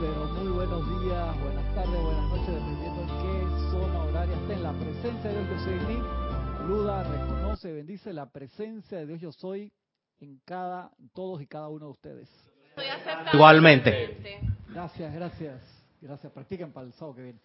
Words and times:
pero 0.00 0.26
muy 0.26 0.52
buenos 0.52 1.02
días, 1.02 1.40
buenas 1.40 1.74
tardes, 1.74 2.02
buenas 2.02 2.28
noches, 2.30 2.54
dependiendo 2.54 3.00
en 3.02 3.08
qué 3.08 3.70
zona 3.70 4.02
horaria 4.04 4.36
esté. 4.36 4.52
En 4.54 4.62
la 4.62 4.72
presencia 4.72 5.30
de 5.30 5.44
Dios 5.44 5.50
yo 5.50 5.64
soy 5.64 5.72
en 5.74 5.88
mí, 5.88 6.08
saluda, 6.58 7.02
reconoce, 7.04 7.72
bendice 7.72 8.12
la 8.12 8.26
presencia 8.30 8.98
de 8.98 9.06
Dios 9.06 9.20
yo 9.20 9.32
soy 9.32 9.72
en 10.20 10.40
cada, 10.44 10.90
en 10.98 11.08
todos 11.10 11.42
y 11.42 11.46
cada 11.46 11.68
uno 11.68 11.86
de 11.86 11.92
ustedes. 11.92 12.50
Igualmente. 13.32 14.40
Gracias, 14.68 15.14
gracias, 15.14 15.86
gracias. 16.00 16.32
Practiquen 16.32 16.72
para 16.72 16.86
el 16.86 16.92
sábado 16.94 17.16
que 17.16 17.22
viene. 17.22 17.40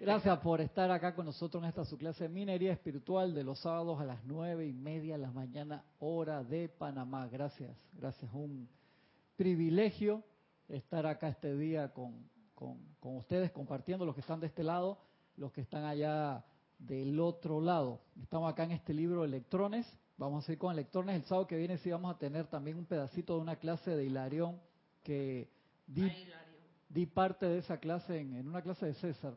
Gracias 0.00 0.38
por 0.38 0.60
estar 0.60 0.90
acá 0.92 1.14
con 1.14 1.26
nosotros 1.26 1.62
en 1.62 1.68
esta 1.68 1.84
su 1.84 1.98
clase 1.98 2.24
de 2.24 2.28
minería 2.28 2.72
espiritual 2.72 3.34
de 3.34 3.42
los 3.42 3.58
sábados 3.58 4.00
a 4.00 4.04
las 4.04 4.24
nueve 4.24 4.66
y 4.66 4.72
media 4.72 5.16
de 5.16 5.22
la 5.22 5.32
mañana, 5.32 5.82
hora 5.98 6.44
de 6.44 6.68
Panamá. 6.68 7.26
Gracias, 7.26 7.76
gracias. 7.94 8.30
Un 8.32 8.68
privilegio 9.36 10.22
estar 10.70 11.06
acá 11.06 11.28
este 11.28 11.56
día 11.56 11.92
con, 11.92 12.28
con, 12.54 12.78
con 13.00 13.16
ustedes, 13.16 13.50
compartiendo 13.52 14.04
los 14.04 14.14
que 14.14 14.20
están 14.20 14.40
de 14.40 14.46
este 14.46 14.62
lado, 14.62 14.98
los 15.36 15.52
que 15.52 15.60
están 15.60 15.84
allá 15.84 16.44
del 16.78 17.20
otro 17.20 17.60
lado. 17.60 18.00
Estamos 18.22 18.50
acá 18.50 18.64
en 18.64 18.72
este 18.72 18.94
libro 18.94 19.24
Electrones. 19.24 19.86
Vamos 20.16 20.48
a 20.48 20.52
ir 20.52 20.58
con 20.58 20.72
electrones. 20.72 21.16
El 21.16 21.24
sábado 21.24 21.46
que 21.46 21.56
viene 21.56 21.78
sí 21.78 21.90
vamos 21.90 22.14
a 22.14 22.18
tener 22.18 22.46
también 22.46 22.76
un 22.76 22.84
pedacito 22.84 23.36
de 23.36 23.40
una 23.40 23.56
clase 23.56 23.96
de 23.96 24.04
Hilarión 24.04 24.60
que 25.02 25.50
di, 25.86 26.10
di 26.88 27.06
parte 27.06 27.46
de 27.46 27.58
esa 27.58 27.78
clase 27.78 28.20
en, 28.20 28.34
en 28.34 28.46
una 28.46 28.60
clase 28.60 28.86
de 28.86 28.94
César 28.94 29.36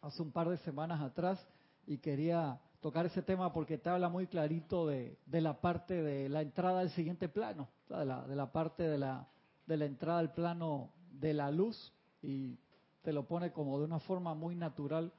hace 0.00 0.22
un 0.22 0.30
par 0.30 0.48
de 0.48 0.56
semanas 0.58 1.00
atrás 1.00 1.44
y 1.86 1.98
quería 1.98 2.60
tocar 2.80 3.06
ese 3.06 3.22
tema 3.22 3.52
porque 3.52 3.78
te 3.78 3.90
habla 3.90 4.08
muy 4.08 4.28
clarito 4.28 4.86
de, 4.86 5.18
de 5.26 5.40
la 5.40 5.60
parte 5.60 6.00
de 6.00 6.28
la 6.28 6.42
entrada 6.42 6.80
al 6.80 6.90
siguiente 6.90 7.28
plano, 7.28 7.68
de 7.88 8.04
la, 8.04 8.26
de 8.26 8.36
la 8.36 8.52
parte 8.52 8.84
de 8.84 8.98
la, 8.98 9.26
de 9.68 9.76
la 9.76 9.84
entrada 9.84 10.18
al 10.18 10.32
plano 10.32 10.90
de 11.12 11.34
la 11.34 11.50
luz 11.50 11.92
y 12.22 12.58
te 13.02 13.12
lo 13.12 13.28
pone 13.28 13.52
como 13.52 13.78
de 13.78 13.84
una 13.84 14.00
forma 14.00 14.34
muy 14.34 14.56
natural 14.56 15.12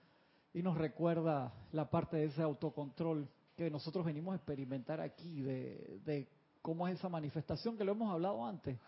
y 0.53 0.63
nos 0.63 0.75
recuerda 0.75 1.53
la 1.71 1.89
parte 1.89 2.17
de 2.17 2.25
ese 2.25 2.41
autocontrol 2.41 3.29
que 3.55 3.69
nosotros 3.69 4.03
venimos 4.03 4.33
a 4.33 4.37
experimentar 4.37 4.99
aquí, 5.01 5.41
de, 5.41 6.01
de 6.03 6.27
cómo 6.63 6.87
es 6.87 6.97
esa 6.97 7.09
manifestación 7.09 7.77
que 7.77 7.83
lo 7.83 7.91
hemos 7.91 8.11
hablado 8.11 8.43
antes, 8.43 8.79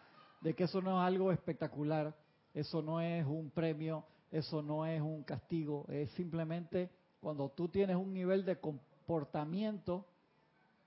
de 0.41 0.55
que 0.55 0.63
eso 0.63 0.81
no 0.81 0.99
es 0.99 1.07
algo 1.07 1.31
espectacular, 1.31 2.15
eso 2.55 2.81
no 2.81 2.99
es 2.99 3.23
un 3.27 3.51
premio, 3.51 4.03
eso 4.31 4.63
no 4.63 4.87
es 4.87 4.99
un 4.99 5.23
castigo, 5.23 5.85
es 5.89 6.09
simplemente 6.11 6.89
cuando 7.19 7.49
tú 7.49 7.67
tienes 7.67 7.97
un 7.97 8.11
nivel 8.13 8.45
de 8.45 8.59
comportamiento 8.59 10.07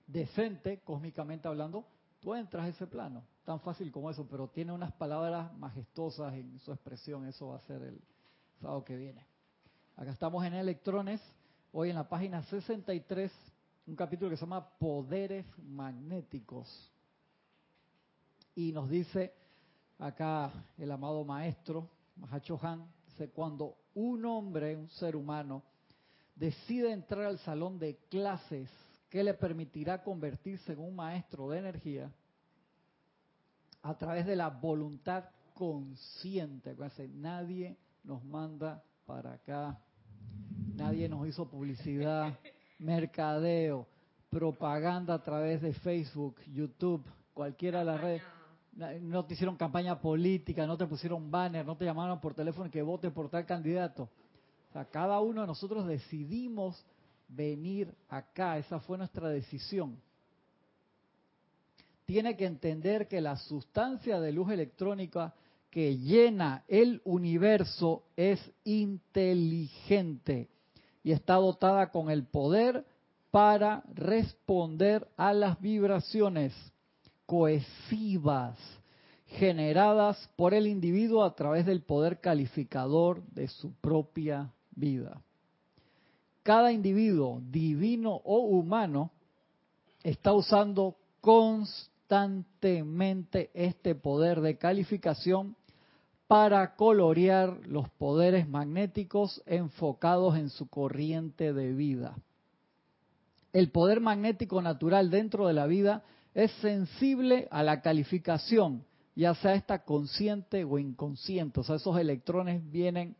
decente, 0.05 0.81
cósmicamente 0.83 1.47
hablando, 1.47 1.85
tú 2.19 2.35
entras 2.35 2.65
a 2.65 2.69
ese 2.69 2.87
plano. 2.87 3.23
Tan 3.45 3.59
fácil 3.59 3.91
como 3.91 4.09
eso, 4.09 4.27
pero 4.27 4.47
tiene 4.47 4.71
unas 4.71 4.91
palabras 4.93 5.55
majestuosas 5.57 6.33
en 6.33 6.57
su 6.59 6.71
expresión. 6.71 7.27
Eso 7.27 7.49
va 7.49 7.57
a 7.57 7.61
ser 7.61 7.83
el 7.83 8.01
sábado 8.59 8.83
que 8.83 8.97
viene. 8.97 9.23
Acá 9.95 10.11
estamos 10.11 10.43
en 10.43 10.55
Electrones, 10.55 11.21
hoy 11.71 11.91
en 11.91 11.95
la 11.95 12.09
página 12.09 12.41
63, 12.41 13.31
un 13.85 13.95
capítulo 13.95 14.31
que 14.31 14.37
se 14.37 14.41
llama 14.41 14.67
Poderes 14.79 15.45
Magnéticos. 15.59 16.91
Y 18.55 18.71
nos 18.71 18.89
dice 18.89 19.31
acá 19.99 20.51
el 20.79 20.91
amado 20.91 21.23
maestro, 21.23 21.87
Mahacho 22.15 22.59
Han, 22.63 22.91
dice, 23.05 23.29
cuando 23.29 23.77
un 23.93 24.25
hombre, 24.25 24.75
un 24.75 24.89
ser 24.89 25.15
humano, 25.15 25.61
decide 26.33 26.91
entrar 26.91 27.25
al 27.25 27.37
salón 27.37 27.77
de 27.77 27.95
clases 28.09 28.71
que 29.07 29.23
le 29.23 29.35
permitirá 29.35 30.03
convertirse 30.03 30.73
en 30.73 30.79
un 30.79 30.95
maestro 30.95 31.47
de 31.49 31.59
energía, 31.59 32.11
a 33.85 33.93
través 33.93 34.25
de 34.25 34.35
la 34.35 34.49
voluntad 34.49 35.25
consciente. 35.53 36.75
Nadie 37.13 37.77
nos 38.03 38.23
manda 38.23 38.83
para 39.05 39.33
acá, 39.33 39.79
nadie 40.73 41.07
nos 41.07 41.27
hizo 41.27 41.47
publicidad, 41.47 42.33
mercadeo, 42.79 43.87
propaganda 44.31 45.13
a 45.13 45.21
través 45.21 45.61
de 45.61 45.71
Facebook, 45.73 46.37
YouTube, 46.47 47.05
cualquiera 47.33 47.79
de 47.79 47.85
las 47.85 48.01
redes. 48.01 48.21
No 49.01 49.23
te 49.23 49.35
hicieron 49.35 49.55
campaña 49.55 50.01
política, 50.01 50.65
no 50.65 50.75
te 50.75 50.87
pusieron 50.87 51.29
banner, 51.29 51.63
no 51.63 51.77
te 51.77 51.85
llamaron 51.85 52.19
por 52.19 52.33
teléfono 52.33 52.69
que 52.71 52.81
vote 52.81 53.11
por 53.11 53.29
tal 53.29 53.45
candidato. 53.45 54.09
O 54.69 54.73
sea, 54.73 54.85
cada 54.85 55.19
uno 55.19 55.41
de 55.41 55.47
nosotros 55.47 55.85
decidimos 55.85 56.83
venir 57.27 57.93
acá, 58.09 58.57
esa 58.57 58.79
fue 58.79 58.97
nuestra 58.97 59.29
decisión 59.29 59.97
tiene 62.05 62.37
que 62.37 62.45
entender 62.45 63.07
que 63.07 63.21
la 63.21 63.37
sustancia 63.37 64.19
de 64.19 64.31
luz 64.31 64.51
electrónica 64.51 65.33
que 65.71 65.97
llena 65.97 66.63
el 66.67 67.01
universo 67.03 68.03
es 68.15 68.39
inteligente 68.63 70.49
y 71.03 71.11
está 71.11 71.35
dotada 71.35 71.91
con 71.91 72.09
el 72.09 72.25
poder 72.25 72.85
para 73.31 73.83
responder 73.93 75.07
a 75.17 75.33
las 75.33 75.59
vibraciones 75.59 76.53
cohesivas 77.25 78.57
generadas 79.25 80.29
por 80.37 80.53
el 80.53 80.67
individuo 80.67 81.23
a 81.23 81.35
través 81.35 81.65
del 81.65 81.81
poder 81.81 82.21
calificador 82.21 83.23
de 83.31 83.47
su 83.47 83.73
propia 83.73 84.53
vida. 84.71 85.21
Cada 86.43 86.71
individuo, 86.71 87.41
divino 87.49 88.21
o 88.23 88.37
humano, 88.37 89.11
está 90.03 90.31
usando 90.31 90.95
constantemente 91.19 91.94
constantemente 92.07 93.49
este 93.53 93.95
poder 93.95 94.41
de 94.41 94.57
calificación 94.57 95.55
para 96.27 96.75
colorear 96.75 97.59
los 97.67 97.89
poderes 97.89 98.47
magnéticos 98.47 99.41
enfocados 99.45 100.37
en 100.37 100.49
su 100.49 100.67
corriente 100.67 101.53
de 101.53 101.73
vida. 101.73 102.15
El 103.53 103.71
poder 103.71 104.01
magnético 104.01 104.61
natural 104.61 105.09
dentro 105.09 105.47
de 105.47 105.53
la 105.53 105.65
vida 105.65 106.03
es 106.33 106.51
sensible 106.61 107.47
a 107.51 107.63
la 107.63 107.81
calificación, 107.81 108.83
ya 109.15 109.33
sea 109.35 109.55
esta 109.55 109.83
consciente 109.83 110.63
o 110.63 110.77
inconsciente. 110.77 111.59
O 111.59 111.63
sea, 111.63 111.77
esos 111.77 111.97
electrones 111.97 112.69
vienen 112.71 113.15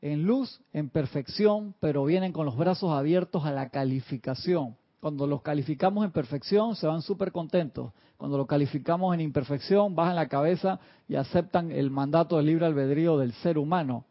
en 0.00 0.24
luz, 0.24 0.60
en 0.72 0.88
perfección, 0.88 1.74
pero 1.80 2.04
vienen 2.04 2.32
con 2.32 2.46
los 2.46 2.56
brazos 2.56 2.90
abiertos 2.90 3.44
a 3.44 3.52
la 3.52 3.68
calificación. 3.68 4.76
Cuando 5.00 5.26
los 5.26 5.42
calificamos 5.42 6.04
en 6.04 6.10
perfección, 6.10 6.74
se 6.74 6.86
van 6.86 7.02
súper 7.02 7.30
contentos. 7.30 7.92
Cuando 8.16 8.36
los 8.36 8.48
calificamos 8.48 9.14
en 9.14 9.20
imperfección, 9.20 9.94
bajan 9.94 10.16
la 10.16 10.28
cabeza 10.28 10.80
y 11.06 11.14
aceptan 11.14 11.70
el 11.70 11.88
mandato 11.90 12.36
del 12.36 12.46
libre 12.46 12.66
albedrío 12.66 13.16
del 13.16 13.32
ser 13.34 13.58
humano. 13.58 14.04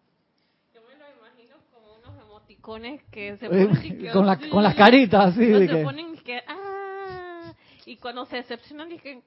Yo 0.73 0.79
me 0.87 0.95
lo 0.95 1.05
imagino 1.19 1.57
como 1.73 1.95
unos 1.95 2.25
emoticones 2.25 3.03
que 3.11 3.35
se 3.35 3.49
ponen... 3.49 3.99
que, 3.99 4.11
con, 4.11 4.25
la, 4.25 4.39
con, 4.39 4.63
las 4.63 4.75
caritas 4.77 5.33
así. 5.33 5.45
No 5.47 5.59
de 5.59 5.67
se 5.67 5.75
que, 5.75 5.83
ponen 5.83 6.17
que... 6.19 6.41
Ah, 6.47 7.53
y 7.85 7.97
cuando 7.97 8.25
se 8.25 8.37
decepcionan, 8.37 8.87
dicen... 8.87 9.21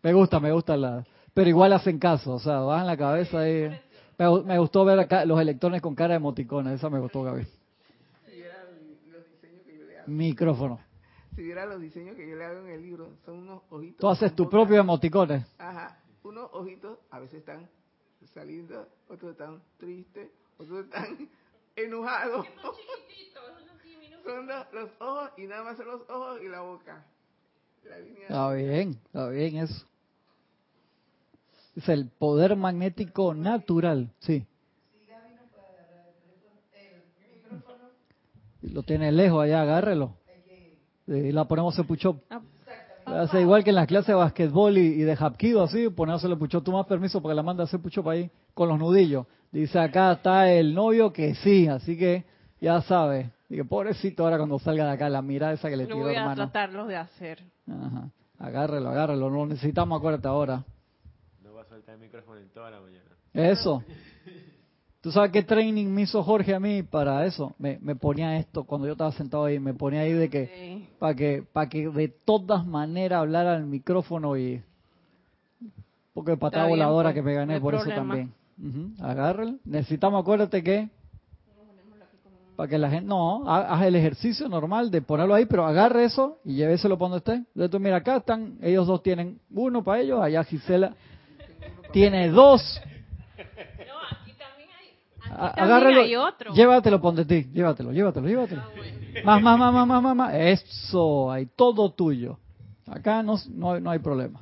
Me 0.00 0.12
gusta, 0.12 0.38
me 0.38 0.52
gusta 0.52 0.76
la... 0.76 1.04
Pero 1.32 1.48
igual 1.48 1.72
hacen 1.72 1.98
caso, 1.98 2.34
o 2.34 2.38
sea, 2.38 2.60
bajan 2.60 2.86
la 2.86 2.96
cabeza 2.96 3.48
y... 3.48 3.68
Me, 4.16 4.42
me 4.44 4.58
gustó 4.60 4.84
ver 4.84 5.00
acá 5.00 5.24
los 5.24 5.40
electrones 5.40 5.82
con 5.82 5.96
cara 5.96 6.10
de 6.10 6.18
emoticones, 6.18 6.74
esa 6.74 6.88
me 6.88 7.00
gustó, 7.00 7.24
Gaby. 7.24 7.44
Micrófono. 10.06 10.83
Si 11.34 11.42
viera 11.42 11.66
los 11.66 11.80
diseños 11.80 12.14
que 12.16 12.28
yo 12.28 12.36
le 12.36 12.44
hago 12.44 12.60
en 12.60 12.68
el 12.68 12.82
libro, 12.82 13.16
son 13.24 13.38
unos 13.38 13.62
ojitos. 13.70 13.98
Tú 13.98 14.08
haces 14.08 14.34
tu 14.34 14.48
propio 14.48 14.78
emoticones. 14.78 15.44
Ajá, 15.58 15.98
unos 16.22 16.48
ojitos 16.52 16.98
a 17.10 17.18
veces 17.18 17.40
están 17.40 17.68
saliendo, 18.32 18.88
otros 19.08 19.32
están 19.32 19.62
tristes, 19.78 20.30
otros 20.58 20.84
están 20.84 21.28
enojados. 21.76 22.46
Son 22.62 22.72
chiquititos, 22.76 23.42
los, 24.24 24.72
los 24.72 24.90
ojos 25.00 25.30
y 25.36 25.46
nada 25.46 25.64
más 25.64 25.76
son 25.76 25.86
los 25.86 26.08
ojos 26.08 26.40
y 26.42 26.48
la 26.48 26.60
boca. 26.60 27.04
La 27.84 27.98
línea 27.98 28.22
Está 28.22 28.52
bien, 28.52 28.90
está 29.04 29.28
bien 29.28 29.56
eso. 29.56 29.86
Es 31.76 31.88
el 31.88 32.08
poder 32.08 32.56
magnético 32.56 33.34
natural, 33.34 34.12
sí. 34.20 34.46
Lo 38.62 38.82
tiene 38.82 39.12
lejos 39.12 39.42
allá, 39.42 39.62
agárrelo. 39.62 40.16
Y 41.06 41.32
la 41.32 41.44
ponemos 41.46 41.78
en 41.78 41.86
puchop. 41.86 42.18
Ah, 42.30 42.40
Hace 43.06 43.42
igual 43.42 43.62
que 43.62 43.70
en 43.70 43.76
las 43.76 43.86
clases 43.86 44.08
de 44.08 44.14
basquetbol 44.14 44.78
y, 44.78 44.80
y 44.80 45.02
de 45.02 45.12
hapkido, 45.14 45.62
así, 45.62 45.90
ponérselo 45.90 46.38
puchop. 46.38 46.64
Tú 46.64 46.72
más 46.72 46.86
permiso 46.86 47.20
porque 47.20 47.34
la 47.34 47.42
manda 47.42 47.62
a 47.62 47.66
hacer 47.66 47.80
puchop 47.80 48.08
ahí 48.08 48.30
con 48.54 48.68
los 48.68 48.78
nudillos. 48.78 49.26
Dice, 49.52 49.78
acá 49.78 50.12
está 50.12 50.50
el 50.50 50.74
novio 50.74 51.12
que 51.12 51.34
sí, 51.34 51.68
así 51.68 51.98
que 51.98 52.24
ya 52.60 52.80
sabe. 52.82 53.30
Digo, 53.48 53.66
pobrecito 53.66 54.24
ahora 54.24 54.38
cuando 54.38 54.58
salga 54.58 54.86
de 54.86 54.92
acá, 54.92 55.08
la 55.10 55.20
mirada 55.20 55.52
esa 55.52 55.68
que 55.68 55.76
le 55.76 55.84
Lo 55.84 55.88
tiró 55.94 56.06
voy 56.06 56.14
a 56.14 56.20
hermano. 56.20 56.36
tratarlos 56.36 56.88
de 56.88 56.96
hacer. 56.96 57.42
Ajá. 57.68 58.08
Agárrelo, 58.38 58.88
agárrelo. 58.88 59.28
No 59.30 59.46
necesitamos, 59.46 59.98
acuérdate 59.98 60.26
ahora. 60.28 60.64
No 61.42 61.52
va 61.54 61.62
a 61.62 61.64
soltar 61.66 61.94
el 61.96 62.00
micrófono 62.00 62.40
en 62.40 62.48
toda 62.48 62.70
la 62.70 62.80
mañana. 62.80 63.04
Eso. 63.34 63.82
¿Tú 65.04 65.12
sabes 65.12 65.32
qué 65.32 65.42
training 65.42 65.86
me 65.88 66.00
hizo 66.02 66.22
Jorge 66.22 66.54
a 66.54 66.58
mí 66.60 66.82
para 66.82 67.26
eso? 67.26 67.54
Me, 67.58 67.78
me 67.82 67.94
ponía 67.94 68.38
esto, 68.38 68.64
cuando 68.64 68.86
yo 68.86 68.92
estaba 68.94 69.12
sentado 69.12 69.44
ahí, 69.44 69.58
me 69.60 69.74
ponía 69.74 70.00
ahí 70.00 70.14
de 70.14 70.30
que, 70.30 70.46
Sí. 70.46 70.88
para 70.98 71.14
que, 71.14 71.44
para 71.52 71.68
que 71.68 71.90
de 71.90 72.08
todas 72.08 72.64
maneras 72.64 73.20
hablara 73.20 73.54
al 73.54 73.66
micrófono 73.66 74.34
y... 74.38 74.62
Porque 76.14 76.38
patada 76.38 76.64
bien, 76.68 76.78
voladora 76.78 77.08
pues, 77.10 77.16
que 77.16 77.22
me 77.22 77.34
gané 77.34 77.60
por 77.60 77.74
eso 77.74 77.84
también. 77.90 78.32
Agárralo. 78.98 79.56
Necesitamos, 79.66 80.22
acuérdate 80.22 80.62
que 80.62 80.88
para 82.56 82.68
que 82.70 82.78
la 82.78 82.88
gente 82.88 83.06
no 83.08 83.46
ha- 83.50 83.74
haz 83.74 83.82
el 83.82 83.96
ejercicio 83.96 84.48
normal 84.48 84.90
de 84.90 85.02
ponerlo 85.02 85.34
ahí, 85.34 85.44
pero 85.44 85.66
agarre 85.66 86.04
eso 86.04 86.38
y 86.46 86.54
lléveselo 86.54 86.96
para 86.96 87.10
donde 87.10 87.18
esté. 87.18 87.32
Entonces 87.48 87.70
tú 87.70 87.78
mira 87.80 87.96
acá 87.96 88.16
están, 88.18 88.56
ellos 88.62 88.86
dos 88.86 89.02
tienen 89.02 89.38
uno 89.52 89.82
para 89.84 90.00
ellos, 90.00 90.22
allá 90.22 90.42
Gisela 90.44 90.94
tiene 91.92 92.28
dos. 92.30 92.80
No, 93.36 93.42
aquí 94.16 94.32
también 94.38 94.68
hay, 94.78 94.86
aquí 94.86 94.94
A- 94.94 95.18
también 95.18 95.22
Agárralo, 95.36 96.00
hay 96.02 96.16
otro. 96.16 96.54
llévatelo 96.54 96.98
donde 96.98 97.24
ti, 97.24 97.44
llévatelo, 97.52 97.92
llévatelo, 97.92 98.26
llévatelo. 98.28 98.62
Ah, 98.62 98.70
bueno. 98.76 98.92
Más, 99.24 99.42
más, 99.42 99.58
más, 99.58 99.72
más, 99.72 99.86
más, 99.86 100.02
más, 100.02 100.16
más. 100.16 100.34
Eso, 100.34 101.30
hay 101.30 101.46
todo 101.46 101.90
tuyo. 101.92 102.38
Acá 102.86 103.22
no, 103.22 103.36
no, 103.50 103.72
hay- 103.72 103.80
no 103.80 103.90
hay 103.90 103.98
problema. 103.98 104.40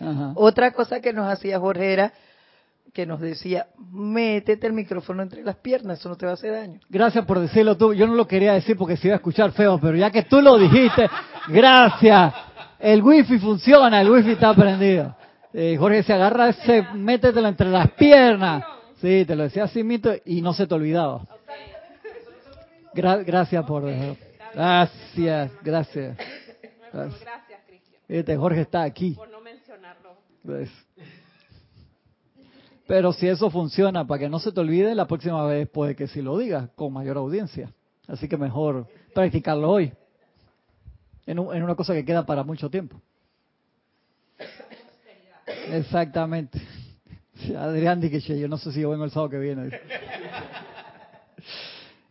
Ajá. 0.00 0.32
Otra 0.34 0.72
cosa 0.72 1.00
que 1.00 1.12
nos 1.12 1.26
hacía 1.30 1.58
Jorge 1.58 1.92
era 1.92 2.12
que 2.92 3.04
nos 3.06 3.20
decía, 3.20 3.66
métete 3.92 4.66
el 4.66 4.72
micrófono 4.72 5.22
entre 5.22 5.42
las 5.42 5.56
piernas, 5.56 5.98
eso 6.00 6.08
no 6.08 6.16
te 6.16 6.24
va 6.24 6.32
a 6.32 6.34
hacer 6.34 6.52
daño. 6.52 6.80
Gracias 6.88 7.26
por 7.26 7.38
decirlo 7.40 7.76
tú. 7.76 7.92
Yo 7.92 8.06
no 8.06 8.14
lo 8.14 8.26
quería 8.26 8.54
decir 8.54 8.76
porque 8.76 8.96
se 8.96 9.08
iba 9.08 9.14
a 9.16 9.18
escuchar 9.18 9.52
feo, 9.52 9.78
pero 9.78 9.96
ya 9.98 10.10
que 10.10 10.22
tú 10.22 10.40
lo 10.40 10.56
dijiste, 10.58 11.08
gracias. 11.48 12.32
El 12.78 13.02
wifi 13.02 13.38
funciona, 13.38 14.00
el 14.00 14.10
wifi 14.10 14.32
está 14.32 14.54
prendido. 14.54 15.14
Eh, 15.52 15.76
Jorge 15.78 16.02
se 16.02 16.12
agarra 16.12 16.50
ese, 16.50 16.82
métetelo 16.94 17.48
entre 17.48 17.68
las 17.70 17.90
piernas. 17.92 18.64
Sí, 19.00 19.24
te 19.26 19.34
lo 19.34 19.44
decía 19.44 19.64
así 19.64 19.82
mito 19.82 20.12
y 20.24 20.42
no 20.42 20.52
se 20.52 20.66
te 20.66 20.74
olvidaba. 20.74 21.22
Gra- 22.94 23.24
gracias 23.24 23.64
por 23.64 23.84
dejarlo. 23.84 24.16
Gracias, 24.54 25.50
gracias. 25.62 26.16
Gracias. 26.92 27.60
Cristian, 27.66 28.00
Este 28.08 28.36
Jorge 28.36 28.60
está 28.62 28.82
aquí. 28.82 29.12
por 29.12 29.28
no 29.30 29.40
mencionarlo. 29.40 30.16
Pero 32.86 33.12
si 33.12 33.26
eso 33.26 33.50
funciona 33.50 34.06
para 34.06 34.20
que 34.20 34.28
no 34.28 34.38
se 34.38 34.52
te 34.52 34.60
olvide, 34.60 34.94
la 34.94 35.06
próxima 35.06 35.44
vez 35.46 35.68
puede 35.68 35.96
que 35.96 36.06
sí 36.06 36.22
lo 36.22 36.38
digas 36.38 36.70
con 36.76 36.92
mayor 36.92 37.16
audiencia. 37.16 37.70
Así 38.06 38.28
que 38.28 38.36
mejor 38.36 38.86
practicarlo 39.14 39.70
hoy. 39.70 39.92
En, 41.26 41.38
un- 41.38 41.54
una 41.62 41.74
cosa 41.74 41.92
que 41.94 42.04
queda 42.04 42.24
para 42.24 42.44
mucho 42.44 42.70
tiempo. 42.70 43.00
Exactamente. 45.72 46.60
Adrián 47.56 48.00
dice 48.00 48.38
yo 48.38 48.48
no 48.48 48.56
sé 48.58 48.72
si 48.72 48.80
yo 48.80 48.90
vengo 48.90 49.04
el 49.04 49.10
sábado 49.10 49.30
que 49.30 49.38
viene. 49.38 49.70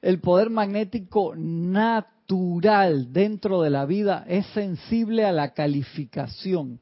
El 0.02 0.20
poder 0.20 0.50
magnético 0.50 1.34
natural 1.36 3.12
dentro 3.12 3.62
de 3.62 3.70
la 3.72 3.86
vida 3.86 4.24
es 4.28 4.46
sensible 4.48 5.26
a 5.26 5.32
la 5.32 5.54
calificación 5.54 6.80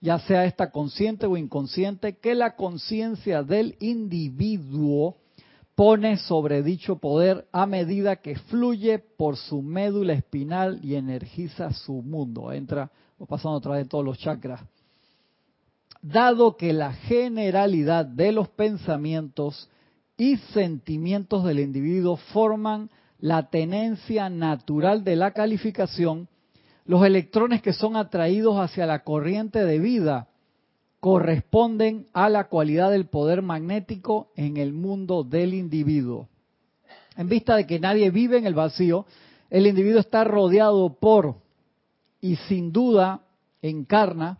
ya 0.00 0.18
sea 0.18 0.44
esta 0.44 0.70
consciente 0.70 1.24
o 1.24 1.34
inconsciente, 1.38 2.18
que 2.18 2.34
la 2.34 2.56
conciencia 2.56 3.42
del 3.42 3.74
individuo 3.80 5.16
pone 5.74 6.18
sobre 6.18 6.62
dicho 6.62 6.96
poder 6.96 7.46
a 7.52 7.66
medida 7.66 8.16
que 8.16 8.36
fluye 8.36 8.98
por 8.98 9.36
su 9.36 9.62
médula 9.62 10.12
espinal 10.12 10.78
y 10.82 10.94
energiza 10.94 11.72
su 11.72 11.94
mundo. 12.02 12.52
Entra 12.52 12.90
pasando 13.28 13.58
a 13.58 13.60
través 13.60 13.84
de 13.84 13.88
todos 13.88 14.04
los 14.04 14.18
chakras. 14.18 14.60
Dado 16.02 16.56
que 16.56 16.72
la 16.72 16.92
generalidad 16.92 18.04
de 18.04 18.32
los 18.32 18.48
pensamientos 18.48 19.70
y 20.16 20.36
sentimientos 20.36 21.44
del 21.44 21.60
individuo 21.60 22.16
forman 22.16 22.90
la 23.18 23.48
tenencia 23.48 24.28
natural 24.28 25.02
de 25.02 25.16
la 25.16 25.32
calificación, 25.32 26.28
los 26.84 27.04
electrones 27.04 27.62
que 27.62 27.72
son 27.72 27.96
atraídos 27.96 28.58
hacia 28.58 28.86
la 28.86 29.02
corriente 29.02 29.64
de 29.64 29.78
vida 29.78 30.28
corresponden 31.04 32.06
a 32.14 32.30
la 32.30 32.44
cualidad 32.44 32.90
del 32.90 33.04
poder 33.08 33.42
magnético 33.42 34.28
en 34.36 34.56
el 34.56 34.72
mundo 34.72 35.22
del 35.22 35.52
individuo. 35.52 36.30
En 37.18 37.28
vista 37.28 37.56
de 37.56 37.66
que 37.66 37.78
nadie 37.78 38.08
vive 38.08 38.38
en 38.38 38.46
el 38.46 38.54
vacío, 38.54 39.04
el 39.50 39.66
individuo 39.66 40.00
está 40.00 40.24
rodeado 40.24 40.94
por 40.94 41.34
y 42.22 42.36
sin 42.36 42.72
duda 42.72 43.20
encarna 43.60 44.38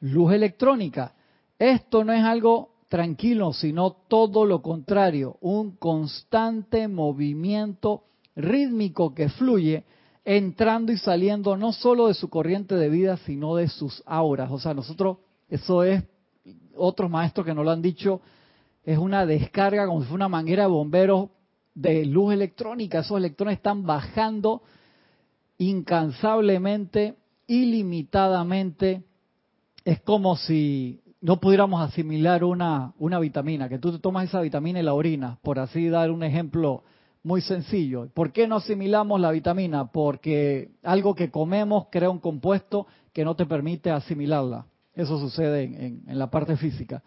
luz 0.00 0.32
electrónica. 0.32 1.14
Esto 1.60 2.02
no 2.02 2.12
es 2.12 2.24
algo 2.24 2.70
tranquilo, 2.88 3.52
sino 3.52 3.92
todo 3.92 4.46
lo 4.46 4.62
contrario, 4.62 5.36
un 5.42 5.76
constante 5.76 6.88
movimiento 6.88 8.02
rítmico 8.34 9.14
que 9.14 9.28
fluye 9.28 9.84
entrando 10.24 10.90
y 10.90 10.98
saliendo 10.98 11.56
no 11.56 11.72
solo 11.72 12.08
de 12.08 12.14
su 12.14 12.28
corriente 12.28 12.74
de 12.74 12.88
vida, 12.88 13.16
sino 13.18 13.54
de 13.54 13.68
sus 13.68 14.02
auras. 14.06 14.50
O 14.50 14.58
sea, 14.58 14.74
nosotros, 14.74 15.18
eso 15.48 15.84
es, 15.84 16.02
otros 16.76 17.10
maestros 17.10 17.46
que 17.46 17.54
nos 17.54 17.64
lo 17.64 17.70
han 17.70 17.82
dicho, 17.82 18.20
es 18.84 18.98
una 18.98 19.24
descarga 19.24 19.86
como 19.86 20.00
si 20.02 20.08
fuera 20.08 20.26
una 20.26 20.28
manguera 20.28 20.64
de 20.64 20.68
bomberos 20.68 21.30
de 21.74 22.04
luz 22.04 22.34
electrónica. 22.34 23.00
Esos 23.00 23.18
electrones 23.18 23.56
están 23.56 23.84
bajando 23.84 24.62
incansablemente, 25.58 27.14
ilimitadamente. 27.46 29.02
Es 29.84 30.00
como 30.00 30.36
si 30.36 31.00
no 31.20 31.40
pudiéramos 31.40 31.80
asimilar 31.82 32.44
una, 32.44 32.92
una 32.98 33.18
vitamina, 33.18 33.68
que 33.68 33.78
tú 33.78 33.92
te 33.92 33.98
tomas 33.98 34.28
esa 34.28 34.40
vitamina 34.40 34.80
y 34.80 34.82
la 34.82 34.94
orina, 34.94 35.38
por 35.42 35.58
así 35.58 35.88
dar 35.88 36.10
un 36.10 36.22
ejemplo 36.22 36.82
muy 37.22 37.40
sencillo. 37.40 38.10
¿Por 38.12 38.32
qué 38.32 38.46
no 38.46 38.56
asimilamos 38.56 39.18
la 39.18 39.30
vitamina? 39.30 39.86
Porque 39.90 40.72
algo 40.82 41.14
que 41.14 41.30
comemos 41.30 41.86
crea 41.90 42.10
un 42.10 42.18
compuesto 42.18 42.86
que 43.14 43.24
no 43.24 43.34
te 43.34 43.46
permite 43.46 43.90
asimilarla. 43.90 44.66
Eso 44.94 45.18
sucede 45.18 45.64
en, 45.64 46.02
en- 46.06 46.18
la 46.18 46.30
parte 46.30 46.56
física. 46.56 47.02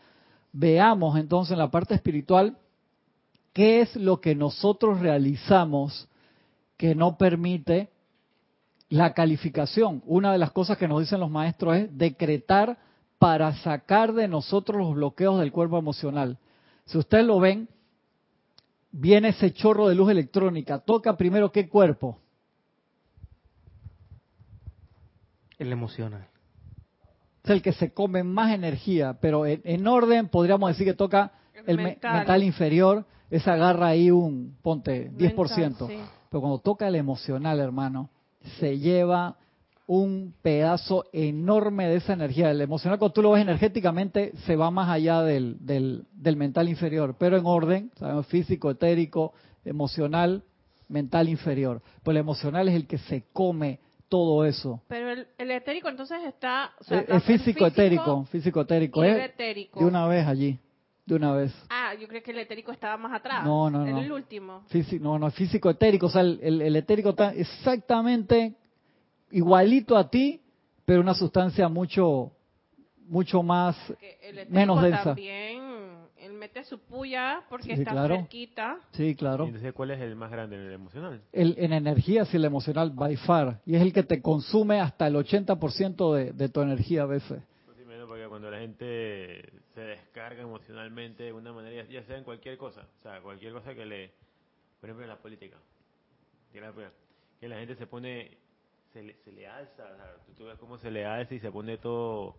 Veamos 0.51 1.17
entonces 1.17 1.53
en 1.53 1.59
la 1.59 1.71
parte 1.71 1.95
espiritual 1.95 2.57
qué 3.53 3.81
es 3.81 3.95
lo 3.95 4.19
que 4.21 4.35
nosotros 4.35 4.99
realizamos 4.99 6.07
que 6.77 6.95
no 6.95 7.17
permite 7.17 7.89
la 8.89 9.13
calificación. 9.13 10.01
Una 10.05 10.31
de 10.31 10.37
las 10.37 10.51
cosas 10.51 10.77
que 10.77 10.87
nos 10.87 10.99
dicen 11.01 11.19
los 11.19 11.29
maestros 11.31 11.75
es 11.77 11.97
decretar 11.97 12.77
para 13.19 13.53
sacar 13.55 14.13
de 14.13 14.27
nosotros 14.27 14.77
los 14.77 14.93
bloqueos 14.93 15.39
del 15.39 15.51
cuerpo 15.51 15.77
emocional. 15.77 16.37
Si 16.85 16.97
ustedes 16.97 17.25
lo 17.25 17.39
ven, 17.39 17.67
viene 18.91 19.29
ese 19.29 19.51
chorro 19.53 19.87
de 19.87 19.95
luz 19.95 20.11
electrónica, 20.11 20.79
toca 20.79 21.17
primero 21.17 21.51
qué 21.51 21.67
cuerpo. 21.67 22.19
El 25.57 25.71
emocional. 25.71 26.27
Es 27.47 27.55
el 27.57 27.61
que 27.61 27.73
se 27.73 27.91
come 27.93 28.23
más 28.23 28.53
energía, 28.53 29.17
pero 29.21 29.45
en, 29.45 29.61
en 29.63 29.87
orden 29.87 30.27
podríamos 30.29 30.69
decir 30.69 30.85
que 30.85 30.93
toca 30.93 31.31
el 31.65 31.77
me- 31.77 31.83
mental. 31.83 32.17
Mental. 32.17 32.43
inferior, 32.43 33.05
esa 33.29 33.53
agarra 33.53 33.87
ahí 33.87 34.11
un, 34.11 34.55
ponte, 34.61 35.11
10%. 35.11 35.57
Mental, 35.57 35.87
sí. 35.87 35.97
Pero 36.29 36.41
cuando 36.41 36.59
toca 36.59 36.87
el 36.87 36.95
emocional, 36.95 37.59
hermano, 37.59 38.09
se 38.59 38.77
lleva 38.79 39.37
un 39.85 40.33
pedazo 40.41 41.05
enorme 41.13 41.87
de 41.87 41.95
esa 41.95 42.11
energía. 42.13 42.51
El 42.51 42.59
emocional, 42.59 42.99
cuando 42.99 43.13
tú 43.13 43.21
lo 43.21 43.31
ves 43.31 43.41
energéticamente, 43.41 44.33
se 44.45 44.55
va 44.57 44.69
más 44.69 44.89
allá 44.89 45.21
del, 45.21 45.57
del, 45.65 46.03
del 46.13 46.35
mental 46.35 46.67
inferior, 46.67 47.15
pero 47.17 47.37
en 47.37 47.45
orden, 47.45 47.91
sabemos, 47.97 48.27
físico, 48.27 48.69
etérico, 48.69 49.33
emocional, 49.63 50.43
mental 50.89 51.29
inferior. 51.29 51.81
Pues 52.03 52.13
el 52.15 52.19
emocional 52.19 52.67
es 52.67 52.75
el 52.75 52.87
que 52.87 52.97
se 52.97 53.23
come 53.31 53.79
todo 54.09 54.45
eso. 54.45 54.81
Pero 54.87 55.11
el, 55.11 55.27
el 55.37 55.51
etérico 55.51 55.89
entonces 55.89 56.19
está... 56.25 56.71
o 56.79 56.83
sea, 56.83 56.97
Es, 56.97 57.03
está 57.03 57.15
es 57.17 57.23
físico, 57.23 57.65
etérico, 57.65 58.23
físico 58.25 58.61
etérico. 58.61 59.03
Es 59.03 59.15
el 59.15 59.21
etérico. 59.21 59.79
de 59.79 59.85
una 59.85 60.07
vez 60.07 60.25
allí, 60.25 60.57
de 61.05 61.15
una 61.15 61.33
vez. 61.33 61.53
Ah, 61.69 61.93
yo 61.99 62.07
creo 62.07 62.23
que 62.23 62.31
el 62.31 62.39
etérico 62.39 62.71
estaba 62.71 62.97
más 62.97 63.13
atrás. 63.13 63.43
No, 63.43 63.69
no, 63.69 63.85
no. 63.85 63.99
El 63.99 64.11
último. 64.11 64.63
Físico, 64.67 65.03
no, 65.03 65.19
no, 65.19 65.29
físico 65.31 65.69
etérico, 65.69 66.05
o 66.07 66.09
sea, 66.09 66.21
el, 66.21 66.39
el- 66.41 66.61
el 66.61 66.75
etérico 66.75 67.09
está 67.09 67.33
exactamente 67.33 68.55
igualito 69.31 69.97
a 69.97 70.09
ti, 70.09 70.41
pero 70.85 71.01
una 71.01 71.13
sustancia 71.13 71.67
mucho, 71.67 72.31
mucho 73.07 73.43
más, 73.43 73.75
etérico 74.01 74.51
menos 74.53 74.81
densa. 74.81 75.03
también, 75.03 75.66
mete 76.47 76.63
su 76.63 76.79
puya 76.79 77.43
porque 77.49 77.75
Sí, 77.75 77.81
está 77.81 77.91
claro. 77.91 78.15
cerquita. 78.15 78.79
sí, 78.91 79.15
claro. 79.15 79.43
Y 79.43 79.47
Entonces, 79.47 79.73
¿cuál 79.73 79.91
es 79.91 79.99
el 79.99 80.15
más 80.15 80.31
grande? 80.31 80.55
¿El 80.55 80.71
emocional? 80.73 81.21
El, 81.33 81.55
en 81.57 81.73
energía, 81.73 82.25
sí, 82.25 82.37
el 82.37 82.45
emocional, 82.45 82.91
by 82.91 83.15
far, 83.17 83.59
y 83.65 83.75
es 83.75 83.81
el 83.81 83.91
que 83.91 84.03
te 84.03 84.21
consume 84.21 84.79
hasta 84.79 85.07
el 85.07 85.15
80% 85.15 86.13
de, 86.15 86.31
de 86.31 86.49
tu 86.49 86.61
energía 86.61 87.03
a 87.03 87.05
veces. 87.05 87.41
Pues 87.65 87.77
sí, 87.77 87.83
menos 87.83 88.07
porque 88.07 88.27
cuando 88.27 88.49
la 88.49 88.59
gente 88.59 89.51
se 89.75 89.81
descarga 89.81 90.41
emocionalmente 90.41 91.23
de 91.23 91.33
una 91.33 91.51
manera, 91.51 91.85
ya 91.89 92.03
sea 92.03 92.17
en 92.17 92.23
cualquier 92.23 92.57
cosa, 92.57 92.87
o 92.99 93.03
sea, 93.03 93.21
cualquier 93.21 93.51
cosa 93.53 93.75
que 93.75 93.85
le, 93.85 94.11
por 94.79 94.89
ejemplo, 94.89 95.03
en 95.03 95.09
la 95.09 95.17
política, 95.17 95.57
que 96.53 96.61
la, 97.47 97.57
gente 97.57 97.75
se 97.75 97.87
pone, 97.87 98.37
se 98.93 99.03
le, 99.03 99.15
se 99.25 99.31
le 99.33 99.47
alza, 99.47 99.83
o 99.83 99.95
sea, 99.95 100.15
tú, 100.25 100.33
tú 100.33 100.45
ves 100.45 100.57
cómo 100.57 100.77
se 100.77 100.89
le 100.91 101.05
alza 101.05 101.35
y 101.35 101.39
se 101.39 101.51
pone 101.51 101.77
todo... 101.77 102.35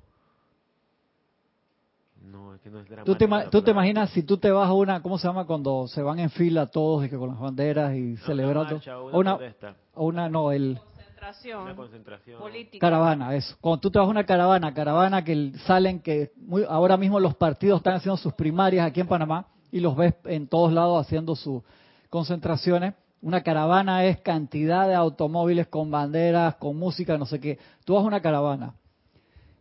No, 2.23 2.55
es 2.55 2.61
que 2.61 2.71
no 2.71 2.81
es 2.81 2.89
dramático. 2.89 3.17
¿Tú 3.17 3.27
te, 3.27 3.51
tú 3.51 3.63
te 3.63 3.71
imaginas 3.71 4.11
si 4.11 4.23
tú 4.23 4.37
te 4.39 4.51
vas 4.51 4.69
a 4.69 4.73
una, 4.73 5.01
¿cómo 5.03 5.19
se 5.19 5.27
llama? 5.27 5.47
Cuando 5.47 5.87
se 5.89 6.03
van 6.03 6.19
en 6.19 6.31
fila 6.31 6.67
todos 6.67 7.05
y 7.05 7.11
que 7.11 7.17
con 7.17 7.31
las 7.31 7.39
banderas 7.39 7.95
y 7.95 8.17
una 8.29 8.65
marcha, 8.65 8.93
a 8.93 8.97
A 8.97 9.03
una, 9.03 9.37
protesta. 9.37 9.75
a 9.95 10.01
una, 10.01 10.29
no, 10.29 10.53
el, 10.53 10.79
concentración. 10.79 11.63
Una 11.63 11.77
concentración. 11.77 12.41
política. 12.41 12.87
Caravana, 12.87 13.35
eso. 13.35 13.57
Cuando 13.61 13.81
tú 13.81 13.91
te 13.91 13.99
vas 13.99 14.09
a 14.09 14.11
una 14.11 14.25
caravana, 14.25 14.75
caravana 14.75 15.25
que 15.25 15.53
salen, 15.67 16.01
que 16.01 16.33
muy, 16.37 16.65
ahora 16.69 16.97
mismo 16.97 17.21
los 17.21 17.35
partidos 17.35 17.79
están 17.79 17.95
haciendo 17.95 18.17
sus 18.17 18.35
primarias 18.35 18.87
aquí 18.87 19.01
en 19.01 19.09
Panamá 19.09 19.47
y 19.71 19.81
los 19.81 19.97
ves 19.97 20.15
en 20.25 20.49
todos 20.49 20.73
lados 20.73 21.05
haciendo 21.05 21.35
sus 21.37 21.63
concentraciones. 22.11 22.95
Una 23.21 23.43
caravana 23.43 24.05
es 24.05 24.21
cantidad 24.21 24.87
de 24.87 24.95
automóviles 24.95 25.67
con 25.67 25.91
banderas, 25.91 26.55
con 26.57 26.77
música, 26.77 27.19
no 27.19 27.27
sé 27.27 27.41
qué. 27.41 27.59
Tú 27.85 27.95
vas 27.95 28.05
a 28.05 28.07
una 28.07 28.23
caravana 28.23 28.75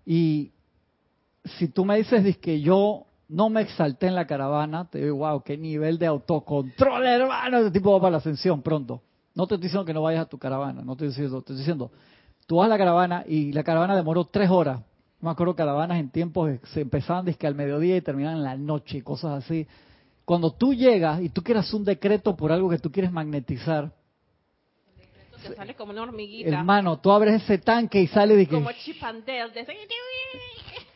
y 0.05 0.51
si 1.57 1.67
tú 1.69 1.85
me 1.85 1.97
dices 1.97 2.37
que 2.37 2.61
yo 2.61 3.05
no 3.29 3.49
me 3.49 3.61
exalté 3.61 4.07
en 4.07 4.15
la 4.15 4.25
caravana, 4.27 4.89
te 4.89 4.99
digo, 5.03 5.17
wow, 5.17 5.41
qué 5.43 5.57
nivel 5.57 5.97
de 5.99 6.05
autocontrol, 6.07 7.05
hermano, 7.05 7.57
ese 7.59 7.71
tipo 7.71 7.91
va 7.93 7.99
para 7.99 8.11
la 8.11 8.17
ascensión 8.17 8.61
pronto. 8.61 9.01
No 9.35 9.45
te 9.47 9.55
estoy 9.55 9.67
diciendo 9.67 9.85
que 9.85 9.93
no 9.93 10.01
vayas 10.01 10.21
a 10.23 10.29
tu 10.29 10.37
caravana, 10.37 10.81
no 10.83 10.95
te 10.95 11.05
estoy 11.05 11.23
diciendo, 11.23 11.41
te 11.41 11.53
estoy 11.53 11.57
diciendo, 11.57 11.91
tú 12.47 12.55
vas 12.57 12.65
a 12.67 12.69
la 12.69 12.77
caravana 12.77 13.23
y 13.27 13.51
la 13.51 13.63
caravana 13.63 13.95
demoró 13.95 14.25
tres 14.25 14.49
horas. 14.49 14.81
Me 15.19 15.29
acuerdo 15.29 15.55
caravanas 15.55 15.99
en 15.99 16.09
tiempos 16.09 16.59
que 16.59 16.67
se 16.67 16.81
empezaban 16.81 17.25
desde 17.25 17.47
al 17.47 17.55
mediodía 17.55 17.97
y 17.97 18.01
terminaban 18.01 18.37
en 18.37 18.43
la 18.43 18.55
noche 18.55 18.99
y 18.99 19.01
cosas 19.01 19.43
así. 19.43 19.67
Cuando 20.25 20.51
tú 20.51 20.73
llegas 20.73 21.21
y 21.21 21.29
tú 21.29 21.41
quieras 21.43 21.73
un 21.73 21.83
decreto 21.83 22.35
por 22.35 22.51
algo 22.51 22.69
que 22.69 22.77
tú 22.79 22.91
quieres 22.91 23.11
magnetizar, 23.11 23.91
Te 25.41 25.55
sale 25.55 25.75
como 25.75 25.91
una 25.91 26.01
hormiguita. 26.03 26.49
hermano, 26.49 26.99
tú 26.99 27.11
abres 27.11 27.41
ese 27.43 27.57
tanque 27.59 28.01
y 28.01 28.07
sale 28.07 28.35
de 28.35 28.45
que 28.47 28.55
Como 28.55 28.71
Chip 28.71 29.01
and 29.03 29.23
Dale, 29.25 29.51
de 29.53 29.61
ese- 29.61 29.73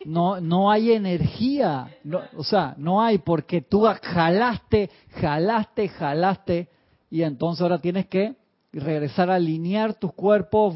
no 0.06 0.40
no 0.40 0.70
hay 0.70 0.92
energía, 0.92 1.88
no, 2.04 2.20
o 2.36 2.44
sea, 2.44 2.74
no 2.76 3.02
hay 3.02 3.18
porque 3.18 3.62
tú 3.62 3.86
jalaste, 4.02 4.90
jalaste, 5.10 5.88
jalaste 5.88 6.68
y 7.10 7.22
entonces 7.22 7.62
ahora 7.62 7.78
tienes 7.78 8.06
que 8.06 8.36
regresar 8.72 9.30
a 9.30 9.34
alinear 9.34 9.94
tus 9.94 10.12
cuerpos, 10.14 10.74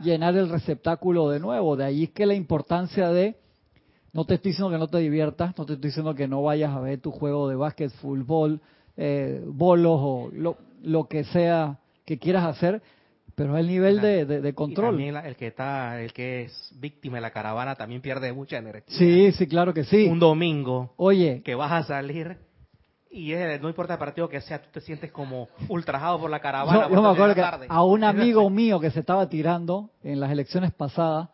llenar 0.00 0.36
el 0.36 0.48
receptáculo 0.48 1.28
de 1.28 1.40
nuevo. 1.40 1.76
De 1.76 1.84
ahí 1.84 2.04
es 2.04 2.10
que 2.10 2.24
la 2.24 2.34
importancia 2.34 3.10
de 3.10 3.36
no 4.12 4.24
te 4.24 4.34
estoy 4.34 4.52
diciendo 4.52 4.70
que 4.70 4.78
no 4.78 4.88
te 4.88 4.98
diviertas, 4.98 5.56
no 5.58 5.66
te 5.66 5.74
estoy 5.74 5.88
diciendo 5.88 6.14
que 6.14 6.28
no 6.28 6.42
vayas 6.42 6.70
a 6.74 6.80
ver 6.80 7.00
tu 7.00 7.10
juego 7.10 7.48
de 7.48 7.56
básquet, 7.56 7.90
fútbol, 7.94 8.60
eh, 8.96 9.42
bolos 9.46 9.98
o 10.00 10.30
lo 10.82 11.08
que 11.08 11.24
sea 11.24 11.78
que 12.04 12.18
quieras 12.18 12.44
hacer, 12.44 12.80
pero 13.38 13.56
el 13.56 13.66
nivel 13.68 14.00
de, 14.02 14.26
de- 14.26 14.40
de 14.42 14.48
Y 14.50 14.52
control. 14.52 14.88
también 14.88 15.14
la- 15.14 15.26
el 15.26 15.36
que 15.36 15.46
está, 15.46 15.98
el 16.02 16.12
que 16.12 16.42
es 16.42 16.72
víctima 16.74 17.16
de 17.16 17.20
la 17.22 17.30
caravana 17.30 17.74
también 17.76 18.02
pierde 18.02 18.32
mucha 18.32 18.58
energía. 18.58 18.84
Sí, 18.98 19.32
sí, 19.32 19.46
claro 19.46 19.72
que 19.72 19.84
sí. 19.84 20.06
Un 20.08 20.18
domingo 20.18 20.92
Oye, 20.96 21.40
que 21.44 21.54
vas 21.54 21.72
a 21.72 21.82
salir 21.84 22.36
y 23.10 23.32
es- 23.32 23.60
no 23.62 23.68
importa 23.68 23.94
el 23.94 23.98
partido 23.98 24.28
que 24.28 24.40
sea, 24.42 24.60
tú 24.60 24.68
te 24.72 24.80
sientes 24.82 25.10
como 25.10 25.48
ultrajado 25.68 26.18
por 26.20 26.28
la 26.30 26.40
caravana. 26.40 26.88
yo, 26.90 26.96
me 27.00 27.08
de 27.08 27.14
acuerdo 27.14 27.34
que 27.34 27.40
tarde. 27.40 27.66
a 27.70 27.82
un 27.84 28.04
amigo 28.04 28.50
mío 28.50 28.78
que 28.80 28.90
se 28.90 29.00
estaba 29.00 29.28
tirando 29.28 29.90
en 30.02 30.20
las 30.20 30.30
elecciones 30.30 30.72
pasadas, 30.72 31.28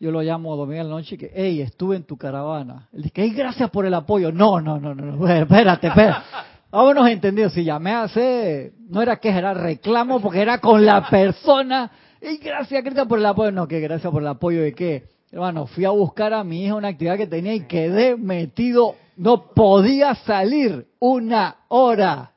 yo 0.00 0.10
lo 0.10 0.20
llamo 0.22 0.56
domingo 0.56 0.80
a 0.80 0.84
la 0.84 0.90
noche 0.90 1.14
y 1.14 1.18
que, 1.18 1.30
hey, 1.32 1.60
estuve 1.60 1.94
en 1.94 2.02
tu 2.02 2.16
caravana. 2.16 2.88
Él 2.92 3.02
dice, 3.04 3.12
hey, 3.22 3.32
gracias 3.36 3.70
por 3.70 3.86
el 3.86 3.94
apoyo. 3.94 4.32
No, 4.32 4.60
no, 4.60 4.80
no, 4.80 4.94
no, 4.96 5.04
no, 5.04 5.28
espérate, 5.28 5.86
espérate. 5.86 6.24
Vámonos 6.72 7.06
entendido, 7.08 7.50
si 7.50 7.64
llamé 7.64 7.90
a 7.92 8.04
hacer, 8.04 8.72
no 8.88 9.02
era 9.02 9.16
que 9.18 9.28
era 9.28 9.52
reclamo 9.52 10.20
porque 10.20 10.40
era 10.40 10.58
con 10.58 10.84
la 10.86 11.06
persona. 11.08 11.90
Y 12.20 12.38
gracias, 12.38 12.82
Cristian, 12.82 13.06
por 13.06 13.18
el 13.18 13.26
apoyo. 13.26 13.52
No, 13.52 13.68
que 13.68 13.78
gracias 13.80 14.10
por 14.10 14.22
el 14.22 14.28
apoyo 14.28 14.62
de 14.62 14.72
qué. 14.72 15.04
Hermano, 15.30 15.66
fui 15.66 15.84
a 15.84 15.90
buscar 15.90 16.32
a 16.32 16.42
mi 16.44 16.64
hija 16.64 16.74
una 16.74 16.88
actividad 16.88 17.16
que 17.18 17.26
tenía 17.26 17.54
y 17.54 17.66
quedé 17.66 18.16
metido, 18.16 18.94
no 19.16 19.46
podía 19.52 20.14
salir 20.14 20.86
una 20.98 21.56
hora. 21.68 22.30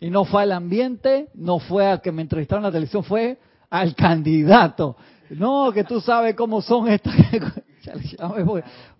Y 0.00 0.10
no 0.10 0.24
fue 0.24 0.42
al 0.42 0.52
ambiente, 0.52 1.28
no 1.34 1.60
fue 1.60 1.88
a 1.88 1.98
que 1.98 2.10
me 2.10 2.22
entrevistaron 2.22 2.64
en 2.64 2.68
la 2.68 2.72
televisión, 2.72 3.04
fue 3.04 3.38
al 3.70 3.94
candidato. 3.94 4.96
No, 5.30 5.70
que 5.72 5.84
tú 5.84 6.00
sabes 6.00 6.34
cómo 6.34 6.60
son 6.62 6.88
estas. 6.88 7.14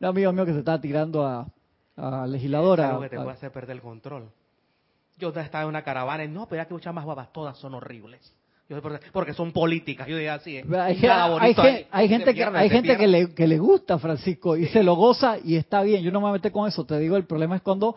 Un 0.00 0.06
amigo 0.06 0.32
mío 0.32 0.46
que 0.46 0.52
se 0.52 0.58
estaba 0.60 0.80
tirando 0.80 1.24
a, 1.26 1.46
a 1.96 2.24
Es 2.24 2.30
legisladora. 2.30 2.88
algo 2.90 3.00
que 3.02 3.08
te 3.08 3.16
a- 3.16 3.22
puede 3.22 3.36
hacer 3.36 3.50
perder 3.52 3.76
el 3.76 3.82
control. 3.82 4.28
Yo 5.22 5.40
estaba 5.40 5.62
en 5.62 5.68
una 5.68 5.82
caravana 5.82 6.24
y 6.24 6.28
no, 6.28 6.46
pero 6.48 6.62
ya 6.62 6.66
que 6.66 6.74
muchas 6.74 6.92
más 6.92 7.04
babas, 7.06 7.32
todas 7.32 7.56
son 7.58 7.74
horribles. 7.74 8.32
Yo 8.68 8.80
porque 9.12 9.34
son 9.34 9.52
políticas, 9.52 10.08
yo 10.08 10.16
digo 10.16 10.32
así. 10.32 10.56
¿eh? 10.56 10.64
Hay, 10.80 10.96
hay 11.40 11.54
hay 11.90 12.08
Se 12.08 12.14
gente 12.14 12.34
que 12.34 12.44
hay 12.44 12.70
gente 12.70 12.96
que 12.96 13.06
le, 13.06 13.34
que 13.34 13.46
le 13.46 13.58
gusta 13.58 13.98
Francisco 13.98 14.56
y 14.56 14.66
se 14.66 14.82
lo 14.82 14.94
goza 14.94 15.36
y 15.44 15.56
está 15.56 15.82
bien. 15.82 16.02
Yo 16.02 16.10
no 16.10 16.20
me 16.20 16.22
voy 16.24 16.30
a 16.30 16.32
meter 16.34 16.50
con 16.52 16.66
eso. 16.68 16.84
Te 16.84 16.98
digo, 16.98 17.16
el 17.16 17.24
problema 17.24 17.56
es 17.56 17.62
cuando 17.62 17.96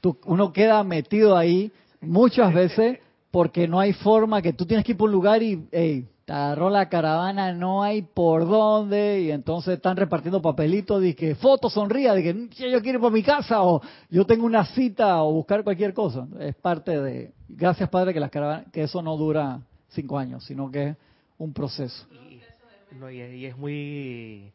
tú- 0.00 0.18
uno 0.26 0.52
queda 0.52 0.84
metido 0.84 1.36
ahí 1.36 1.72
muchas 2.00 2.52
veces 2.62 2.98
porque 3.30 3.66
no 3.66 3.80
hay 3.80 3.92
forma 3.94 4.42
que 4.42 4.52
tú 4.52 4.66
tienes 4.66 4.84
que 4.84 4.92
ir 4.92 4.98
por 4.98 5.08
un 5.08 5.12
lugar 5.12 5.42
y 5.42 5.64
hey, 5.72 6.06
te 6.30 6.36
agarró 6.36 6.70
la 6.70 6.88
caravana, 6.88 7.52
no 7.52 7.82
hay 7.82 8.02
por 8.02 8.46
dónde 8.46 9.20
y 9.22 9.32
entonces 9.32 9.74
están 9.74 9.96
repartiendo 9.96 10.40
papelitos 10.40 11.02
de 11.02 11.16
que 11.16 11.34
foto 11.34 11.68
sonría, 11.68 12.14
de 12.14 12.22
que 12.22 12.32
"Mm, 12.32 12.50
yo 12.70 12.80
quiero 12.80 12.98
ir 12.98 13.00
por 13.00 13.10
mi 13.10 13.24
casa 13.24 13.64
o 13.64 13.82
yo 14.08 14.24
tengo 14.24 14.46
una 14.46 14.64
cita 14.64 15.24
o 15.24 15.32
buscar 15.32 15.64
cualquier 15.64 15.92
cosa. 15.92 16.28
Es 16.38 16.54
parte 16.54 17.00
de 17.02 17.32
gracias 17.48 17.88
padre 17.88 18.14
que 18.14 18.20
las 18.20 18.30
caravanas 18.30 18.66
que 18.72 18.84
eso 18.84 19.02
no 19.02 19.16
dura 19.16 19.58
cinco 19.88 20.18
años, 20.20 20.44
sino 20.44 20.70
que 20.70 20.90
es 20.90 20.96
un 21.36 21.52
proceso. 21.52 22.06
Y, 22.12 22.94
no, 22.94 23.10
y, 23.10 23.20
es- 23.20 23.34
y 23.34 23.46
es 23.46 23.56
muy 23.58 24.52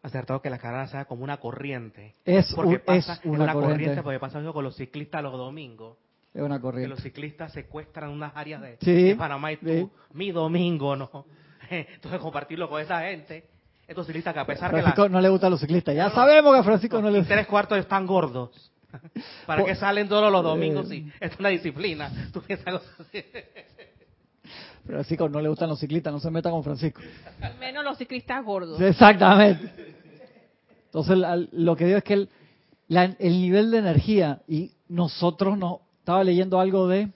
acertado 0.00 0.40
que 0.42 0.48
la 0.48 0.58
caravana 0.58 0.86
sea 0.86 1.06
como 1.06 1.24
una 1.24 1.38
corriente. 1.38 2.14
Es, 2.24 2.52
Porque 2.54 2.74
un- 2.76 2.80
pasa, 2.84 3.14
es 3.14 3.20
una, 3.24 3.52
corriente. 3.52 4.00
porque 4.00 4.20
pasa 4.20 4.38
eso 4.38 4.52
con 4.52 4.62
los 4.62 4.76
ciclistas 4.76 5.24
los 5.24 5.32
domingos. 5.32 5.96
Es 6.34 6.42
una 6.42 6.56
Que 6.56 6.62
corriente. 6.62 6.88
los 6.90 7.00
ciclistas 7.00 7.52
secuestran 7.52 8.10
unas 8.10 8.32
áreas 8.36 8.60
de, 8.60 8.76
Sí, 8.80 9.02
de 9.04 9.14
Panamá 9.16 9.52
y 9.52 9.56
tú, 9.56 9.66
sí. 9.68 9.88
mi 10.12 10.32
domingo, 10.32 10.96
¿no? 10.96 11.24
Entonces 11.70 12.20
compartirlo 12.20 12.68
con 12.68 12.82
esa 12.82 13.00
gente. 13.02 13.44
Estos 13.86 14.06
ciclistas 14.06 14.34
que 14.34 14.40
a 14.40 14.46
pesar 14.46 14.70
que 14.70 14.78
Francisco 14.78 15.02
la, 15.04 15.08
no 15.10 15.20
le 15.20 15.28
gustan 15.28 15.50
los 15.50 15.60
ciclistas. 15.60 15.94
Ya 15.94 16.10
sabemos 16.10 16.52
que 16.54 16.58
a 16.60 16.62
Francisco 16.64 17.00
no 17.00 17.10
le 17.10 17.20
y 17.20 17.22
tres 17.22 17.46
cuartos 17.46 17.78
están 17.78 18.06
gordos. 18.06 18.72
¿Para 19.46 19.60
Po- 19.62 19.66
qué 19.66 19.74
salen 19.76 20.08
todos 20.08 20.32
los 20.32 20.42
domingos? 20.42 20.86
Eh. 20.90 21.04
Sí, 21.04 21.12
es 21.20 21.38
una 21.38 21.50
disciplina. 21.50 22.10
Tú 22.32 22.40
piensas. 22.42 22.82
Francisco 24.86 25.28
no 25.28 25.40
le 25.40 25.48
gustan 25.48 25.68
los 25.68 25.78
ciclistas. 25.78 26.12
No 26.12 26.18
se 26.20 26.30
meta 26.30 26.50
con 26.50 26.62
Francisco. 26.64 27.00
Menos 27.60 27.84
los 27.84 27.96
ciclistas 27.98 28.44
gordos. 28.44 28.80
Exactamente. 28.80 29.70
Entonces, 30.86 31.16
lo 31.52 31.76
que 31.76 31.86
digo 31.86 31.98
es 31.98 32.04
que 32.04 32.14
el, 32.14 32.28
la- 32.88 33.04
el 33.18 33.40
nivel 33.40 33.70
de 33.70 33.78
energía, 33.78 34.42
y 34.46 34.72
nosotros 34.88 35.58
no, 35.58 35.80
estaba 36.04 36.22
leyendo 36.22 36.60
algo 36.60 36.86
de, 36.86 37.10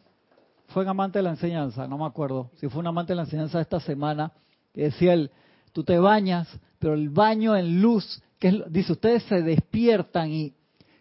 fue 0.69 0.83
un 0.83 0.89
amante 0.89 1.19
de 1.19 1.25
la 1.25 1.29
enseñanza, 1.33 1.87
no 1.87 1.99
me 1.99 2.07
acuerdo, 2.07 2.51
si 2.55 2.69
fue 2.71 2.81
un 2.81 2.87
amante 2.87 3.13
de 3.13 3.17
la 3.17 3.25
enseñanza 3.25 3.59
de 3.59 3.63
esta 3.65 3.81
semana, 3.81 4.33
que 4.73 4.85
decía 4.85 5.13
él, 5.13 5.31
tú 5.75 5.85
te 5.85 5.99
bañas, 5.99 6.49
pero 6.79 6.95
el 6.95 7.11
baño 7.11 7.55
en 7.55 7.83
luz, 7.83 8.23
que 8.39 8.49
es, 8.49 8.73
dice, 8.73 8.93
ustedes 8.93 9.25
se 9.25 9.43
despiertan 9.43 10.31
y 10.33 10.55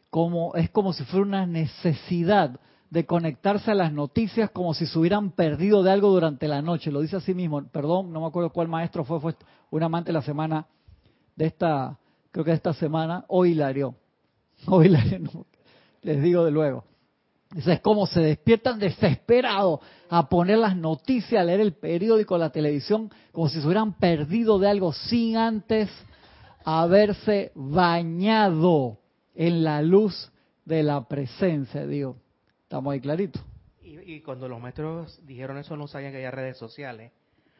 como 0.10 0.54
es 0.56 0.70
como 0.70 0.92
si 0.92 1.06
fuera 1.06 1.26
una 1.26 1.46
necesidad 1.46 2.60
de 2.90 3.06
conectarse 3.06 3.72
a 3.72 3.76
las 3.76 3.94
noticias 3.94 4.50
como 4.50 4.74
si 4.74 4.86
se 4.86 5.00
hubieran 5.00 5.32
perdido 5.32 5.82
de 5.82 5.92
algo 5.92 6.10
durante 6.10 6.50
la 6.50 6.62
noche. 6.62 6.92
Lo 6.92 7.00
dice 7.00 7.16
así 7.16 7.34
mismo. 7.34 7.66
Perdón, 7.68 8.12
no 8.12 8.20
me 8.20 8.28
acuerdo 8.28 8.52
cuál 8.52 8.68
maestro 8.68 9.06
fue, 9.06 9.22
fue 9.22 9.34
un 9.70 9.84
amante 9.84 10.08
de 10.08 10.14
la 10.14 10.24
semana 10.24 10.68
de 11.38 11.46
esta, 11.46 11.98
creo 12.32 12.44
que 12.44 12.52
de 12.52 12.58
esta 12.58 12.74
semana, 12.74 13.24
o 13.30 13.46
Hilario. 13.46 13.96
O 14.66 14.84
Hilario, 14.84 15.20
no, 15.20 15.46
les 16.02 16.22
digo 16.22 16.44
de 16.44 16.52
luego. 16.52 16.84
Dice, 17.52 17.74
es 17.74 17.80
como 17.80 18.06
se 18.08 18.20
despiertan 18.20 18.78
desesperados 18.78 19.80
a 20.10 20.28
poner 20.28 20.58
las 20.58 20.76
noticias, 20.76 21.42
a 21.42 21.46
leer 21.46 21.62
el 21.62 21.74
periódico, 21.74 22.38
la 22.38 22.50
televisión, 22.52 23.10
como 23.32 23.48
si 23.50 23.60
se 23.62 23.66
hubieran 23.66 23.94
perdido 23.94 24.60
de 24.60 24.70
algo 24.70 24.92
sin 24.92 25.38
antes 25.38 25.90
haberse 26.66 27.52
bañado 27.56 28.98
en 29.34 29.64
la 29.64 29.82
luz 29.82 30.32
de 30.66 30.84
la 30.84 31.08
presencia, 31.08 31.86
digo. 31.88 32.18
Estamos 32.64 32.92
ahí 32.92 33.00
clarito. 33.00 33.40
Y, 33.82 33.98
y 34.16 34.22
cuando 34.22 34.50
los 34.50 34.60
maestros 34.60 35.18
dijeron 35.26 35.58
eso, 35.58 35.78
no 35.78 35.88
sabían 35.88 36.12
que 36.12 36.18
había 36.18 36.32
redes 36.32 36.58
sociales. 36.58 37.14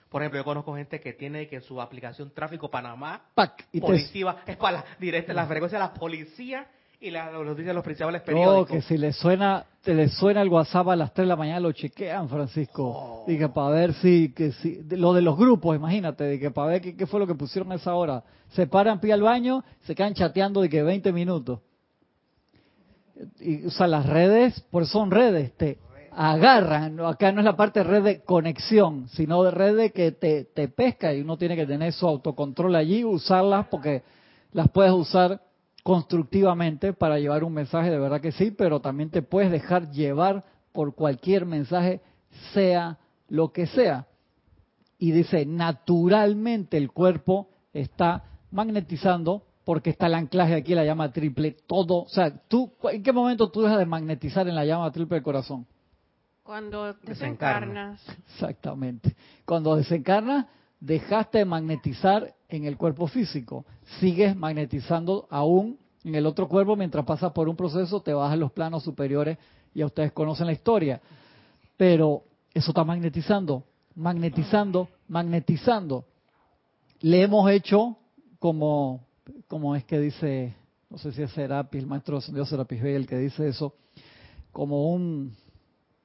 Por 0.10 0.22
ejemplo, 0.22 0.40
yo 0.40 0.44
conozco 0.46 0.76
gente 0.76 1.00
que 1.00 1.14
tiene 1.14 1.48
que 1.48 1.62
su 1.62 1.80
aplicación 1.82 2.32
Tráfico 2.34 2.70
Panamá, 2.70 3.22
¡Pac! 3.34 3.68
Y 3.72 3.80
te- 3.80 3.86
policía, 3.88 4.38
es 4.46 4.58
para 4.58 4.80
la, 4.80 4.86
directa, 5.00 5.34
la 5.34 5.46
frecuencia 5.48 5.80
de 5.80 5.86
la 5.86 5.94
policía 5.94 6.68
y 7.00 7.12
la, 7.12 7.32
los 7.32 7.46
noticias 7.46 7.68
de 7.68 7.74
los 7.76 7.84
principales 7.84 8.22
No, 8.22 8.26
periódicos. 8.26 8.70
que 8.72 8.82
si 8.82 8.98
le 8.98 9.14
suena, 9.14 9.66
te 9.84 9.94
le 9.94 10.10
suena 10.10 10.42
el 10.42 10.50
WhatsApp 10.50 10.88
a 10.90 10.96
las 10.96 11.14
3 11.14 11.26
de 11.26 11.30
la 11.30 11.36
mañana, 11.36 11.60
lo 11.60 11.72
chequean, 11.72 12.28
Francisco. 12.28 12.84
Oh. 12.86 13.24
Dije, 13.28 13.50
para 13.50 13.70
ver 13.70 13.94
si, 13.96 14.34
que 14.34 14.52
si, 14.54 14.78
de- 14.78 14.98
lo 14.98 15.14
de 15.14 15.22
los 15.22 15.38
grupos, 15.38 15.76
imagínate, 15.76 16.24
de 16.24 16.40
que 16.40 16.50
para 16.52 16.70
ver 16.70 16.82
qué, 16.82 16.96
qué 16.96 17.06
fue 17.06 17.20
lo 17.20 17.28
que 17.28 17.36
pusieron 17.36 17.72
a 17.72 17.76
esa 17.76 17.94
hora. 17.94 18.24
Se 18.50 18.66
paran, 18.66 19.00
pide 19.00 19.14
al 19.14 19.22
baño, 19.22 19.64
se 19.84 19.94
quedan 19.94 20.14
chateando 20.16 20.62
de 20.62 20.70
que 20.70 20.82
20 20.82 21.12
minutos. 21.14 21.60
Y, 23.40 23.66
o 23.66 23.72
sea, 23.72 23.88
las 23.88 24.06
redes, 24.06 24.60
por 24.72 24.84
eso 24.84 24.94
son 24.94 25.12
redes, 25.12 25.54
te 25.58 25.78
agarran. 26.12 26.96
¿no? 26.96 27.08
Acá 27.08 27.32
no 27.32 27.42
es 27.42 27.46
la 27.46 27.56
parte 27.56 27.80
de 27.82 27.86
red 27.86 28.04
de 28.04 28.24
conexión, 28.24 29.08
sino 29.10 29.44
de 29.44 29.52
red 29.52 29.76
de 29.76 29.92
que 29.92 30.12
te, 30.12 30.46
te 30.46 30.68
pesca 30.68 31.14
y 31.14 31.22
uno 31.22 31.38
tiene 31.38 31.56
que 31.56 31.66
tener 31.66 31.94
su 31.94 32.08
autocontrol 32.08 32.76
allí, 32.76 33.04
usarlas 33.04 33.68
porque 33.68 34.04
las 34.52 34.70
puedes 34.70 34.92
usar 34.94 35.42
constructivamente 35.88 36.92
para 36.92 37.18
llevar 37.18 37.46
un 37.46 37.54
mensaje, 37.54 37.90
de 37.90 37.98
verdad 37.98 38.20
que 38.20 38.34
sí, 38.34 38.52
pero 38.52 38.82
también 38.82 39.10
te 39.10 39.22
puedes 39.22 39.50
dejar 39.50 39.90
llevar 39.90 40.44
por 40.74 40.94
cualquier 40.96 41.46
mensaje, 41.46 42.02
sea 42.54 42.98
lo 43.30 43.54
que 43.54 43.68
sea. 43.68 44.06
y 45.00 45.12
dice, 45.12 45.46
naturalmente 45.46 46.76
el 46.76 46.92
cuerpo 46.92 47.48
está 47.72 48.26
magnetizando 48.52 49.44
porque 49.64 49.92
está 49.92 50.08
el 50.08 50.16
anclaje 50.16 50.56
aquí, 50.56 50.76
la 50.76 50.84
llama 50.84 51.14
triple, 51.14 51.56
todo. 51.66 52.02
O 52.04 52.10
sea, 52.10 52.38
tú, 52.50 52.74
¿en 52.92 53.02
qué 53.02 53.14
momento 53.14 53.50
tú 53.50 53.62
dejas 53.62 53.78
de 53.80 53.86
magnetizar 53.86 54.46
en 54.46 54.56
la 54.56 54.66
llama 54.66 54.92
triple 54.92 55.16
del 55.16 55.24
corazón? 55.24 55.66
Cuando 56.44 56.96
Desencarna. 56.96 57.92
desencarnas. 57.92 58.18
Exactamente. 58.34 59.16
Cuando 59.46 59.78
desencarnas, 59.78 60.48
dejaste 60.82 61.38
de 61.38 61.46
magnetizar 61.46 62.34
en 62.50 62.66
el 62.66 62.78
cuerpo 62.78 63.08
físico. 63.08 63.66
Sigues 64.00 64.36
magnetizando 64.36 65.28
aún 65.30 65.78
en 66.04 66.16
el 66.16 66.26
otro 66.26 66.48
cuerpo 66.48 66.76
mientras 66.76 67.06
pasas 67.06 67.32
por 67.34 67.50
un 67.50 67.56
proceso, 67.56 68.02
te 68.02 68.12
a 68.12 68.36
los 68.36 68.52
planos 68.52 68.84
superiores 68.84 69.38
y 69.74 69.82
a 69.82 69.86
ustedes 69.86 70.12
conocen 70.14 70.48
la 70.48 70.54
historia. 70.54 71.02
Pero 71.76 72.24
eso 72.54 72.72
está 72.72 72.84
magnetizando, 72.84 73.64
magnetizando, 73.96 74.90
magnetizando. 75.08 76.06
Le 77.02 77.22
hemos 77.22 77.50
hecho 77.52 77.98
como, 78.40 79.06
como 79.48 79.76
es 79.76 79.84
que 79.84 80.00
dice, 80.00 80.56
no 80.90 80.98
sé 80.98 81.12
si 81.12 81.22
es 81.22 81.32
Serapis, 81.32 81.82
el 81.82 81.88
maestro 81.88 82.20
Dios 82.22 82.50
Serapis 82.50 82.82
Bey 82.82 82.96
el 82.96 83.08
que 83.08 83.18
dice 83.18 83.48
eso, 83.48 83.76
como 84.52 84.92
un, 84.92 85.36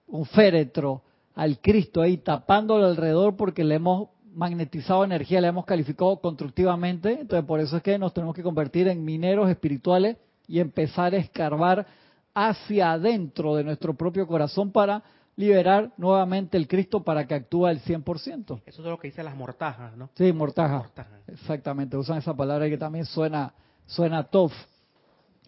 un 0.06 0.26
féretro 0.26 1.02
al 1.34 1.60
Cristo 1.60 2.02
ahí 2.02 2.18
tapándolo 2.18 2.86
alrededor 2.86 3.36
porque 3.36 3.64
le 3.64 3.76
hemos 3.76 4.08
magnetizado 4.34 5.04
energía, 5.04 5.40
le 5.40 5.48
hemos 5.48 5.64
calificado 5.64 6.16
constructivamente, 6.20 7.20
entonces 7.20 7.46
por 7.46 7.60
eso 7.60 7.76
es 7.76 7.82
que 7.82 7.98
nos 7.98 8.12
tenemos 8.14 8.34
que 8.34 8.42
convertir 8.42 8.88
en 8.88 9.04
mineros 9.04 9.50
espirituales 9.50 10.16
y 10.48 10.60
empezar 10.60 11.14
a 11.14 11.18
escarbar 11.18 11.86
hacia 12.34 12.92
adentro 12.92 13.56
de 13.56 13.64
nuestro 13.64 13.94
propio 13.94 14.26
corazón 14.26 14.72
para 14.72 15.02
liberar 15.36 15.92
nuevamente 15.96 16.56
el 16.56 16.68
Cristo 16.68 17.02
para 17.02 17.26
que 17.26 17.34
actúe 17.34 17.66
al 17.66 17.80
100%. 17.80 18.62
Eso 18.66 18.82
es 18.82 18.88
lo 18.88 18.98
que 18.98 19.08
dice 19.08 19.22
las 19.22 19.36
mortajas, 19.36 19.96
¿no? 19.96 20.10
Sí, 20.14 20.32
mortaja. 20.32 20.78
Mortaja. 20.78 21.18
Exactamente, 21.26 21.96
usan 21.96 22.18
esa 22.18 22.34
palabra 22.34 22.68
que 22.68 22.78
también 22.78 23.06
suena, 23.06 23.54
suena 23.86 24.24
tough. 24.24 24.52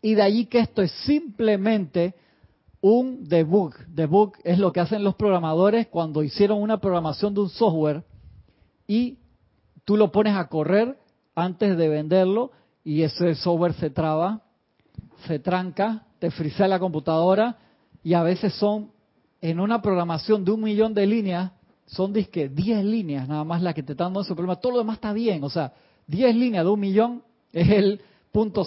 Y 0.01 0.15
de 0.15 0.23
allí 0.23 0.47
que 0.47 0.61
esto 0.61 0.83
es 0.83 0.91
simplemente 1.05 2.15
un 2.81 3.27
debug. 3.27 3.75
Debug 3.89 4.35
es 4.45 4.59
lo 4.59 4.73
que 4.73 4.81
hacen 4.81 5.03
los 5.03 5.15
programadores 5.15 5.87
cuando 5.87 6.23
hicieron 6.23 6.61
una 6.61 6.79
programación 6.79 7.33
de 7.33 7.41
un 7.41 7.49
software 7.49 8.05
y 8.87 9.19
tú 9.85 9.97
lo 9.97 10.11
pones 10.13 10.37
a 10.37 10.49
correr 10.49 10.99
antes 11.35 11.77
de 11.77 11.89
venderlo 11.89 12.53
y 12.85 13.03
ese 13.03 13.35
software 13.35 13.75
se 13.75 13.91
traba, 13.91 14.43
se 15.27 15.39
tranca, 15.39 16.07
te 16.19 16.31
frisea 16.31 16.69
la 16.69 16.79
computadora 16.79 17.59
y 18.03 18.15
a 18.15 18.23
veces 18.23 18.55
son 18.55 18.91
en 19.41 19.61
una 19.61 19.83
programación 19.83 20.45
de 20.45 20.53
un 20.53 20.63
millón 20.63 20.95
de 20.95 21.07
líneas, 21.07 21.53
son 21.87 22.13
disque 22.13 22.49
10 22.49 22.85
líneas 22.85 23.29
nada 23.29 23.45
más 23.45 23.63
las 23.63 23.75
que 23.75 23.83
te 23.83 23.93
están 23.93 24.07
dando 24.07 24.21
ese 24.23 24.35
problema. 24.35 24.57
Todo 24.57 24.73
lo 24.73 24.79
demás 24.79 24.97
está 24.97 25.13
bien, 25.13 25.43
o 25.45 25.51
sea, 25.51 25.73
10 26.07 26.35
líneas 26.37 26.65
de 26.65 26.71
un 26.71 26.81
millón 26.81 27.23
es 27.53 27.69
el 27.71 28.01
punto 28.33 28.65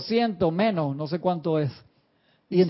ciento 0.00 0.50
menos, 0.50 0.96
no 0.96 1.06
sé 1.06 1.18
cuánto 1.18 1.58
es. 1.58 1.70
Y 2.48 2.60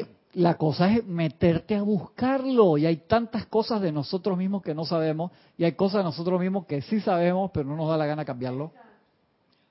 Sí. 0.00 0.06
La 0.34 0.54
cosa 0.56 0.92
es 0.92 1.04
meterte 1.06 1.74
a 1.76 1.82
buscarlo. 1.82 2.76
Y 2.78 2.86
hay 2.86 2.96
tantas 2.98 3.46
cosas 3.46 3.80
de 3.80 3.92
nosotros 3.92 4.36
mismos 4.36 4.62
que 4.62 4.74
no 4.74 4.84
sabemos. 4.84 5.32
Y 5.56 5.64
hay 5.64 5.72
cosas 5.72 5.98
de 5.98 6.04
nosotros 6.04 6.40
mismos 6.40 6.66
que 6.66 6.82
sí 6.82 7.00
sabemos, 7.00 7.50
pero 7.52 7.68
no 7.68 7.76
nos 7.76 7.88
da 7.88 7.96
la 7.96 8.06
gana 8.06 8.24
cambiarlo. 8.24 8.72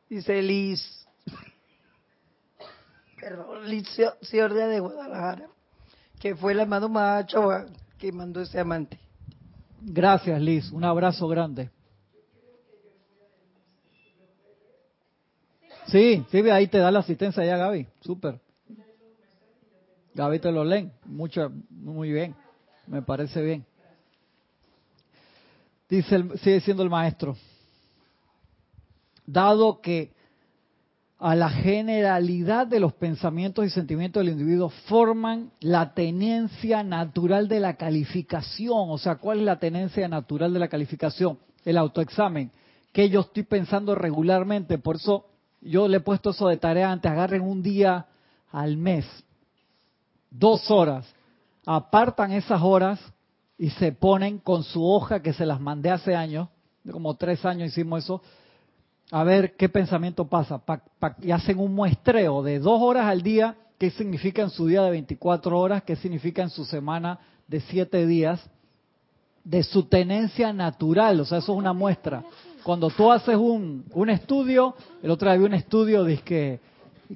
Dice 0.09 0.41
Liz. 0.41 1.07
Perdón, 3.19 3.69
Liz 3.69 3.87
Cio- 3.97 4.17
Ciordia 4.21 4.67
de 4.67 4.79
Guadalajara. 4.79 5.47
Que 6.19 6.35
fue 6.35 6.53
el 6.53 6.59
amado 6.61 6.89
macho 6.89 7.49
que 7.97 8.11
mandó 8.11 8.41
ese 8.41 8.59
amante. 8.59 8.99
Gracias, 9.81 10.39
Liz. 10.41 10.71
Un 10.71 10.83
abrazo 10.83 11.27
grande. 11.27 11.69
Sí, 15.87 16.25
sí, 16.31 16.49
ahí 16.49 16.67
te 16.67 16.77
da 16.77 16.91
la 16.91 16.99
asistencia 16.99 17.43
ya, 17.43 17.57
Gaby. 17.57 17.87
Súper. 18.01 18.39
Gaby 20.15 20.39
te 20.39 20.51
lo 20.51 20.63
leen. 20.63 20.91
Mucho, 21.05 21.51
muy 21.69 22.11
bien. 22.11 22.35
Me 22.87 23.01
parece 23.01 23.41
bien. 23.41 23.65
Dice, 25.89 26.15
el- 26.15 26.37
sigue 26.39 26.59
siendo 26.61 26.83
el 26.83 26.89
maestro. 26.89 27.35
Dado 29.25 29.79
que 29.81 30.11
a 31.19 31.35
la 31.35 31.49
generalidad 31.49 32.67
de 32.67 32.81
los 32.81 32.93
pensamientos 32.93 33.65
y 33.65 33.69
sentimientos 33.69 34.21
del 34.21 34.33
individuo 34.33 34.69
forman 34.87 35.51
la 35.61 35.93
tenencia 35.93 36.83
natural 36.83 37.47
de 37.47 37.61
la 37.61 37.75
calificación. 37.75 38.89
O 38.89 38.97
sea, 38.97 39.15
¿cuál 39.15 39.39
es 39.39 39.45
la 39.45 39.59
tenencia 39.59 40.07
natural 40.09 40.51
de 40.53 40.59
la 40.59 40.67
calificación? 40.67 41.39
El 41.63 41.77
autoexamen, 41.77 42.51
que 42.91 43.09
yo 43.09 43.21
estoy 43.21 43.43
pensando 43.43 43.95
regularmente. 43.95 44.77
Por 44.77 44.97
eso 44.97 45.25
yo 45.61 45.87
le 45.87 45.97
he 45.97 46.01
puesto 46.01 46.31
eso 46.31 46.49
de 46.49 46.57
tarea 46.57 46.91
antes. 46.91 47.09
Agarren 47.09 47.41
un 47.41 47.63
día 47.63 48.05
al 48.51 48.75
mes, 48.75 49.05
dos 50.33 50.69
horas, 50.71 51.05
apartan 51.65 52.31
esas 52.31 52.61
horas 52.61 52.99
y 53.57 53.69
se 53.69 53.91
ponen 53.91 54.39
con 54.39 54.63
su 54.63 54.83
hoja 54.85 55.21
que 55.21 55.31
se 55.33 55.45
las 55.45 55.61
mandé 55.61 55.91
hace 55.91 56.15
años, 56.15 56.49
como 56.91 57.13
tres 57.15 57.45
años 57.45 57.69
hicimos 57.69 58.03
eso, 58.03 58.21
a 59.11 59.23
ver 59.23 59.55
qué 59.55 59.69
pensamiento 59.69 60.25
pasa. 60.25 60.57
Pa- 60.57 60.81
y 61.21 61.31
hacen 61.31 61.59
un 61.59 61.73
muestreo 61.73 62.41
de 62.41 62.59
dos 62.59 62.81
horas 62.81 63.05
al 63.05 63.21
día, 63.21 63.55
qué 63.77 63.91
significa 63.91 64.41
en 64.41 64.49
su 64.49 64.67
día 64.67 64.81
de 64.81 64.89
24 64.91 65.57
horas, 65.59 65.83
qué 65.83 65.95
significa 65.95 66.41
en 66.41 66.49
su 66.49 66.65
semana 66.65 67.19
de 67.47 67.61
siete 67.61 68.07
días, 68.07 68.41
de 69.43 69.61
su 69.63 69.83
tenencia 69.83 70.51
natural. 70.51 71.19
O 71.19 71.25
sea, 71.25 71.37
eso 71.37 71.51
es 71.53 71.57
una 71.57 71.73
muestra. 71.73 72.23
Cuando 72.63 72.89
tú 72.89 73.11
haces 73.11 73.35
un, 73.35 73.85
un 73.91 74.09
estudio, 74.09 74.75
el 75.01 75.11
otro 75.11 75.29
día 75.29 75.37
vi 75.37 75.45
un 75.45 75.53
estudio 75.53 76.05
que, 76.23 76.59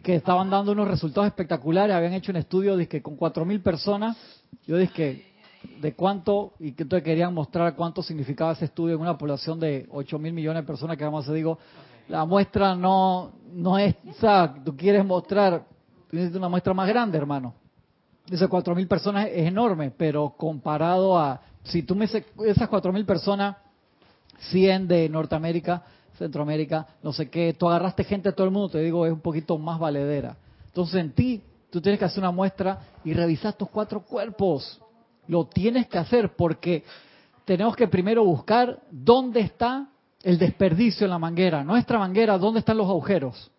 que 0.04 0.16
estaban 0.16 0.50
dando 0.50 0.72
unos 0.72 0.88
resultados 0.88 1.28
espectaculares, 1.28 1.96
habían 1.96 2.14
hecho 2.14 2.32
un 2.32 2.38
estudio 2.38 2.76
dizque, 2.78 3.02
con 3.02 3.18
4.000 3.18 3.62
personas, 3.62 4.18
yo 4.66 4.78
dije 4.78 5.26
de 5.82 5.94
cuánto, 5.94 6.54
y 6.60 6.74
que 6.74 6.84
entonces 6.84 7.04
querían 7.04 7.34
mostrar 7.34 7.76
cuánto 7.76 8.02
significaba 8.02 8.54
ese 8.54 8.66
estudio 8.66 8.96
en 8.96 9.02
una 9.02 9.18
población 9.18 9.60
de 9.60 9.88
8 9.92 10.20
mil 10.20 10.34
millones 10.34 10.64
de 10.64 10.68
personas, 10.68 10.98
que 10.98 11.04
vamos 11.04 11.28
a 11.28 11.34
digo, 11.34 11.58
la 12.08 12.26
muestra 12.26 12.76
no, 12.76 13.34
no 13.54 13.78
es, 13.78 13.96
o 14.22 14.50
tú 14.64 14.76
quieres 14.76 15.06
mostrar, 15.06 15.66
tú 16.10 16.16
necesitas 16.16 16.40
una 16.40 16.50
muestra 16.50 16.74
más 16.74 16.88
grande, 16.88 17.18
hermano. 17.18 17.54
Dice 18.28 18.48
4 18.48 18.76
mil 18.76 18.88
personas 18.88 19.28
es 19.28 19.48
enorme, 19.48 19.92
pero 19.92 20.30
comparado 20.38 21.18
a, 21.18 21.42
si 21.64 21.84
tú 21.84 21.96
me 21.96 22.06
esas 22.06 22.68
4 22.70 22.94
mil 22.94 23.06
personas, 23.06 23.58
100 24.52 24.88
de 24.88 25.10
Norteamérica, 25.10 25.84
Centroamérica, 26.18 26.88
no 27.04 27.14
sé 27.14 27.30
qué, 27.30 27.54
tú 27.54 27.70
agarraste 27.70 28.04
gente 28.04 28.30
de 28.30 28.34
todo 28.34 28.46
el 28.46 28.54
mundo, 28.54 28.70
te 28.70 28.80
digo, 28.80 29.06
es 29.06 29.14
un 29.14 29.22
poquito 29.22 29.58
más 29.58 29.80
valedera. 29.80 30.36
Entonces 30.66 30.96
en 30.96 31.12
ti, 31.12 31.42
tú 31.70 31.82
tienes 31.82 32.00
que 32.00 32.06
hacer 32.06 32.20
una 32.20 32.32
muestra 32.32 32.80
y 33.04 33.14
revisar 33.14 33.54
tus 33.54 33.70
cuatro 33.70 34.02
cuerpos. 34.02 34.80
Lo 35.28 35.46
tienes 35.46 35.88
que 35.88 35.98
hacer 35.98 36.36
porque 36.36 36.84
tenemos 37.46 37.76
que 37.76 37.88
primero 37.88 38.24
buscar 38.24 38.80
dónde 38.92 39.42
está 39.42 39.88
el 40.24 40.38
desperdicio 40.38 41.06
en 41.06 41.12
la 41.12 41.20
manguera. 41.20 41.64
Nuestra 41.64 42.00
manguera, 42.00 42.38
¿dónde 42.38 42.60
están 42.60 42.78
los 42.78 42.88
agujeros? 42.88 43.52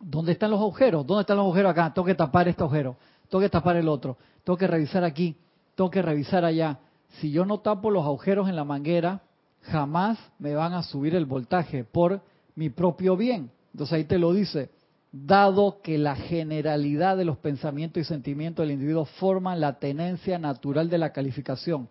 ¿Dónde 0.00 0.32
están 0.32 0.50
los 0.50 0.60
agujeros? 0.60 1.06
¿Dónde 1.06 1.22
están 1.22 1.36
los 1.36 1.44
agujeros 1.44 1.70
acá? 1.70 1.92
Tengo 1.94 2.06
que 2.06 2.14
tapar 2.14 2.48
este 2.48 2.62
agujero, 2.62 2.96
tengo 3.28 3.40
que 3.40 3.48
tapar 3.48 3.76
el 3.76 3.88
otro, 3.88 4.16
tengo 4.42 4.56
que 4.56 4.66
revisar 4.66 5.04
aquí, 5.04 5.36
tengo 5.74 5.90
que 5.90 6.02
revisar 6.02 6.44
allá. 6.44 6.78
Si 7.20 7.30
yo 7.30 7.44
no 7.44 7.58
tapo 7.58 7.90
los 7.90 8.04
agujeros 8.04 8.48
en 8.48 8.56
la 8.56 8.64
manguera, 8.64 9.20
jamás 9.64 10.18
me 10.38 10.54
van 10.54 10.74
a 10.74 10.82
subir 10.82 11.14
el 11.14 11.26
voltaje 11.26 11.84
por 11.84 12.20
mi 12.54 12.70
propio 12.70 13.16
bien. 13.16 13.50
Entonces 13.72 13.94
ahí 13.94 14.04
te 14.04 14.18
lo 14.18 14.32
dice, 14.32 14.70
dado 15.10 15.80
que 15.82 15.98
la 15.98 16.16
generalidad 16.16 17.16
de 17.16 17.24
los 17.24 17.38
pensamientos 17.38 18.00
y 18.00 18.04
sentimientos 18.04 18.64
del 18.64 18.72
individuo 18.72 19.04
forman 19.04 19.60
la 19.60 19.78
tenencia 19.78 20.38
natural 20.38 20.88
de 20.88 20.98
la 20.98 21.12
calificación. 21.12 21.88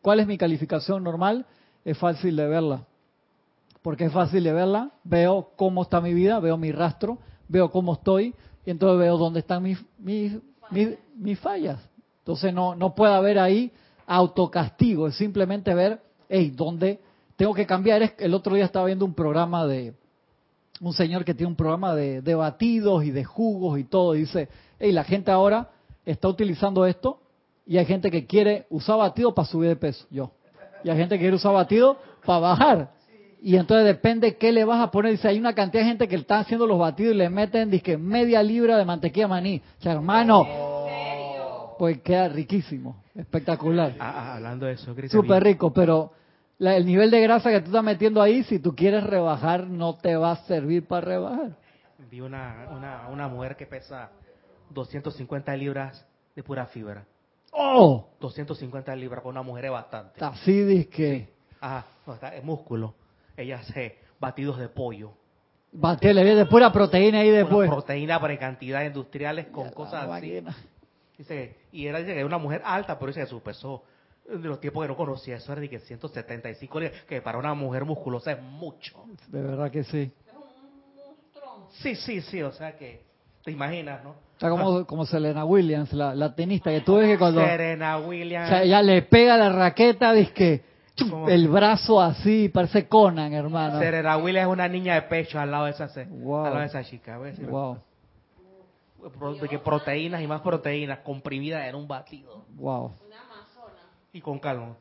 ¿Cuál 0.00 0.20
es 0.20 0.26
mi 0.26 0.38
calificación 0.38 1.02
normal? 1.02 1.46
Es 1.84 1.98
fácil 1.98 2.36
de 2.36 2.46
verla. 2.46 2.84
Porque 3.82 4.06
es 4.06 4.12
fácil 4.12 4.44
de 4.44 4.52
verla, 4.52 4.92
veo 5.02 5.50
cómo 5.56 5.82
está 5.82 6.00
mi 6.00 6.14
vida, 6.14 6.40
veo 6.40 6.56
mi 6.56 6.72
rastro, 6.72 7.18
veo 7.48 7.70
cómo 7.70 7.94
estoy, 7.94 8.34
y 8.64 8.70
entonces 8.70 8.98
veo 8.98 9.18
dónde 9.18 9.40
están 9.40 9.62
mis, 9.62 9.78
mis, 9.98 11.38
fallas. 11.38 11.78
Entonces 12.20 12.54
no, 12.54 12.74
no 12.74 12.94
puede 12.94 13.14
haber 13.14 13.38
ahí 13.38 13.72
autocastigo, 14.06 15.08
es 15.08 15.16
simplemente 15.16 15.74
ver, 15.74 16.00
hey, 16.28 16.52
¿dónde 16.54 17.00
tengo 17.36 17.54
que 17.54 17.66
cambiar? 17.66 18.14
El 18.18 18.34
otro 18.34 18.54
día 18.54 18.64
estaba 18.64 18.86
viendo 18.86 19.04
un 19.04 19.14
programa 19.14 19.66
de, 19.66 19.94
un 20.80 20.92
señor 20.92 21.24
que 21.24 21.34
tiene 21.34 21.48
un 21.48 21.56
programa 21.56 21.94
de, 21.94 22.22
de 22.22 22.34
batidos 22.34 23.04
y 23.04 23.10
de 23.10 23.24
jugos 23.24 23.78
y 23.78 23.84
todo, 23.84 24.14
y 24.14 24.20
dice, 24.20 24.48
hey, 24.78 24.92
la 24.92 25.04
gente 25.04 25.30
ahora 25.30 25.70
está 26.04 26.28
utilizando 26.28 26.86
esto 26.86 27.20
y 27.66 27.78
hay 27.78 27.86
gente 27.86 28.10
que 28.10 28.26
quiere 28.26 28.66
usar 28.70 28.98
batido 28.98 29.34
para 29.34 29.48
subir 29.48 29.70
de 29.70 29.76
peso, 29.76 30.06
yo. 30.10 30.32
Y 30.82 30.90
hay 30.90 30.96
gente 30.96 31.16
que 31.16 31.20
quiere 31.20 31.36
usar 31.36 31.54
batido 31.54 31.96
para 32.26 32.38
bajar. 32.40 32.90
Y 33.42 33.56
entonces 33.56 33.86
depende 33.86 34.36
qué 34.36 34.52
le 34.52 34.64
vas 34.64 34.80
a 34.80 34.90
poner. 34.90 35.12
Dice, 35.12 35.28
hay 35.28 35.38
una 35.38 35.54
cantidad 35.54 35.82
de 35.82 35.88
gente 35.88 36.08
que 36.08 36.16
está 36.16 36.38
haciendo 36.38 36.66
los 36.66 36.78
batidos 36.78 37.14
y 37.14 37.18
le 37.18 37.30
meten, 37.30 37.70
dice, 37.70 37.96
media 37.96 38.42
libra 38.42 38.76
de 38.76 38.84
mantequilla 38.84 39.28
maní. 39.28 39.62
O 39.78 39.82
sea, 39.82 39.92
hermano, 39.92 40.46
pues 41.78 42.00
queda 42.02 42.28
riquísimo, 42.28 43.02
espectacular. 43.14 43.94
Ah, 43.98 44.12
ah, 44.16 44.34
hablando 44.36 44.66
de 44.66 44.72
eso, 44.72 44.94
Cristian, 44.94 45.22
Súper 45.22 45.42
rico, 45.42 45.72
pero 45.72 46.12
la- 46.58 46.76
el 46.76 46.86
nivel 46.86 47.10
de 47.10 47.20
grasa 47.20 47.50
que 47.50 47.60
tú 47.60 47.66
estás 47.66 47.84
metiendo 47.84 48.20
ahí, 48.22 48.42
si 48.44 48.58
tú 48.58 48.74
quieres 48.74 49.04
rebajar, 49.04 49.66
no 49.66 49.94
te 49.96 50.16
va 50.16 50.32
a 50.32 50.36
servir 50.46 50.86
para 50.86 51.06
rebajar. 51.06 51.56
Vi 52.10 52.20
una, 52.20 52.68
una, 52.70 53.08
una 53.08 53.28
mujer 53.28 53.56
que 53.56 53.66
pesa 53.66 54.10
250 54.70 55.56
libras 55.56 56.04
de 56.34 56.42
pura 56.42 56.66
fibra. 56.66 57.04
¡Oh! 57.52 58.08
250 58.20 58.94
libras 58.96 59.20
para 59.20 59.30
una 59.30 59.42
mujer 59.42 59.66
es 59.66 59.70
bastante. 59.70 60.24
Así 60.24 60.62
disque. 60.64 61.28
Ajá, 61.60 61.84
no, 62.06 62.14
está, 62.14 62.34
es 62.34 62.42
músculo. 62.44 62.94
Ella 63.36 63.58
hace 63.60 63.98
batidos 64.20 64.58
de 64.58 64.68
pollo. 64.68 65.12
Bien 65.72 66.14
de 66.36 66.46
pura 66.46 66.72
proteína 66.72 67.20
ahí 67.20 67.30
después. 67.30 67.68
Una 67.68 67.76
proteína 67.76 68.20
para 68.20 68.38
cantidades 68.38 68.88
industriales 68.88 69.46
con 69.46 69.64
Ya, 69.64 69.72
cosas 69.72 70.02
así. 70.08 70.08
máquina. 70.10 70.56
Dice, 71.18 71.56
y 71.72 71.86
era 71.86 71.98
dice, 71.98 72.12
que 72.12 72.18
era 72.18 72.26
una 72.26 72.38
mujer 72.38 72.62
alta, 72.64 72.98
pero 72.98 73.08
dice 73.08 73.20
que 73.20 73.26
su 73.26 73.40
peso, 73.40 73.84
de 74.28 74.38
los 74.48 74.60
tiempos 74.60 74.82
que 74.84 74.88
no 74.88 74.96
conocía, 74.96 75.36
eso 75.36 75.52
era 75.52 75.60
de 75.60 75.68
que 75.70 75.78
175 75.78 76.80
libras, 76.80 77.02
que 77.04 77.20
para 77.22 77.38
una 77.38 77.54
mujer 77.54 77.84
musculosa 77.84 78.32
es 78.32 78.42
mucho. 78.42 79.04
De 79.28 79.42
verdad 79.42 79.70
que 79.70 79.84
sí. 79.84 80.10
Sí, 81.70 81.94
sí, 81.94 82.20
sí, 82.20 82.42
o 82.42 82.52
sea 82.52 82.76
que, 82.76 83.02
te 83.44 83.50
imaginas, 83.50 84.02
¿no? 84.02 84.14
Está 84.32 84.48
como, 84.50 84.84
como 84.86 85.06
Selena 85.06 85.44
Williams, 85.44 85.92
la, 85.92 86.14
la 86.14 86.34
tenista, 86.34 86.70
que 86.70 86.80
tú 86.80 86.96
ves 86.96 87.08
que 87.08 87.18
cuando 87.18 87.40
Serena 87.40 87.98
o 87.98 88.08
Williams. 88.08 88.48
sea, 88.48 88.62
ella 88.62 88.82
le 88.82 89.02
pega 89.02 89.36
la 89.36 89.50
raqueta, 89.50 90.12
chum, 90.96 91.10
Como- 91.10 91.28
el 91.28 91.48
brazo 91.48 92.00
así, 92.00 92.48
parece 92.48 92.88
Conan, 92.88 93.32
hermano. 93.32 93.78
Serena 93.78 94.16
Williams 94.16 94.46
es 94.48 94.52
una 94.52 94.68
niña 94.68 94.94
de 94.94 95.02
pecho 95.02 95.38
al 95.38 95.50
lado 95.50 95.66
de 95.66 95.72
esa, 95.72 95.88
Wow. 96.08 96.38
al 96.46 96.50
lado 96.52 96.60
de 96.60 96.66
esa 96.66 96.84
chica. 96.84 97.18
Wow, 97.18 97.78
de 99.40 99.48
que 99.48 99.58
proteínas 99.58 100.22
y 100.22 100.26
más 100.26 100.40
proteínas 100.40 101.00
comprimidas 101.00 101.66
en 101.68 101.74
un 101.74 101.86
batido. 101.86 102.44
wow. 102.56 102.92
Y 104.12 104.20
con 104.20 104.38
calma. 104.38 104.76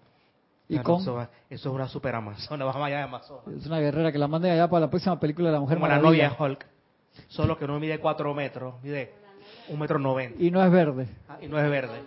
Y 0.69 0.75
Claro, 0.75 0.83
con- 0.85 1.01
Eso, 1.01 1.27
es 1.49 1.65
una 1.65 1.87
super 1.87 2.15
amazona, 2.15 2.63
vamos 2.65 2.81
allá 2.85 2.97
de 2.97 3.03
Amazona. 3.03 3.41
Es 3.57 3.65
una 3.65 3.79
guerrera 3.79 4.11
que 4.11 4.17
la 4.17 4.27
manden 4.27 4.51
allá 4.51 4.69
para 4.69 4.81
la 4.85 4.89
próxima 4.89 5.19
película 5.19 5.49
de 5.49 5.53
la 5.53 5.59
Mujer 5.59 5.77
Como 5.77 5.87
la 5.87 5.99
novia 5.99 6.35
Hulk. 6.37 6.65
Solo 7.27 7.57
que 7.57 7.67
no 7.67 7.79
mide 7.79 7.99
4 7.99 8.33
metros, 8.33 8.75
mide 8.81 9.13
un 9.69 9.79
metro 9.79 9.99
noventa. 9.99 10.41
Y 10.41 10.49
no 10.51 10.63
es 10.63 10.71
verde, 10.71 11.07
Ah, 11.27 11.37
Y 11.41 11.47
no 11.47 11.59
es 11.59 11.69
verde. 11.69 12.01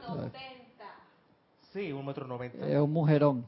Sí, 1.73 1.93
un 1.93 2.07
metro 2.07 2.27
noventa. 2.27 2.67
es 2.67 2.79
un 2.79 2.93
mujerón. 2.93 3.45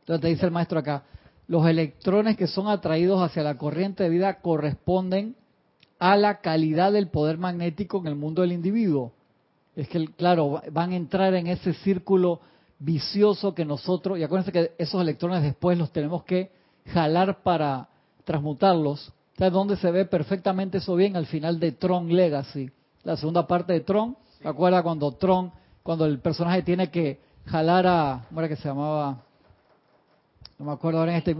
Entonces 0.00 0.20
te 0.22 0.28
dice 0.28 0.46
el 0.46 0.52
maestro 0.52 0.78
acá, 0.78 1.02
los 1.46 1.66
electrones 1.66 2.36
que 2.36 2.46
son 2.46 2.68
atraídos 2.68 3.22
hacia 3.22 3.42
la 3.42 3.56
corriente 3.56 4.02
de 4.04 4.08
vida 4.08 4.40
corresponden 4.40 5.36
a 6.04 6.18
la 6.18 6.42
calidad 6.42 6.92
del 6.92 7.08
poder 7.08 7.38
magnético 7.38 7.96
en 7.96 8.08
el 8.08 8.14
mundo 8.14 8.42
del 8.42 8.52
individuo. 8.52 9.12
Es 9.74 9.88
que, 9.88 10.06
claro, 10.08 10.60
van 10.70 10.92
a 10.92 10.96
entrar 10.96 11.32
en 11.32 11.46
ese 11.46 11.72
círculo 11.72 12.40
vicioso 12.78 13.54
que 13.54 13.64
nosotros, 13.64 14.18
y 14.18 14.22
acuérdense 14.22 14.52
que 14.52 14.72
esos 14.76 15.00
electrones 15.00 15.42
después 15.42 15.78
los 15.78 15.90
tenemos 15.92 16.22
que 16.24 16.50
jalar 16.88 17.42
para 17.42 17.88
transmutarlos. 18.24 19.14
¿Sabes 19.38 19.54
dónde 19.54 19.78
se 19.78 19.90
ve 19.90 20.04
perfectamente 20.04 20.76
eso 20.76 20.94
bien? 20.94 21.16
Al 21.16 21.24
final 21.24 21.58
de 21.58 21.72
Tron 21.72 22.14
Legacy. 22.14 22.70
La 23.02 23.16
segunda 23.16 23.46
parte 23.46 23.72
de 23.72 23.80
Tron. 23.80 24.14
¿Te 24.42 24.48
acuerdas 24.48 24.82
cuando 24.82 25.10
Tron, 25.12 25.52
cuando 25.82 26.04
el 26.04 26.18
personaje 26.18 26.60
tiene 26.60 26.90
que 26.90 27.18
jalar 27.46 27.86
a, 27.86 28.26
¿cómo 28.28 28.40
era 28.42 28.50
que 28.50 28.56
se 28.56 28.68
llamaba? 28.68 29.22
No 30.58 30.66
me 30.66 30.72
acuerdo 30.72 30.98
ahora 30.98 31.12
en 31.12 31.18
este... 31.18 31.34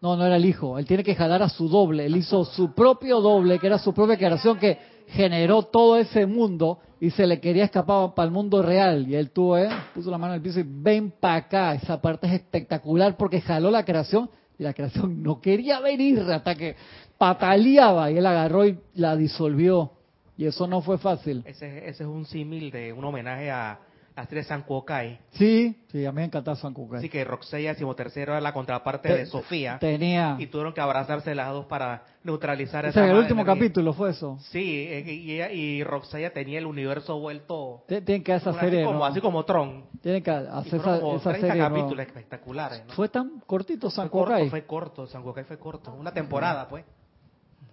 No, 0.00 0.16
no 0.16 0.26
era 0.26 0.36
el 0.36 0.44
hijo. 0.44 0.78
Él 0.78 0.86
tiene 0.86 1.02
que 1.02 1.14
jalar 1.14 1.42
a 1.42 1.48
su 1.48 1.68
doble. 1.68 2.06
Él 2.06 2.16
hizo 2.16 2.44
su 2.44 2.74
propio 2.74 3.20
doble, 3.20 3.58
que 3.58 3.66
era 3.66 3.78
su 3.78 3.94
propia 3.94 4.16
creación, 4.16 4.58
que 4.58 4.78
generó 5.08 5.62
todo 5.62 5.96
ese 5.96 6.26
mundo 6.26 6.80
y 7.00 7.10
se 7.10 7.26
le 7.26 7.40
quería 7.40 7.64
escapar 7.64 8.14
para 8.14 8.26
el 8.26 8.32
mundo 8.32 8.62
real. 8.62 9.08
Y 9.08 9.14
él 9.14 9.30
tuvo, 9.30 9.56
¿eh? 9.56 9.68
puso 9.94 10.10
la 10.10 10.18
mano 10.18 10.34
en 10.34 10.38
el 10.38 10.42
piso 10.42 10.60
y 10.60 10.64
ven 10.66 11.12
para 11.18 11.36
acá. 11.36 11.74
Esa 11.74 12.00
parte 12.00 12.26
es 12.26 12.34
espectacular 12.34 13.16
porque 13.16 13.40
jaló 13.40 13.70
la 13.70 13.84
creación 13.84 14.28
y 14.58 14.62
la 14.62 14.74
creación 14.74 15.22
no 15.22 15.40
quería 15.40 15.80
venir 15.80 16.20
hasta 16.20 16.54
que 16.54 16.76
pataleaba 17.18 18.10
y 18.10 18.18
él 18.18 18.26
agarró 18.26 18.66
y 18.66 18.78
la 18.94 19.16
disolvió. 19.16 19.92
Y 20.36 20.44
eso 20.44 20.66
no 20.66 20.82
fue 20.82 20.98
fácil. 20.98 21.42
Ese, 21.46 21.88
ese 21.88 22.02
es 22.02 22.08
un 22.08 22.26
símil 22.26 22.70
de 22.70 22.92
un 22.92 23.04
homenaje 23.04 23.50
a 23.50 23.78
la 24.16 24.24
serie 24.26 24.44
San 24.44 24.62
Kuokai. 24.62 25.18
Sí, 25.32 25.84
sí, 25.92 26.06
a 26.06 26.10
mí 26.10 26.16
me 26.16 26.24
encantaba 26.24 26.56
San 26.56 26.72
Kukai. 26.72 27.00
Así 27.00 27.08
que 27.10 27.22
Roxella 27.24 27.74
decimotercero 27.74 28.32
era 28.32 28.40
la 28.40 28.52
contraparte 28.54 29.08
Te- 29.10 29.16
de 29.18 29.26
Sofía. 29.26 29.78
Tenía... 29.78 30.36
Y 30.38 30.46
tuvieron 30.46 30.72
que 30.72 30.80
abrazarse 30.80 31.34
las 31.34 31.50
dos 31.52 31.66
para 31.66 32.02
neutralizar 32.24 32.84
Ese 32.86 32.90
esa 32.98 33.04
es 33.04 33.10
el 33.12 33.18
último 33.18 33.42
energía. 33.42 33.60
capítulo, 33.62 33.92
fue 33.92 34.10
eso. 34.10 34.38
Sí, 34.50 34.86
eh, 34.88 35.00
y, 35.12 35.32
ella, 35.34 35.52
y 35.52 35.84
Roxella 35.84 36.32
tenía 36.32 36.58
el 36.58 36.66
universo 36.66 37.18
vuelto 37.20 37.84
Tienen 37.86 38.24
que 38.24 38.32
hacer 38.32 38.48
esa 38.52 38.58
así, 38.58 38.70
serie. 38.70 38.84
como, 38.84 38.98
¿no? 39.00 39.04
así 39.04 39.20
como 39.20 39.44
Tron. 39.44 39.84
Tienen 40.00 40.22
que 40.22 40.30
Y 40.30 40.34
hacer 40.34 40.80
esa, 40.80 40.98
como 41.00 41.16
esa 41.16 41.30
30 41.32 41.46
serie. 41.48 41.62
¿no? 41.62 41.68
capítulos 41.68 42.06
espectaculares. 42.06 42.84
¿no? 42.86 42.94
Fue 42.94 43.08
tan 43.10 43.40
cortito 43.46 43.90
San 43.90 44.08
fue 44.08 44.20
corto, 44.24 44.46
fue 44.50 44.64
corto, 44.66 45.06
San 45.06 45.22
Kuokai 45.22 45.44
fue 45.44 45.58
corto. 45.58 45.92
Una 45.92 46.12
temporada, 46.12 46.66
pues. 46.68 46.84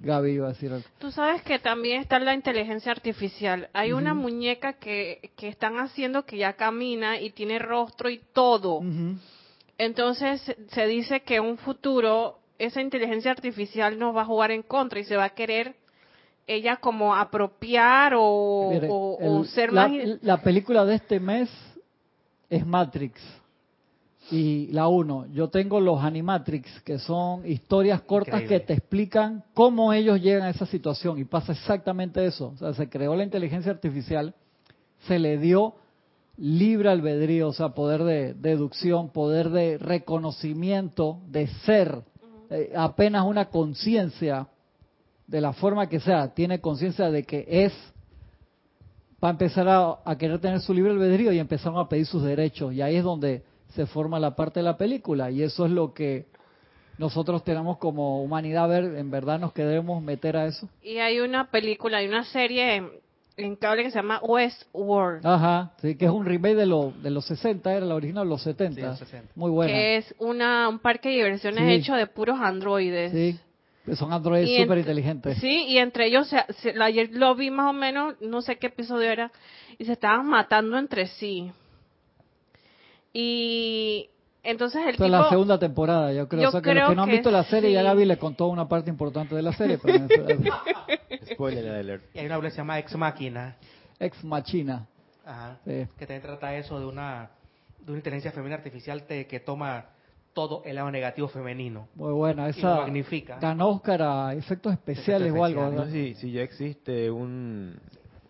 Gaby 0.03 0.31
iba 0.31 0.47
a 0.47 0.49
decir 0.49 0.71
algo. 0.71 0.85
Tú 0.99 1.11
sabes 1.11 1.41
que 1.43 1.59
también 1.59 2.01
está 2.01 2.19
la 2.19 2.33
inteligencia 2.33 2.91
artificial. 2.91 3.69
Hay 3.73 3.93
una 3.93 4.13
muñeca 4.13 4.73
que, 4.73 5.31
que 5.37 5.47
están 5.47 5.79
haciendo 5.79 6.25
que 6.25 6.37
ya 6.37 6.53
camina 6.53 7.19
y 7.21 7.31
tiene 7.31 7.57
rostro 7.57 8.09
y 8.09 8.19
todo. 8.33 8.81
Entonces 9.77 10.41
se 10.69 10.87
dice 10.87 11.21
que 11.21 11.35
en 11.37 11.43
un 11.45 11.57
futuro 11.57 12.39
esa 12.59 12.81
inteligencia 12.81 13.31
artificial 13.31 13.97
nos 13.97 14.15
va 14.15 14.21
a 14.21 14.25
jugar 14.25 14.51
en 14.51 14.61
contra 14.61 14.99
y 14.99 15.03
se 15.05 15.15
va 15.17 15.25
a 15.25 15.29
querer 15.29 15.75
ella 16.45 16.75
como 16.77 17.15
apropiar 17.15 18.13
o, 18.17 18.69
Mire, 18.73 18.87
o- 18.91 19.43
ser 19.45 19.71
la, 19.71 19.87
más... 19.87 20.21
la 20.21 20.41
película 20.41 20.85
de 20.85 20.95
este 20.95 21.19
mes 21.19 21.49
es 22.49 22.65
Matrix. 22.65 23.21
Y 24.33 24.67
la 24.71 24.87
uno, 24.87 25.27
yo 25.27 25.49
tengo 25.49 25.79
los 25.79 26.01
Animatrix, 26.01 26.81
que 26.81 26.97
son 26.97 27.45
historias 27.47 28.01
cortas 28.01 28.41
Increíble. 28.41 28.59
que 28.61 28.65
te 28.65 28.73
explican 28.73 29.43
cómo 29.53 29.93
ellos 29.93 30.19
llegan 30.19 30.41
a 30.41 30.49
esa 30.49 30.65
situación. 30.65 31.19
Y 31.19 31.25
pasa 31.25 31.51
exactamente 31.51 32.25
eso. 32.25 32.47
O 32.55 32.57
sea, 32.57 32.73
se 32.73 32.89
creó 32.89 33.15
la 33.15 33.23
inteligencia 33.23 33.71
artificial, 33.71 34.33
se 35.07 35.19
le 35.19 35.37
dio 35.37 35.75
libre 36.37 36.89
albedrío, 36.89 37.49
o 37.49 37.53
sea, 37.53 37.69
poder 37.69 38.03
de 38.03 38.33
deducción, 38.33 39.09
poder 39.09 39.51
de 39.51 39.77
reconocimiento, 39.77 41.19
de 41.27 41.45
ser, 41.65 42.01
eh, 42.49 42.73
apenas 42.75 43.27
una 43.27 43.49
conciencia 43.49 44.47
de 45.27 45.41
la 45.41 45.53
forma 45.53 45.87
que 45.87 45.99
sea, 45.99 46.33
tiene 46.33 46.59
conciencia 46.59 47.11
de 47.11 47.23
que 47.23 47.45
es, 47.47 47.73
va 49.23 49.27
a 49.27 49.31
empezar 49.31 49.67
a, 49.69 49.99
a 50.03 50.17
querer 50.17 50.39
tener 50.39 50.59
su 50.59 50.73
libre 50.73 50.91
albedrío 50.91 51.31
y 51.31 51.37
empezaron 51.37 51.77
a 51.77 51.87
pedir 51.87 52.07
sus 52.07 52.23
derechos. 52.23 52.73
Y 52.73 52.81
ahí 52.81 52.95
es 52.95 53.03
donde 53.03 53.43
se 53.75 53.85
forma 53.85 54.19
la 54.19 54.35
parte 54.35 54.59
de 54.59 54.63
la 54.63 54.77
película. 54.77 55.31
Y 55.31 55.41
eso 55.43 55.65
es 55.65 55.71
lo 55.71 55.93
que 55.93 56.25
nosotros 56.97 57.43
tenemos 57.43 57.77
como 57.77 58.21
humanidad 58.23 58.65
a 58.65 58.67
ver, 58.67 58.83
en 58.97 59.09
verdad 59.09 59.39
nos 59.39 59.51
queremos 59.53 60.01
meter 60.01 60.37
a 60.37 60.45
eso. 60.45 60.69
Y 60.81 60.97
hay 60.97 61.19
una 61.19 61.49
película, 61.49 61.97
hay 61.97 62.07
una 62.07 62.23
serie 62.23 62.75
en, 62.75 62.89
en 63.35 63.55
cable 63.55 63.83
que 63.83 63.89
se 63.89 63.95
llama 63.97 64.19
Westworld, 64.21 65.25
Ajá, 65.25 65.71
sí, 65.81 65.95
que 65.95 66.05
es 66.05 66.11
un 66.11 66.23
remake 66.25 66.55
de, 66.55 66.65
lo, 66.67 66.91
de 67.01 67.09
los 67.09 67.25
60, 67.25 67.73
era 67.73 67.85
la 67.85 67.95
original 67.95 68.25
de 68.25 68.29
los 68.29 68.43
70. 68.43 68.75
Sí, 68.75 68.81
los 68.85 68.99
60. 68.99 69.31
Muy 69.35 69.49
buena. 69.49 69.73
que 69.73 69.97
es 69.97 70.15
una, 70.19 70.69
un 70.69 70.77
parque 70.79 71.09
de 71.09 71.15
diversiones 71.15 71.61
Sí. 71.65 71.71
hecho 71.73 71.95
de 71.95 72.05
puros 72.05 72.39
androides. 72.39 73.11
Sí, 73.11 73.39
que 73.85 73.95
son 73.95 74.13
androides 74.13 74.61
súper 74.61 74.77
ent- 74.77 74.81
inteligentes. 74.81 75.37
Sí, 75.39 75.65
y 75.67 75.79
entre 75.79 76.05
ellos, 76.05 76.27
se- 76.27 76.45
se- 76.61 76.79
ayer 76.81 77.09
lo 77.11 77.33
vi 77.33 77.49
más 77.49 77.71
o 77.71 77.73
menos, 77.73 78.13
no 78.21 78.43
sé 78.43 78.57
qué 78.57 78.67
episodio 78.67 79.09
era, 79.09 79.31
y 79.79 79.85
se 79.85 79.93
estaban 79.93 80.27
matando 80.27 80.77
entre 80.77 81.07
sí. 81.07 81.51
Y 83.13 84.09
entonces 84.43 84.81
el 84.81 84.89
Esta 84.89 85.05
es 85.05 85.11
tipo... 85.11 85.17
la 85.23 85.29
segunda 85.29 85.59
temporada, 85.59 86.11
yo 86.11 86.27
creo. 86.27 86.41
Yo 86.43 86.47
o 86.49 86.51
sea, 86.51 86.61
que 86.61 86.71
creo 86.71 86.81
los 86.81 86.89
que 86.89 86.95
no 86.95 87.03
han 87.03 87.09
que 87.09 87.15
visto 87.15 87.31
la 87.31 87.43
serie, 87.43 87.71
ya 87.71 87.81
sí. 87.81 87.85
Gaby 87.85 88.05
le 88.05 88.17
contó 88.17 88.47
una 88.47 88.67
parte 88.67 88.89
importante 88.89 89.35
de 89.35 89.41
la 89.43 89.53
serie. 89.53 89.77
Pero 89.81 90.07
Spoiler 91.31 91.69
alert. 91.69 92.03
Y 92.13 92.19
hay 92.19 92.25
una 92.25 92.37
obra 92.37 92.49
que 92.49 92.51
se 92.51 92.57
llama 92.57 92.79
Ex 92.79 92.95
Máquina, 92.97 93.55
Ex 93.99 94.23
Machina. 94.23 94.87
ajá, 95.25 95.59
Sí. 95.63 95.85
que 95.97 96.05
también 96.07 96.21
trata 96.23 96.55
eso 96.57 96.79
de 96.79 96.85
una, 96.85 97.29
de 97.79 97.91
una 97.91 97.99
inteligencia 97.99 98.31
femenina 98.31 98.55
artificial 98.57 99.03
te- 99.03 99.27
que 99.27 99.39
toma 99.39 99.85
todo 100.33 100.63
el 100.65 100.75
lado 100.75 100.89
negativo 100.91 101.27
femenino. 101.27 101.87
Muy 101.95 102.11
buena. 102.11 102.49
Y 102.49 102.53
lo 102.53 102.57
Esa 102.57 102.75
magnifica. 102.77 103.37
ganó 103.39 103.69
Oscar 103.69 104.01
a 104.01 104.33
efectos 104.33 104.73
especiales 104.73 105.27
Efectos 105.27 105.41
o 105.41 105.45
algo. 105.45 105.61
especiales. 105.61 105.87
No 105.87 105.93
sé 105.93 106.15
si, 106.15 106.21
si 106.21 106.31
ya 106.31 106.41
existe 106.41 107.11
un, 107.11 107.79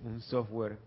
un 0.04 0.22
software 0.22 0.78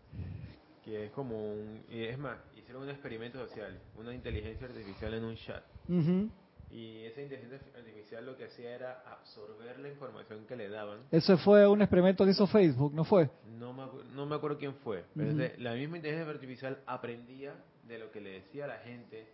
que 0.86 1.06
es 1.06 1.10
como 1.10 1.36
un... 1.52 1.84
Y 1.90 2.04
es 2.04 2.16
más, 2.16 2.38
hicieron 2.56 2.84
un 2.84 2.90
experimento 2.90 3.44
social, 3.46 3.76
una 3.98 4.14
inteligencia 4.14 4.66
artificial 4.68 5.12
en 5.14 5.24
un 5.24 5.34
chat. 5.36 5.64
Ujú. 5.88 6.30
Y 6.70 7.04
esa 7.04 7.22
inteligencia 7.22 7.58
artificial 7.76 8.24
lo 8.24 8.36
que 8.36 8.44
hacía 8.44 8.70
era 8.74 9.02
absorber 9.12 9.78
la 9.80 9.88
información 9.88 10.46
que 10.46 10.54
le 10.56 10.68
daban. 10.68 11.00
Ese 11.10 11.36
fue 11.38 11.66
un 11.66 11.82
experimento 11.82 12.24
que 12.24 12.30
hizo 12.30 12.46
Facebook, 12.46 12.94
¿no 12.94 13.04
fue? 13.04 13.28
No 13.58 13.72
me, 13.72 13.84
no 14.14 14.26
me 14.26 14.36
acuerdo 14.36 14.58
quién 14.58 14.74
fue, 14.76 15.04
pero 15.16 15.30
es 15.30 15.36
de- 15.36 15.58
la 15.58 15.74
misma 15.74 15.96
inteligencia 15.96 16.32
artificial 16.32 16.78
aprendía 16.86 17.54
de 17.88 17.98
lo 17.98 18.10
que 18.12 18.20
le 18.20 18.30
decía 18.30 18.66
la 18.68 18.78
gente 18.78 19.26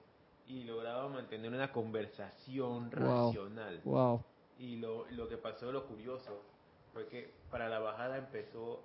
y 0.47 0.65
lograba 0.65 1.09
mantener 1.09 1.53
una 1.53 1.71
conversación 1.71 2.91
Wow. 2.91 3.27
racional. 3.27 3.81
Wow. 3.85 4.25
Y 4.59 4.77
lo, 4.77 5.07
lo 5.11 5.29
que 5.29 5.37
pasó, 5.37 5.71
lo 5.71 5.87
curioso, 5.87 6.43
fue 6.95 7.09
que 7.09 7.31
para 7.51 7.69
la 7.69 7.79
bajada 7.79 8.17
empezó 8.19 8.85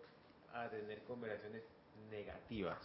a 0.54 0.70
tener 0.70 1.00
conversaciones 1.04 1.64
negativas. 2.10 2.78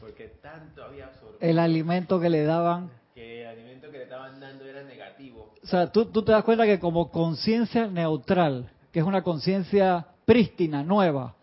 porque 0.00 0.28
tanto 0.42 0.82
había 0.84 1.06
absorbido 1.06 1.38
El 1.40 1.58
alimento 1.58 2.18
que 2.20 2.30
le 2.30 2.44
daban. 2.44 2.90
que 3.14 3.42
el 3.42 3.48
alimento 3.48 3.90
que 3.90 3.98
le 3.98 4.04
estaban 4.04 4.40
dando 4.40 4.64
era 4.64 4.82
negativo. 4.82 5.52
O 5.62 5.66
sea, 5.66 5.90
tú, 5.92 6.06
tú 6.06 6.22
te 6.22 6.32
das 6.32 6.44
cuenta 6.44 6.64
que 6.64 6.78
como 6.78 7.10
conciencia 7.10 7.86
neutral, 7.86 8.70
que 8.92 9.00
es 9.00 9.04
una 9.04 9.22
conciencia 9.22 10.06
prístina, 10.24 10.82
nueva, 10.82 11.34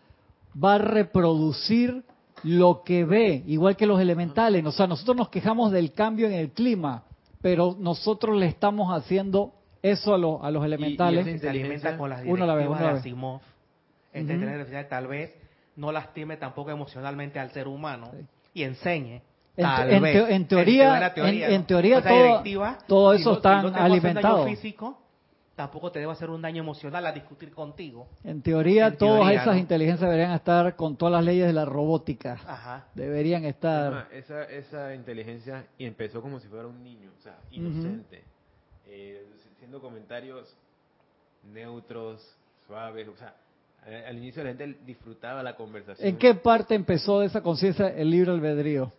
va 0.62 0.74
a 0.74 0.78
reproducir 0.78 2.02
lo 2.42 2.82
que 2.84 3.04
ve, 3.04 3.42
igual 3.46 3.76
que 3.76 3.86
los 3.86 4.00
elementales. 4.00 4.64
O 4.64 4.72
sea, 4.72 4.86
nosotros 4.86 5.16
nos 5.16 5.28
quejamos 5.28 5.70
del 5.72 5.92
cambio 5.92 6.26
en 6.26 6.32
el 6.32 6.50
clima, 6.50 7.04
pero 7.40 7.76
nosotros 7.78 8.36
le 8.36 8.46
estamos 8.46 8.92
haciendo 8.96 9.52
eso 9.82 10.14
a, 10.14 10.18
los 10.18 10.42
a 10.42 10.50
los 10.50 10.64
elementales. 10.64 11.26
esa 11.26 11.38
se 11.38 11.48
alimenta 11.48 11.96
con 11.96 12.10
las 12.10 12.22
Uno 12.24 12.44
la 12.46 12.54
ve, 12.54 12.62
directivas 12.62 12.80
uno 12.80 12.86
la 12.86 12.92
de. 12.94 12.98
Asimov. 13.00 13.40
Artificial 14.14 14.88
tal 14.88 15.06
vez 15.06 15.34
no 15.78 15.90
lastime 15.92 16.36
tampoco 16.36 16.70
emocionalmente 16.70 17.38
al 17.40 17.50
ser 17.52 17.66
humano 17.68 18.10
Sí. 18.12 18.26
y 18.54 18.62
enseñe. 18.64 19.22
En, 19.56 19.64
Tal 19.64 19.88
te- 19.88 19.96
en 19.96 20.02
vez. 20.02 20.12
teo- 20.14 20.28
en 20.28 20.46
teoría, 20.46 21.14
teoría, 21.14 21.46
en, 21.48 21.52
en 21.54 21.60
¿no? 21.62 21.66
teoría 21.66 22.02
todo, 22.02 22.42
todo 22.86 23.14
si 23.14 23.20
eso 23.22 23.30
no- 23.30 23.34
si 23.34 23.38
está 23.38 23.56
no 23.56 23.62
te 23.62 23.68
hacer 23.68 23.72
daño 23.82 23.84
alimentado. 23.94 24.44
físico, 24.46 24.98
tampoco 25.56 25.90
te 25.90 25.98
debe 25.98 26.12
hacer 26.12 26.30
un 26.30 26.40
daño 26.40 26.62
emocional 26.62 27.04
a 27.06 27.10
discutir 27.12 27.50
contigo. 27.52 28.06
En 28.22 28.40
teoría, 28.42 28.86
En 28.88 28.96
todas 28.96 29.18
teoría, 29.22 29.40
esas 29.42 29.54
¿no? 29.54 29.60
inteligencias 29.60 30.08
deberían 30.08 30.30
estar 30.32 30.76
con 30.76 30.96
todas 30.96 31.12
las 31.14 31.24
leyes 31.24 31.46
de 31.48 31.52
la 31.52 31.64
robótica. 31.64 32.34
Ajá. 32.46 32.86
Deberían 32.94 33.44
Es 33.44 33.54
estar. 33.56 34.06
esa, 34.12 34.44
esa 34.44 34.94
inteligencia 34.94 35.66
y 35.76 35.86
empezó 35.86 36.22
como 36.22 36.38
si 36.38 36.46
fuera 36.46 36.68
un 36.68 36.80
niño, 36.84 37.10
o 37.18 37.22
sea, 37.22 37.36
inocente, 37.50 38.22
eh, 38.86 39.26
haciendo 39.56 39.80
comentarios 39.80 40.56
neutros, 41.52 42.36
suaves, 42.66 43.08
o 43.08 43.16
sea, 43.16 43.34
al, 43.88 44.04
al 44.06 44.16
inicio 44.18 44.42
la 44.44 44.50
gente 44.54 44.78
disfrutaba 44.86 45.42
la 45.42 45.56
conversación. 45.56 46.06
¿En 46.08 46.16
qué 46.18 46.34
parte 46.34 46.74
empezó 46.74 47.20
de 47.20 47.26
esa 47.26 47.42
conciencia 47.42 47.88
el 47.88 48.10
libre 48.10 48.30
albedrío? 48.32 48.92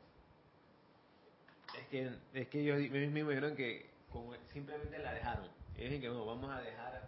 Es 1.80 1.88
que, 1.90 2.10
es 2.34 2.48
que 2.48 2.62
ellos, 2.62 2.78
ellos 2.80 3.12
mismos 3.12 3.30
dijeron 3.30 3.56
que 3.56 3.86
como 4.12 4.34
simplemente 4.54 4.98
la 5.00 5.14
dejaron. 5.14 5.46
Y 5.78 5.84
dicen 5.84 6.02
que 6.02 6.08
no, 6.10 6.26
vamos 6.26 6.50
a 6.52 6.60
dejar 6.62 7.08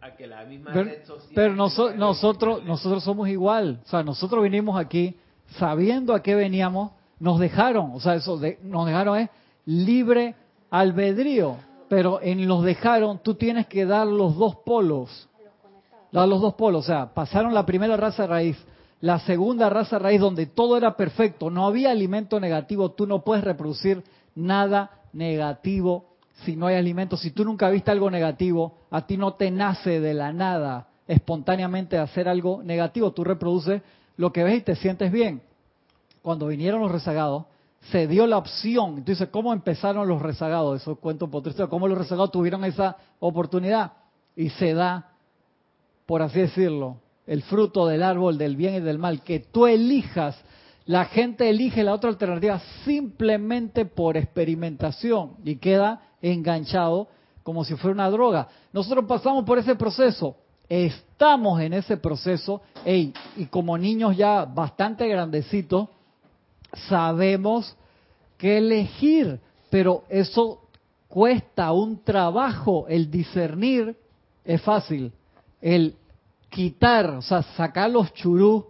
a 0.00 0.16
que 0.16 0.26
la 0.26 0.44
misma 0.44 0.72
Pero, 0.72 0.84
red 0.84 1.04
social... 1.04 1.32
pero 1.34 1.54
noso- 1.54 1.94
nosotros, 1.94 2.64
nosotros 2.64 3.02
somos 3.04 3.28
igual. 3.28 3.80
O 3.84 3.88
sea, 3.88 4.02
nosotros 4.02 4.42
vinimos 4.42 4.78
aquí 4.78 5.16
sabiendo 5.58 6.14
a 6.14 6.22
qué 6.22 6.34
veníamos, 6.34 6.92
nos 7.18 7.38
dejaron, 7.40 7.90
o 7.92 8.00
sea, 8.00 8.14
eso 8.14 8.38
de- 8.38 8.58
nos 8.62 8.86
dejaron 8.86 9.18
es 9.18 9.30
libre 9.66 10.34
albedrío. 10.70 11.56
Pero 11.88 12.20
en 12.22 12.46
los 12.46 12.62
dejaron, 12.62 13.18
tú 13.18 13.34
tienes 13.34 13.66
que 13.66 13.84
dar 13.84 14.06
los 14.06 14.36
dos 14.36 14.56
polos. 14.64 15.28
Los 16.12 16.40
dos 16.40 16.54
polos. 16.54 16.84
O 16.84 16.86
sea, 16.86 17.14
pasaron 17.14 17.54
la 17.54 17.66
primera 17.66 17.96
raza 17.96 18.26
raíz, 18.26 18.56
la 19.00 19.18
segunda 19.20 19.70
raza 19.70 19.98
raíz 19.98 20.20
donde 20.20 20.46
todo 20.46 20.76
era 20.76 20.96
perfecto, 20.96 21.50
no 21.50 21.66
había 21.66 21.90
alimento 21.90 22.40
negativo, 22.40 22.90
tú 22.90 23.06
no 23.06 23.22
puedes 23.22 23.44
reproducir 23.44 24.02
nada 24.34 24.90
negativo 25.12 26.10
si 26.44 26.56
no 26.56 26.66
hay 26.66 26.76
alimento. 26.76 27.16
Si 27.16 27.30
tú 27.30 27.44
nunca 27.44 27.68
viste 27.70 27.90
algo 27.90 28.10
negativo, 28.10 28.78
a 28.90 29.06
ti 29.06 29.16
no 29.16 29.34
te 29.34 29.50
nace 29.50 30.00
de 30.00 30.14
la 30.14 30.32
nada 30.32 30.88
espontáneamente 31.06 31.98
hacer 31.98 32.28
algo 32.28 32.62
negativo, 32.62 33.12
tú 33.12 33.24
reproduces 33.24 33.82
lo 34.16 34.32
que 34.32 34.44
ves 34.44 34.58
y 34.58 34.62
te 34.62 34.76
sientes 34.76 35.10
bien. 35.10 35.42
Cuando 36.22 36.46
vinieron 36.46 36.80
los 36.80 36.92
rezagados, 36.92 37.46
se 37.90 38.06
dio 38.06 38.26
la 38.26 38.38
opción. 38.38 38.98
Entonces, 38.98 39.28
¿cómo 39.28 39.52
empezaron 39.52 40.06
los 40.06 40.20
rezagados? 40.20 40.82
Eso 40.82 40.96
cuento 40.96 41.26
poco 41.26 41.44
triste. 41.44 41.66
¿Cómo 41.68 41.88
los 41.88 41.98
rezagados 41.98 42.30
tuvieron 42.30 42.64
esa 42.64 42.96
oportunidad? 43.18 43.92
Y 44.36 44.50
se 44.50 44.74
da 44.74 45.09
por 46.10 46.22
así 46.22 46.40
decirlo, 46.40 46.96
el 47.24 47.40
fruto 47.42 47.86
del 47.86 48.02
árbol 48.02 48.36
del 48.36 48.56
bien 48.56 48.74
y 48.74 48.80
del 48.80 48.98
mal, 48.98 49.22
que 49.22 49.38
tú 49.38 49.68
elijas, 49.68 50.36
la 50.84 51.04
gente 51.04 51.48
elige 51.48 51.84
la 51.84 51.94
otra 51.94 52.10
alternativa 52.10 52.60
simplemente 52.84 53.84
por 53.84 54.16
experimentación 54.16 55.36
y 55.44 55.54
queda 55.54 56.02
enganchado 56.20 57.06
como 57.44 57.62
si 57.62 57.76
fuera 57.76 57.94
una 57.94 58.10
droga. 58.10 58.48
Nosotros 58.72 59.04
pasamos 59.04 59.44
por 59.44 59.58
ese 59.58 59.76
proceso, 59.76 60.34
estamos 60.68 61.60
en 61.60 61.74
ese 61.74 61.96
proceso, 61.96 62.60
y 62.84 63.46
como 63.48 63.78
niños 63.78 64.16
ya 64.16 64.44
bastante 64.46 65.06
grandecitos, 65.06 65.90
sabemos 66.88 67.76
qué 68.36 68.58
elegir, 68.58 69.38
pero 69.70 70.02
eso 70.08 70.62
cuesta 71.06 71.70
un 71.70 72.02
trabajo, 72.02 72.86
el 72.88 73.12
discernir 73.12 73.94
es 74.44 74.60
fácil, 74.60 75.12
el 75.62 75.94
quitar, 76.50 77.10
o 77.10 77.22
sea, 77.22 77.42
sacar 77.42 77.90
los 77.90 78.12
churú, 78.14 78.66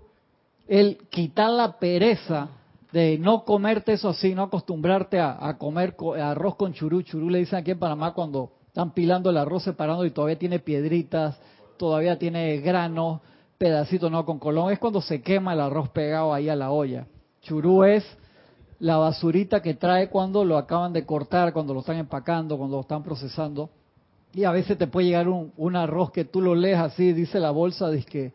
el 0.69 0.99
quitar 1.11 1.51
la 1.51 1.79
pereza 1.79 2.49
de 2.93 3.19
no 3.19 3.45
comerte 3.45 3.93
eso 3.93 4.09
así, 4.11 4.35
no 4.35 4.45
acostumbrarte 4.45 5.19
a, 5.19 5.57
comer 5.59 5.97
co- 5.97 6.14
arroz 6.14 6.57
con 6.57 6.73
churú. 6.73 7.03
Churú 7.03 7.31
le 7.31 7.38
dicen 7.38 7.59
aquí 7.59 7.73
en 7.73 7.79
Panamá 7.79 8.12
cuando 8.14 8.53
están 8.66 8.93
pilando 8.93 9.31
el 9.31 9.37
arroz 9.37 9.64
separando 9.64 10.05
y 10.05 10.11
todavía 10.11 10.38
tiene 10.38 10.59
piedritas, 10.59 11.38
todavía 11.77 12.19
tiene 12.19 12.59
granos, 12.59 13.21
pedacitos, 13.59 14.11
no, 14.11 14.25
con 14.25 14.38
colón 14.38 14.73
es 14.73 14.79
cuando 14.79 15.01
se 15.01 15.23
quema 15.23 15.53
el 15.55 15.61
arroz 15.61 15.88
pegado 15.90 16.33
ahí 16.33 16.49
a 16.49 16.57
la 16.57 16.71
olla. 16.71 17.07
Churú 17.43 17.85
es 17.85 18.05
la 18.79 18.97
basurita 18.97 19.61
que 19.61 19.75
trae 19.75 20.09
cuando 20.09 20.45
lo 20.45 20.57
acaban 20.57 20.93
de 20.93 21.05
cortar, 21.05 21.53
cuando 21.53 21.75
lo 21.75 21.81
están 21.81 21.97
empacando, 21.97 22.57
cuando 22.57 22.77
lo 22.77 22.83
están 22.83 23.03
procesando. 23.03 23.71
Y 24.33 24.45
a 24.45 24.53
veces 24.53 24.79
te 24.79 24.87
puede 24.87 25.09
llegar 25.09 25.29
un, 25.29 25.53
un 25.57 25.77
arroz 25.77 26.12
que 26.12 26.25
tú 26.25 26.40
lo 26.40 26.55
lees 26.55 26.79
así, 26.79 27.12
dice 27.12 27.40
la 27.40 27.51
bolsa, 27.51 27.90
dice 27.90 28.07
que, 28.09 28.33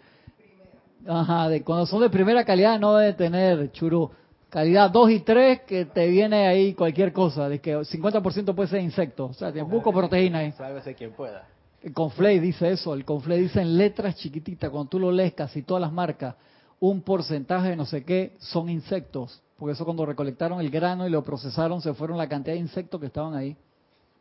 ajá, 1.08 1.50
de, 1.50 1.64
cuando 1.64 1.86
son 1.86 2.02
de 2.02 2.10
primera 2.10 2.44
calidad 2.44 2.80
no 2.80 2.96
debe 2.96 3.14
tener 3.14 3.72
churú. 3.72 4.12
Calidad 4.50 4.90
2 4.90 5.12
y 5.12 5.20
3 5.22 5.62
que 5.62 5.86
te 5.86 6.08
viene 6.08 6.48
ahí 6.48 6.74
cualquier 6.74 7.12
cosa, 7.12 7.50
de 7.50 7.60
que 7.60 7.76
50% 7.78 8.56
puede 8.56 8.70
ser 8.70 8.82
insecto, 8.82 9.26
o 9.26 9.34
sea, 9.34 9.52
tiene 9.52 9.70
poco 9.70 9.92
proteína 9.92 10.40
ahí. 10.40 10.52
Sálvese 10.54 10.96
quien 10.96 11.12
pueda. 11.12 11.48
El 11.82 11.94
Conflay 11.94 12.40
dice 12.40 12.72
eso, 12.72 12.94
el 12.94 13.06
Conflay 13.06 13.42
dice 13.42 13.62
en 13.62 13.78
letras 13.78 14.16
chiquititas, 14.16 14.70
cuando 14.70 14.90
tú 14.90 15.00
lo 15.00 15.12
lees 15.12 15.34
casi 15.34 15.62
todas 15.62 15.82
las 15.82 15.92
marcas, 15.92 16.36
un 16.80 17.02
porcentaje 17.02 17.70
de 17.70 17.76
no 17.76 17.86
sé 17.86 18.04
qué 18.04 18.34
son 18.40 18.70
insectos, 18.70 19.42
porque 19.58 19.74
eso 19.74 19.86
cuando 19.86 20.06
recolectaron 20.06 20.60
el 20.60 20.70
grano 20.70 21.08
y 21.08 21.10
lo 21.10 21.24
procesaron 21.24 21.82
se 21.82 21.94
fueron 21.94 22.18
la 22.18 22.28
cantidad 22.28 22.56
de 22.56 22.62
insectos 22.62 23.00
que 23.00 23.08
estaban 23.08 23.36
ahí, 23.36 23.56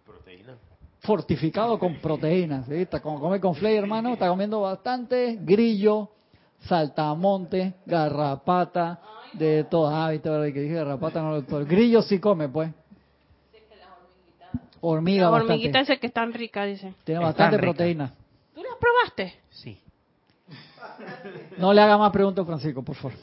Proteína. 0.05 0.57
Fortificado 1.05 1.79
con 1.79 1.97
proteínas, 1.97 2.67
¿sí? 2.67 2.75
Está 2.75 3.01
como 3.01 3.21
come 3.21 3.39
Conflay, 3.41 3.77
hermano, 3.77 4.15
está 4.15 4.29
comiendo 4.29 4.63
bastante 4.63 5.39
grillo, 5.41 6.09
saltamonte, 6.61 7.75
garrapata, 7.87 9.01
de 9.35 9.65
todo, 9.65 9.89
ah, 9.89 10.11
viste, 10.11 10.29
verdad 10.31 10.53
que 10.53 10.61
dije 10.61 10.75
garrapata, 10.75 11.21
no, 11.23 11.37
el 11.37 11.67
grillo 11.67 12.03
sí 12.03 12.19
come, 12.19 12.49
pues. 12.49 12.71
Hormiga 14.81 15.23
Las 15.23 15.31
bastante. 15.31 15.53
hormiguitas 15.55 15.83
esas 15.85 15.99
que 15.99 16.07
están 16.09 16.33
ricas, 16.33 16.67
dice. 16.67 16.95
Tiene 17.05 17.21
bastante 17.25 17.57
ricas. 17.57 17.75
proteína. 17.75 18.13
¿Tú 18.55 18.63
las 18.63 18.75
probaste? 18.79 19.35
Sí. 19.51 19.79
No 21.57 21.73
le 21.73 21.81
haga 21.81 21.97
más 21.97 22.13
preguntas, 22.13 22.45
Francisco, 22.45 22.83
por 22.83 22.95
favor. 22.95 23.17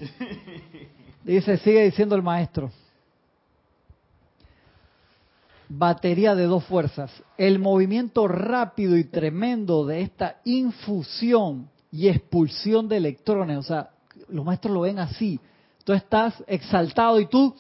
Dice, 1.24 1.58
sigue 1.58 1.84
diciendo 1.84 2.16
el 2.16 2.24
maestro. 2.24 2.72
Batería 5.74 6.36
de 6.36 6.48
dos 6.48 6.66
fuerzas. 6.66 7.10
El 7.38 7.58
movimiento 7.58 8.28
rápido 8.28 8.98
y 8.98 9.06
tremendo 9.06 9.86
de 9.86 10.02
esta 10.02 10.42
infusión 10.44 11.70
y 11.90 12.10
expulsión 12.10 12.90
de 12.90 12.98
electrones. 12.98 13.58
O 13.58 13.64
sea, 13.64 13.92
los 14.28 14.44
maestros 14.44 14.74
lo 14.74 14.82
ven 14.82 15.00
así. 15.00 15.40
Tú 15.86 15.94
estás 15.94 16.44
exaltado 16.46 17.22
y 17.22 17.28
tú 17.28 17.56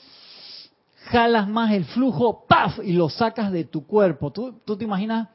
jalas 1.06 1.48
más 1.48 1.72
el 1.72 1.86
flujo, 1.86 2.46
¡paf! 2.50 2.80
y 2.84 2.92
lo 2.92 3.10
sacas 3.10 3.50
de 3.50 3.64
tu 3.64 3.88
cuerpo. 3.88 4.30
¿Tú, 4.30 4.60
tú 4.66 4.76
te 4.76 4.84
imaginas 4.84 5.30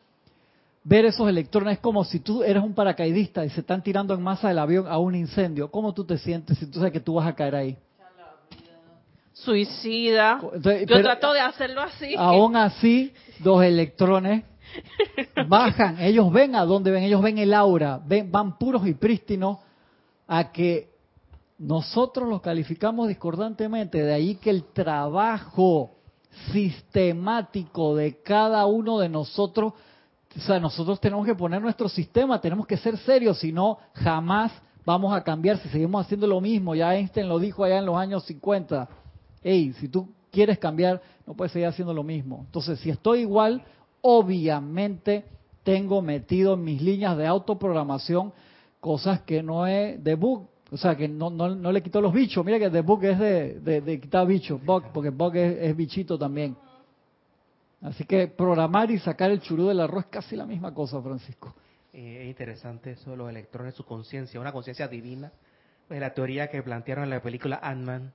ver 0.85 1.07
esos 1.07 1.27
electrones 1.31 1.79
como 1.79 2.05
si 2.05 2.21
tú 2.21 2.43
eres 2.43 2.63
un 2.63 2.75
paracaidista 2.75 3.43
y 3.47 3.49
se 3.49 3.61
están 3.61 3.83
tirando 3.83 4.13
en 4.13 4.23
masa 4.23 4.49
del 4.49 4.59
avión 4.59 4.87
a 4.87 4.99
un 4.99 5.15
incendio. 5.15 5.71
¿Cómo 5.71 5.95
tú 5.95 6.05
te 6.05 6.19
sientes 6.19 6.59
si 6.59 6.67
tú 6.67 6.79
sabes 6.79 6.93
que 6.93 7.01
tú 7.01 7.15
vas 7.15 7.27
a 7.27 7.35
caer 7.35 7.55
ahí? 7.55 7.79
Suicida. 9.37 10.41
Entonces, 10.55 10.87
Yo 10.87 11.03
trato 11.03 11.33
de 11.33 11.41
hacerlo 11.41 11.83
así. 11.83 12.15
Aún 12.17 12.57
así, 12.57 13.13
los 13.45 13.63
electrones 13.63 14.45
bajan. 15.49 16.01
Ellos 16.01 16.33
ven 16.33 16.55
a 16.55 16.65
dónde 16.65 16.91
ven, 16.91 17.05
ellos 17.05 17.23
ven 17.23 17.37
el 17.39 17.53
aura, 17.53 18.01
ven, 18.05 18.33
van 18.33 18.57
puros 18.59 18.87
y 18.87 18.95
prístinos 18.95 19.59
a 20.27 20.53
que 20.53 20.89
nosotros 21.59 22.29
los 22.29 22.41
calificamos 22.41 23.09
discordantemente. 23.09 24.03
De 24.03 24.15
ahí 24.15 24.37
que 24.37 24.51
el 24.51 24.65
trabajo 24.73 25.93
sistemático 26.53 27.95
de 27.95 28.23
cada 28.23 28.65
uno 28.65 28.99
de 28.99 29.11
nosotros, 29.11 29.75
o 30.35 30.41
sea, 30.41 30.59
nosotros 30.59 30.99
tenemos 30.99 31.27
que 31.27 31.35
poner 31.35 31.61
nuestro 31.61 31.91
sistema, 31.91 32.41
tenemos 32.41 32.67
que 32.67 32.79
ser 32.79 32.97
serios, 32.99 33.39
si 33.39 33.53
no, 33.53 33.79
jamás 33.93 34.51
vamos 34.87 35.15
a 35.15 35.23
cambiar 35.23 35.59
si 35.59 35.69
seguimos 35.69 36.07
haciendo 36.07 36.27
lo 36.27 36.41
mismo. 36.41 36.75
Ya 36.75 36.95
Einstein 36.95 37.29
lo 37.29 37.39
dijo 37.39 37.65
allá 37.65 37.79
en 37.79 37.87
los 37.87 37.97
años 37.97 38.25
50. 38.25 38.89
Hey, 39.49 39.73
si 39.79 39.89
tú 39.89 40.09
quieres 40.33 40.59
cambiar, 40.59 41.01
no 41.25 41.35
puedes 41.35 41.53
seguir 41.53 41.69
haciendo 41.69 41.95
lo 41.95 42.03
mismo. 42.03 42.43
Entonces, 42.47 42.81
si 42.81 42.91
estoy 42.91 43.21
igual, 43.21 43.63
obviamente 44.01 45.25
tengo 45.63 46.03
metido 46.03 46.55
en 46.55 46.65
mis 46.65 46.83
líneas 46.83 47.17
de 47.17 47.27
autoprogramación 47.27 48.33
cosas 48.81 49.21
que 49.23 49.45
no 49.45 49.67
he, 49.69 49.99
de 49.99 50.17
bug 50.17 50.49
O 50.73 50.77
sea, 50.77 50.97
que 50.97 51.07
no, 51.07 51.31
no, 51.31 51.55
no 51.55 51.71
le 51.71 51.81
quitó 51.81 52.01
los 52.01 52.13
bichos. 52.13 52.45
Mira 52.45 52.59
que 52.59 52.71
The 52.71 52.81
Book 52.81 53.05
es 53.05 53.19
de, 53.21 53.61
de, 53.61 53.81
de 53.81 54.01
quitar 54.01 54.27
bichos, 54.27 54.61
bug, 54.65 54.85
porque 54.93 55.11
bug 55.11 55.37
es, 55.37 55.59
es 55.61 55.77
bichito 55.77 56.19
también. 56.19 56.57
Así 57.83 58.05
que 58.05 58.27
programar 58.27 58.91
y 58.91 58.99
sacar 58.99 59.31
el 59.31 59.41
churú 59.41 59.69
del 59.69 59.79
arroz 59.79 60.07
es 60.07 60.11
casi 60.11 60.35
la 60.35 60.45
misma 60.45 60.75
cosa, 60.75 61.01
Francisco. 61.01 61.55
Eh, 61.93 62.23
es 62.23 62.29
interesante 62.29 62.91
eso 62.93 63.13
de 63.13 63.17
los 63.17 63.31
electrones, 63.31 63.75
su 63.75 63.85
conciencia, 63.85 64.41
una 64.41 64.51
conciencia 64.51 64.89
divina. 64.89 65.31
Pues 65.89 66.01
la 66.01 66.11
teoría 66.15 66.49
que 66.49 66.63
plantearon 66.63 67.05
en 67.05 67.11
la 67.11 67.21
película 67.21 67.61
Ant-Man, 67.63 68.13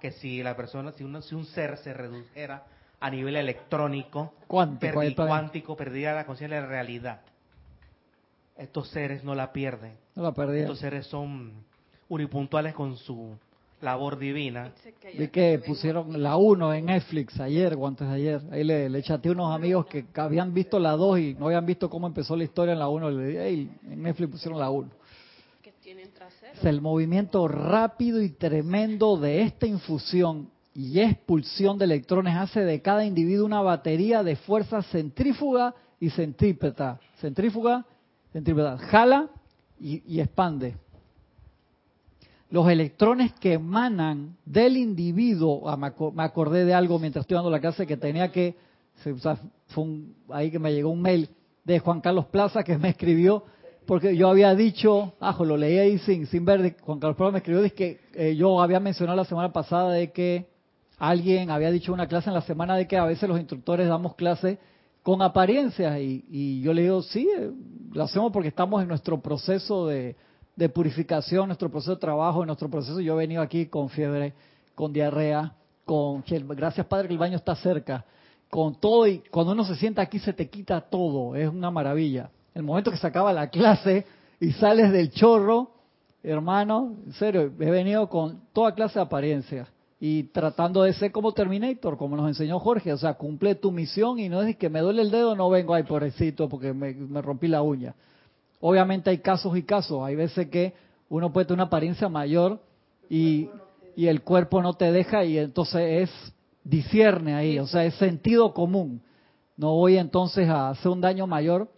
que 0.00 0.12
si 0.12 0.42
la 0.42 0.56
persona, 0.56 0.92
si, 0.92 1.04
uno, 1.04 1.20
si 1.20 1.34
un 1.34 1.44
ser 1.44 1.76
se 1.78 1.92
redujera 1.92 2.64
a 3.00 3.10
nivel 3.10 3.36
electrónico, 3.36 4.32
Cuántico, 4.46 4.92
perdi- 4.94 5.26
cuántico, 5.28 5.76
perdiera 5.76 6.14
la 6.14 6.24
conciencia 6.24 6.56
de 6.56 6.62
la 6.62 6.68
realidad. 6.68 7.20
Estos 8.56 8.88
seres 8.88 9.24
no 9.24 9.34
la 9.34 9.52
pierden. 9.52 9.92
No 10.14 10.22
la 10.22 10.32
perdí. 10.32 10.60
Estos 10.60 10.78
seres 10.78 11.06
son 11.06 11.52
unipuntuales 12.08 12.74
con 12.74 12.96
su 12.96 13.34
labor 13.80 14.18
divina. 14.18 14.70
Vi 15.18 15.28
que 15.28 15.58
pusieron 15.66 16.22
la 16.22 16.36
1 16.36 16.72
en 16.74 16.86
Netflix 16.86 17.40
ayer 17.40 17.74
o 17.76 17.86
antes 17.86 18.06
de 18.08 18.14
ayer. 18.14 18.40
Ahí 18.52 18.62
le, 18.62 18.88
le 18.88 19.02
chateé 19.02 19.30
a 19.30 19.34
unos 19.34 19.54
amigos 19.54 19.86
que 19.86 20.04
habían 20.14 20.54
visto 20.54 20.78
la 20.78 20.92
2 20.92 21.18
y 21.18 21.34
no 21.34 21.46
habían 21.46 21.66
visto 21.66 21.90
cómo 21.90 22.06
empezó 22.06 22.36
la 22.36 22.44
historia 22.44 22.72
en 22.74 22.78
la 22.78 22.88
1. 22.88 23.10
Le 23.10 23.26
dije, 23.26 23.46
"Ey, 23.48 23.70
en 23.90 24.02
Netflix 24.02 24.30
pusieron 24.30 24.60
la 24.60 24.70
1. 24.70 24.88
Es 26.54 26.64
el 26.64 26.80
movimiento 26.80 27.48
rápido 27.48 28.20
y 28.22 28.30
tremendo 28.30 29.16
de 29.16 29.42
esta 29.42 29.66
infusión 29.66 30.50
y 30.74 31.00
expulsión 31.00 31.78
de 31.78 31.84
electrones 31.84 32.36
hace 32.36 32.60
de 32.60 32.80
cada 32.80 33.04
individuo 33.04 33.46
una 33.46 33.60
batería 33.60 34.22
de 34.22 34.36
fuerza 34.36 34.82
centrífuga 34.82 35.74
y 36.00 36.10
centrípeta. 36.10 36.98
Centrífuga, 37.20 37.84
centrípeta. 38.32 38.78
Jala 38.78 39.28
y, 39.80 40.20
expande. 40.20 40.76
Los 42.50 42.68
electrones 42.68 43.32
que 43.34 43.54
emanan 43.54 44.36
del 44.44 44.76
individuo, 44.76 45.68
ah, 45.68 45.76
me, 45.76 45.88
aco- 45.88 46.12
me 46.12 46.22
acordé 46.22 46.64
de 46.64 46.74
algo 46.74 46.98
mientras 46.98 47.22
estoy 47.24 47.36
dando 47.36 47.50
la 47.50 47.60
clase 47.60 47.86
que 47.86 47.96
tenía 47.96 48.30
que, 48.30 48.56
o 49.06 49.36
fue 49.68 49.84
ahí 50.30 50.50
que 50.50 50.58
me 50.58 50.72
llegó 50.72 50.90
un 50.90 51.00
mail 51.00 51.28
de 51.64 51.78
Juan 51.78 52.00
Carlos 52.00 52.26
Plaza 52.26 52.62
que 52.62 52.76
me 52.76 52.90
escribió, 52.90 53.44
porque 53.86 54.16
yo 54.16 54.28
había 54.28 54.54
dicho, 54.54 55.14
ah, 55.20 55.36
lo 55.40 55.56
leí 55.56 55.78
ahí 55.78 55.98
sin, 55.98 56.26
sin 56.26 56.44
ver, 56.44 56.76
Juan 56.80 56.98
Carlos 57.00 57.16
Plaza 57.16 57.32
me 57.32 57.38
escribió, 57.38 57.62
dice 57.62 57.74
que 57.74 58.00
eh, 58.14 58.36
yo 58.36 58.60
había 58.60 58.80
mencionado 58.80 59.16
la 59.16 59.24
semana 59.24 59.52
pasada 59.52 59.92
de 59.92 60.12
que 60.12 60.46
alguien 60.98 61.50
había 61.50 61.70
dicho 61.70 61.90
en 61.90 61.94
una 61.94 62.06
clase 62.06 62.30
en 62.30 62.34
la 62.34 62.42
semana 62.42 62.76
de 62.76 62.86
que 62.86 62.96
a 62.96 63.04
veces 63.04 63.28
los 63.28 63.38
instructores 63.38 63.88
damos 63.88 64.14
clases 64.14 64.58
con 65.02 65.20
apariencias 65.20 65.98
y, 65.98 66.24
y 66.28 66.60
yo 66.62 66.72
le 66.72 66.82
digo, 66.82 67.02
sí, 67.02 67.28
eh, 67.36 67.50
lo 67.92 68.04
hacemos 68.04 68.32
porque 68.32 68.48
estamos 68.48 68.82
en 68.82 68.88
nuestro 68.88 69.20
proceso 69.20 69.86
de, 69.86 70.16
de 70.56 70.68
purificación, 70.68 71.48
nuestro 71.48 71.70
proceso 71.70 71.94
de 71.94 72.00
trabajo, 72.00 72.44
nuestro 72.46 72.70
proceso. 72.70 73.00
Yo 73.00 73.14
he 73.14 73.18
venido 73.18 73.42
aquí 73.42 73.66
con 73.66 73.88
fiebre, 73.88 74.34
con 74.74 74.92
diarrea, 74.92 75.54
con 75.84 76.22
gracias 76.26 76.86
Padre 76.86 77.08
que 77.08 77.14
el 77.14 77.18
baño 77.18 77.36
está 77.36 77.56
cerca, 77.56 78.04
con 78.48 78.76
todo 78.80 79.06
y 79.06 79.18
cuando 79.30 79.52
uno 79.52 79.64
se 79.64 79.74
sienta 79.74 80.02
aquí 80.02 80.18
se 80.18 80.32
te 80.32 80.48
quita 80.48 80.80
todo, 80.80 81.34
es 81.34 81.48
una 81.48 81.70
maravilla. 81.70 82.30
El 82.54 82.62
momento 82.62 82.90
que 82.90 82.96
se 82.96 83.06
acaba 83.06 83.32
la 83.32 83.48
clase 83.48 84.04
y 84.40 84.52
sales 84.52 84.92
del 84.92 85.10
chorro, 85.10 85.70
hermano, 86.22 86.96
en 87.06 87.12
serio, 87.14 87.42
he 87.42 87.70
venido 87.70 88.08
con 88.08 88.42
toda 88.52 88.74
clase 88.74 88.98
de 88.98 89.04
apariencias 89.04 89.68
y 90.04 90.24
tratando 90.24 90.82
de 90.82 90.92
ser 90.94 91.12
como 91.12 91.32
Terminator, 91.32 91.96
como 91.96 92.16
nos 92.16 92.26
enseñó 92.26 92.58
Jorge, 92.58 92.92
o 92.92 92.98
sea, 92.98 93.14
cumple 93.14 93.54
tu 93.54 93.70
misión 93.70 94.18
y 94.18 94.28
no 94.28 94.42
es 94.42 94.56
que 94.56 94.68
me 94.68 94.80
duele 94.80 95.02
el 95.02 95.12
dedo, 95.12 95.36
no 95.36 95.48
vengo, 95.48 95.74
ay, 95.74 95.84
pobrecito, 95.84 96.48
porque 96.48 96.72
me, 96.72 97.22
rompí 97.22 97.46
la 97.46 97.62
uña. 97.62 97.94
Obviamente 98.60 99.10
hay 99.10 99.18
casos 99.18 99.56
y 99.56 99.62
casos, 99.62 100.02
hay 100.02 100.16
veces 100.16 100.48
que 100.48 100.74
uno 101.08 101.32
puede 101.32 101.46
tener 101.46 101.58
una 101.58 101.68
apariencia 101.68 102.08
mayor 102.08 102.60
y, 103.08 103.48
y 103.94 104.08
el 104.08 104.22
cuerpo 104.22 104.60
no 104.60 104.74
te 104.74 104.90
deja 104.90 105.24
y 105.24 105.38
entonces 105.38 106.10
es 106.10 106.34
discierne 106.64 107.34
ahí, 107.34 107.60
o 107.60 107.66
sea, 107.66 107.84
es 107.84 107.94
sentido 107.94 108.52
común. 108.52 109.02
No 109.56 109.74
voy 109.74 109.98
entonces 109.98 110.48
a 110.48 110.70
hacer 110.70 110.90
un 110.90 111.00
daño 111.00 111.28
mayor 111.28 111.68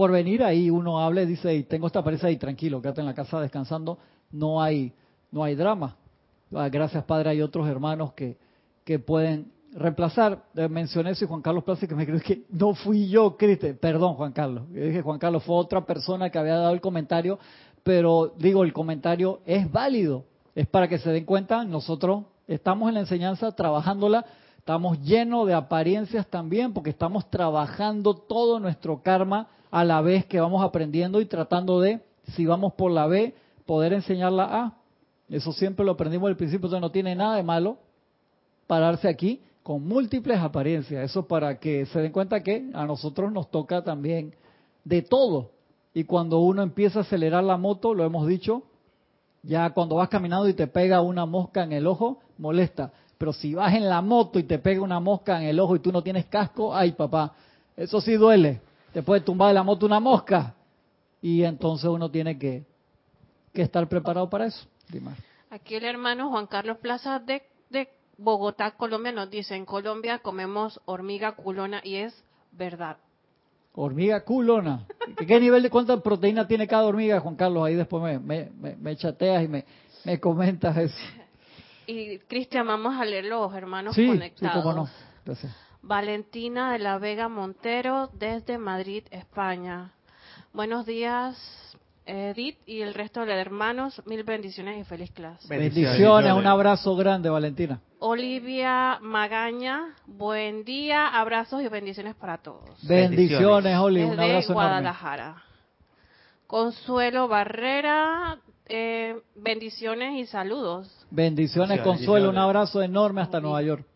por 0.00 0.12
venir 0.12 0.42
ahí 0.42 0.70
uno 0.70 0.98
habla 0.98 1.20
y 1.20 1.26
dice, 1.26 1.54
"Y 1.54 1.64
tengo 1.64 1.86
esta 1.86 1.98
apariencia 1.98 2.30
y 2.30 2.38
tranquilo, 2.38 2.80
quédate 2.80 3.02
en 3.02 3.06
la 3.06 3.12
casa 3.12 3.38
descansando, 3.38 3.98
no 4.32 4.62
hay, 4.62 4.94
no 5.30 5.44
hay 5.44 5.54
drama. 5.54 5.94
Ah, 6.54 6.70
Gracias 6.70 7.04
Padre, 7.04 7.28
hay 7.28 7.42
otros 7.42 7.68
hermanos 7.68 8.14
que, 8.14 8.38
que 8.82 8.98
pueden 8.98 9.52
reemplazar. 9.74 10.44
Eh, 10.54 10.70
mencioné 10.70 11.10
eso 11.10 11.26
y 11.26 11.28
Juan 11.28 11.42
Carlos 11.42 11.64
Plaza 11.64 11.86
que 11.86 11.94
me 11.94 12.06
creo 12.06 12.18
que 12.18 12.44
no 12.48 12.72
fui 12.72 13.10
yo, 13.10 13.36
Cristian. 13.36 13.76
Perdón, 13.78 14.14
Juan 14.14 14.32
Carlos. 14.32 14.64
Yo 14.72 14.80
dije 14.80 15.02
Juan 15.02 15.18
Carlos 15.18 15.44
fue 15.44 15.54
otra 15.56 15.84
persona 15.84 16.30
que 16.30 16.38
había 16.38 16.54
dado 16.54 16.72
el 16.72 16.80
comentario, 16.80 17.38
pero 17.82 18.32
digo, 18.38 18.64
el 18.64 18.72
comentario 18.72 19.40
es 19.44 19.70
válido. 19.70 20.24
Es 20.54 20.66
para 20.66 20.88
que 20.88 20.96
se 20.96 21.10
den 21.10 21.26
cuenta, 21.26 21.62
nosotros 21.66 22.24
estamos 22.48 22.88
en 22.88 22.94
la 22.94 23.00
enseñanza 23.00 23.52
trabajándola, 23.52 24.24
estamos 24.56 24.98
llenos 25.02 25.46
de 25.46 25.52
apariencias 25.52 26.26
también, 26.28 26.72
porque 26.72 26.88
estamos 26.88 27.28
trabajando 27.28 28.14
todo 28.14 28.58
nuestro 28.60 29.02
karma 29.02 29.48
a 29.70 29.84
la 29.84 30.00
vez 30.00 30.26
que 30.26 30.40
vamos 30.40 30.64
aprendiendo 30.64 31.20
y 31.20 31.26
tratando 31.26 31.80
de, 31.80 32.00
si 32.34 32.46
vamos 32.46 32.74
por 32.74 32.90
la 32.90 33.06
B, 33.06 33.34
poder 33.66 33.92
enseñar 33.92 34.32
la 34.32 34.44
A. 34.44 34.74
Eso 35.28 35.52
siempre 35.52 35.84
lo 35.84 35.92
aprendimos 35.92 36.28
al 36.28 36.36
principio, 36.36 36.66
entonces 36.66 36.80
no 36.80 36.90
tiene 36.90 37.14
nada 37.14 37.36
de 37.36 37.42
malo 37.42 37.78
pararse 38.66 39.08
aquí 39.08 39.40
con 39.62 39.86
múltiples 39.86 40.38
apariencias. 40.38 41.04
Eso 41.04 41.26
para 41.26 41.58
que 41.58 41.86
se 41.86 42.00
den 42.00 42.12
cuenta 42.12 42.42
que 42.42 42.70
a 42.72 42.84
nosotros 42.86 43.32
nos 43.32 43.50
toca 43.50 43.82
también 43.82 44.34
de 44.84 45.02
todo. 45.02 45.50
Y 45.92 46.04
cuando 46.04 46.40
uno 46.40 46.62
empieza 46.62 47.00
a 47.00 47.02
acelerar 47.02 47.44
la 47.44 47.56
moto, 47.56 47.94
lo 47.94 48.04
hemos 48.04 48.26
dicho, 48.26 48.62
ya 49.42 49.70
cuando 49.70 49.96
vas 49.96 50.08
caminando 50.08 50.48
y 50.48 50.54
te 50.54 50.66
pega 50.66 51.00
una 51.00 51.26
mosca 51.26 51.64
en 51.64 51.72
el 51.72 51.86
ojo, 51.86 52.20
molesta. 52.38 52.92
Pero 53.18 53.32
si 53.32 53.54
vas 53.54 53.74
en 53.74 53.88
la 53.88 54.00
moto 54.02 54.38
y 54.38 54.44
te 54.44 54.58
pega 54.58 54.82
una 54.82 55.00
mosca 55.00 55.40
en 55.40 55.48
el 55.48 55.60
ojo 55.60 55.76
y 55.76 55.80
tú 55.80 55.92
no 55.92 56.02
tienes 56.02 56.26
casco, 56.26 56.74
ay 56.74 56.92
papá, 56.92 57.34
eso 57.76 58.00
sí 58.00 58.14
duele. 58.14 58.60
Te 58.92 59.02
puede 59.02 59.20
tumbar 59.20 59.48
de 59.48 59.54
la 59.54 59.62
moto 59.62 59.86
una 59.86 60.00
mosca. 60.00 60.54
Y 61.22 61.42
entonces 61.44 61.88
uno 61.88 62.10
tiene 62.10 62.38
que, 62.38 62.64
que 63.52 63.62
estar 63.62 63.88
preparado 63.88 64.28
para 64.30 64.46
eso. 64.46 64.66
Dimar. 64.88 65.16
Aquí 65.50 65.74
el 65.74 65.84
hermano 65.84 66.30
Juan 66.30 66.46
Carlos 66.46 66.78
Plaza 66.78 67.18
de, 67.18 67.42
de 67.68 67.88
Bogotá, 68.16 68.72
Colombia, 68.72 69.12
nos 69.12 69.30
dice, 69.30 69.54
en 69.54 69.64
Colombia 69.64 70.18
comemos 70.20 70.80
hormiga 70.86 71.32
culona 71.32 71.80
y 71.84 71.96
es 71.96 72.24
verdad. 72.52 72.96
Hormiga 73.74 74.24
culona. 74.24 74.86
¿Qué, 75.26 75.38
nivel 75.40 75.62
de 75.62 75.70
cuánta 75.70 75.96
proteína 76.00 76.46
tiene 76.48 76.66
cada 76.66 76.84
hormiga, 76.84 77.20
Juan 77.20 77.36
Carlos? 77.36 77.64
Ahí 77.66 77.74
después 77.76 78.02
me, 78.02 78.18
me, 78.18 78.50
me- 78.58 78.76
me 78.76 78.96
chateas 78.96 79.44
y 79.44 79.48
me, 79.48 79.64
me 80.04 80.18
comentas 80.18 80.76
eso. 80.76 80.96
Y 81.86 82.18
Cristian, 82.20 82.66
vamos 82.66 82.94
a 82.98 83.04
leer 83.04 83.26
los 83.26 83.52
hermanos 83.54 83.94
Sí, 83.94 84.02
sí, 84.02 84.08
conectados. 84.08 84.62
cómo 84.62 84.74
no. 84.74 84.88
Gracias. 85.24 85.54
Valentina 85.82 86.72
de 86.72 86.78
la 86.78 86.98
Vega 86.98 87.28
Montero 87.28 88.10
desde 88.12 88.58
Madrid, 88.58 89.04
España. 89.10 89.92
Buenos 90.52 90.84
días, 90.84 91.36
Edith 92.06 92.58
y 92.66 92.82
el 92.82 92.94
resto 92.94 93.24
de 93.24 93.32
hermanos. 93.32 94.02
Mil 94.06 94.22
bendiciones 94.24 94.80
y 94.80 94.84
feliz 94.84 95.10
clase. 95.12 95.46
Bendiciones, 95.48 95.92
Bendiciones. 95.98 96.32
un 96.34 96.46
abrazo 96.46 96.96
grande, 96.96 97.30
Valentina. 97.30 97.80
Olivia 97.98 98.98
Magaña, 99.00 99.94
buen 100.06 100.64
día, 100.64 101.06
abrazos 101.08 101.62
y 101.62 101.68
bendiciones 101.68 102.14
para 102.14 102.38
todos. 102.38 102.64
Bendiciones, 102.82 103.10
Bendiciones. 103.10 103.78
Oli, 103.78 104.02
un 104.02 104.10
Desde 104.10 104.22
abrazo 104.22 104.52
enorme. 104.52 104.68
Guadalajara. 104.68 105.42
Consuelo 106.46 107.28
Barrera, 107.28 108.38
eh, 108.66 109.20
bendiciones 109.36 110.14
y 110.18 110.26
saludos. 110.26 110.88
Bendiciones, 111.10 111.68
Bendiciones. 111.70 111.80
Consuelo, 111.82 112.30
un 112.30 112.38
abrazo 112.38 112.82
enorme 112.82 113.20
hasta 113.20 113.40
Nueva 113.40 113.62
York. 113.62 113.86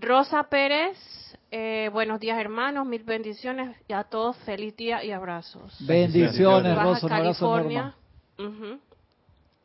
Rosa 0.00 0.44
Pérez, 0.44 0.96
eh, 1.50 1.90
buenos 1.92 2.18
días 2.18 2.38
hermanos, 2.38 2.86
mil 2.86 3.02
bendiciones 3.02 3.76
y 3.88 3.92
a 3.92 4.04
todos 4.04 4.36
feliz 4.38 4.74
día 4.76 5.04
y 5.04 5.10
abrazos. 5.12 5.76
Bendiciones, 5.86 6.74
Baja 6.74 6.82
Rosa, 6.84 7.06
abrazo. 7.06 7.08
California. 7.50 7.94
ujú. 8.38 8.80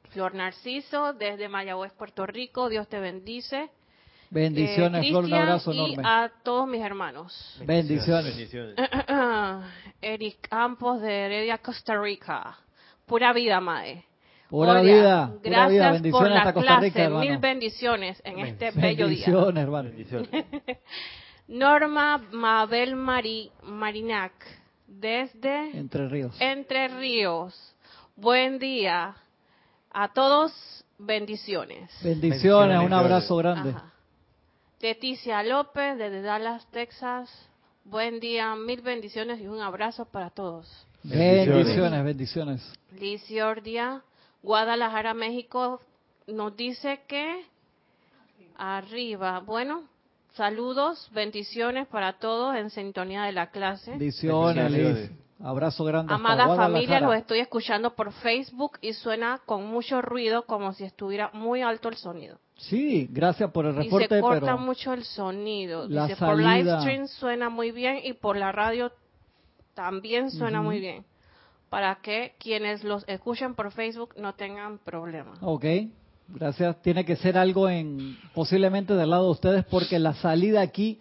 Flor 0.10 0.34
Narciso, 0.36 1.14
desde 1.14 1.48
Mayagüez, 1.48 1.94
Puerto 1.94 2.26
Rico, 2.26 2.70
Dios 2.70 2.88
te 2.88 3.00
bendice. 3.00 3.70
Bendiciones, 4.30 5.06
Eh, 5.06 5.10
Flor, 5.10 5.26
un 5.26 5.34
abrazo 5.34 5.72
y 5.72 5.78
enorme. 5.94 6.04
a 6.06 6.30
todos 6.44 6.68
mis 6.68 6.82
hermanos. 6.82 7.62
Bendiciones. 7.66 8.36
Bendiciones. 8.36 8.76
Eric 10.02 10.48
Campos 10.50 11.02
de 11.02 11.12
Heredia, 11.26 11.58
Costa 11.60 11.98
Rica. 12.02 12.58
Pura 13.06 13.32
vida, 13.32 13.62
Mae. 13.62 14.04
Pura 14.50 14.82
vida, 14.82 15.28
pura 15.28 15.40
Gracias 15.44 15.70
vida. 15.72 15.84
por 15.86 15.94
Bendiciones 15.94 16.32
la 16.32 16.40
hasta 16.40 16.54
Costa 16.54 16.68
clase. 16.72 16.86
Rica, 16.86 17.04
hermano. 17.04 17.30
Mil 17.30 17.38
bendiciones 17.38 18.22
en 18.24 18.40
este 18.40 18.72
bello 18.72 19.08
día. 19.08 19.26
Bendiciones, 19.26 19.64
hermano. 19.64 19.90
Bendiciones. 19.90 20.30
Norma 21.48 22.18
Mabel 22.32 22.96
Mari, 22.96 23.52
Marinac, 23.64 24.34
desde 24.88 25.78
Entre 25.78 26.08
Ríos. 26.10 26.36
Entre 26.40 26.88
Ríos. 26.90 27.74
Buen 28.16 28.60
día. 28.60 29.16
A 29.92 30.14
todos, 30.14 30.54
bendiciones. 30.98 31.90
Bendiciones, 32.04 32.78
un 32.78 32.84
Bendiciones. 32.84 32.92
abrazo 32.94 33.36
grande. 33.38 33.70
Ajá. 33.72 33.94
Leticia 34.80 35.42
López, 35.44 35.98
desde 35.98 36.22
Dallas, 36.22 36.68
Texas. 36.72 37.30
Buen 37.84 38.20
día, 38.20 38.54
mil 38.56 38.82
bendiciones 38.82 39.40
y 39.40 39.48
un 39.48 39.62
abrazo 39.62 40.06
para 40.06 40.30
todos. 40.30 40.68
Bendiciones, 41.04 42.04
bendiciones. 42.04 42.74
Liz 43.00 43.24
Jordia, 43.30 44.02
Guadalajara, 44.44 45.14
México, 45.14 45.82
nos 46.28 46.56
dice 46.56 47.02
que 47.08 47.44
arriba. 48.58 49.40
Bueno, 49.40 49.84
saludos, 50.34 51.10
bendiciones 51.14 51.88
para 51.88 52.14
todos 52.20 52.56
en 52.56 52.70
sintonía 52.70 53.24
de 53.24 53.32
la 53.32 53.48
clase. 53.52 53.92
Bendiciones. 53.92 54.72
Liz. 54.72 55.12
Abrazo 55.44 55.84
grande. 55.86 56.12
hasta 56.12 56.16
Amada 56.34 56.56
familia, 56.56 57.00
los 57.00 57.14
estoy 57.16 57.40
escuchando 57.40 57.94
por 57.94 58.12
Facebook 58.12 58.80
y 58.82 58.94
suena 58.94 59.40
con 59.46 59.68
mucho 59.68 60.02
ruido 60.02 60.44
como 60.48 60.74
si 60.74 60.84
estuviera 60.84 61.30
muy 61.34 61.62
alto 61.62 61.90
el 61.90 61.96
sonido. 61.96 62.40
Sí, 62.56 63.08
gracias 63.12 63.52
por 63.52 63.68
el 63.68 63.76
Y 63.76 63.84
reporte, 63.84 64.16
se 64.16 64.20
corta 64.22 64.40
pero 64.42 64.58
mucho 64.58 64.94
el 64.94 65.04
sonido. 65.04 65.88
la 65.88 66.08
Dice, 66.08 66.16
por 66.26 66.38
live 66.38 66.44
salida- 66.50 66.82
stream 66.82 67.08
suena 67.08 67.50
muy 67.50 67.72
bien 67.72 68.00
y 68.04 68.14
por 68.14 68.36
la 68.36 68.52
radio 68.52 68.92
también 69.76 70.32
suena 70.32 70.64
muy 70.64 70.80
bien. 70.80 71.06
Para 71.70 71.96
que 71.96 72.34
quienes 72.40 72.84
los 72.84 73.04
escuchen 73.08 73.56
por 73.56 73.72
Facebook 73.72 74.14
no 74.18 74.36
tengan 74.36 74.78
problemas. 74.78 75.38
Ok, 75.42 75.66
gracias. 76.30 76.82
Tiene 76.82 77.06
que 77.06 77.16
ser 77.16 77.38
algo 77.38 77.70
en 77.70 78.18
posiblemente 78.34 78.94
del 78.94 79.10
lado 79.10 79.26
de 79.26 79.32
ustedes 79.32 79.66
porque 79.66 80.00
la 80.00 80.14
salida 80.14 80.62
aquí 80.62 81.00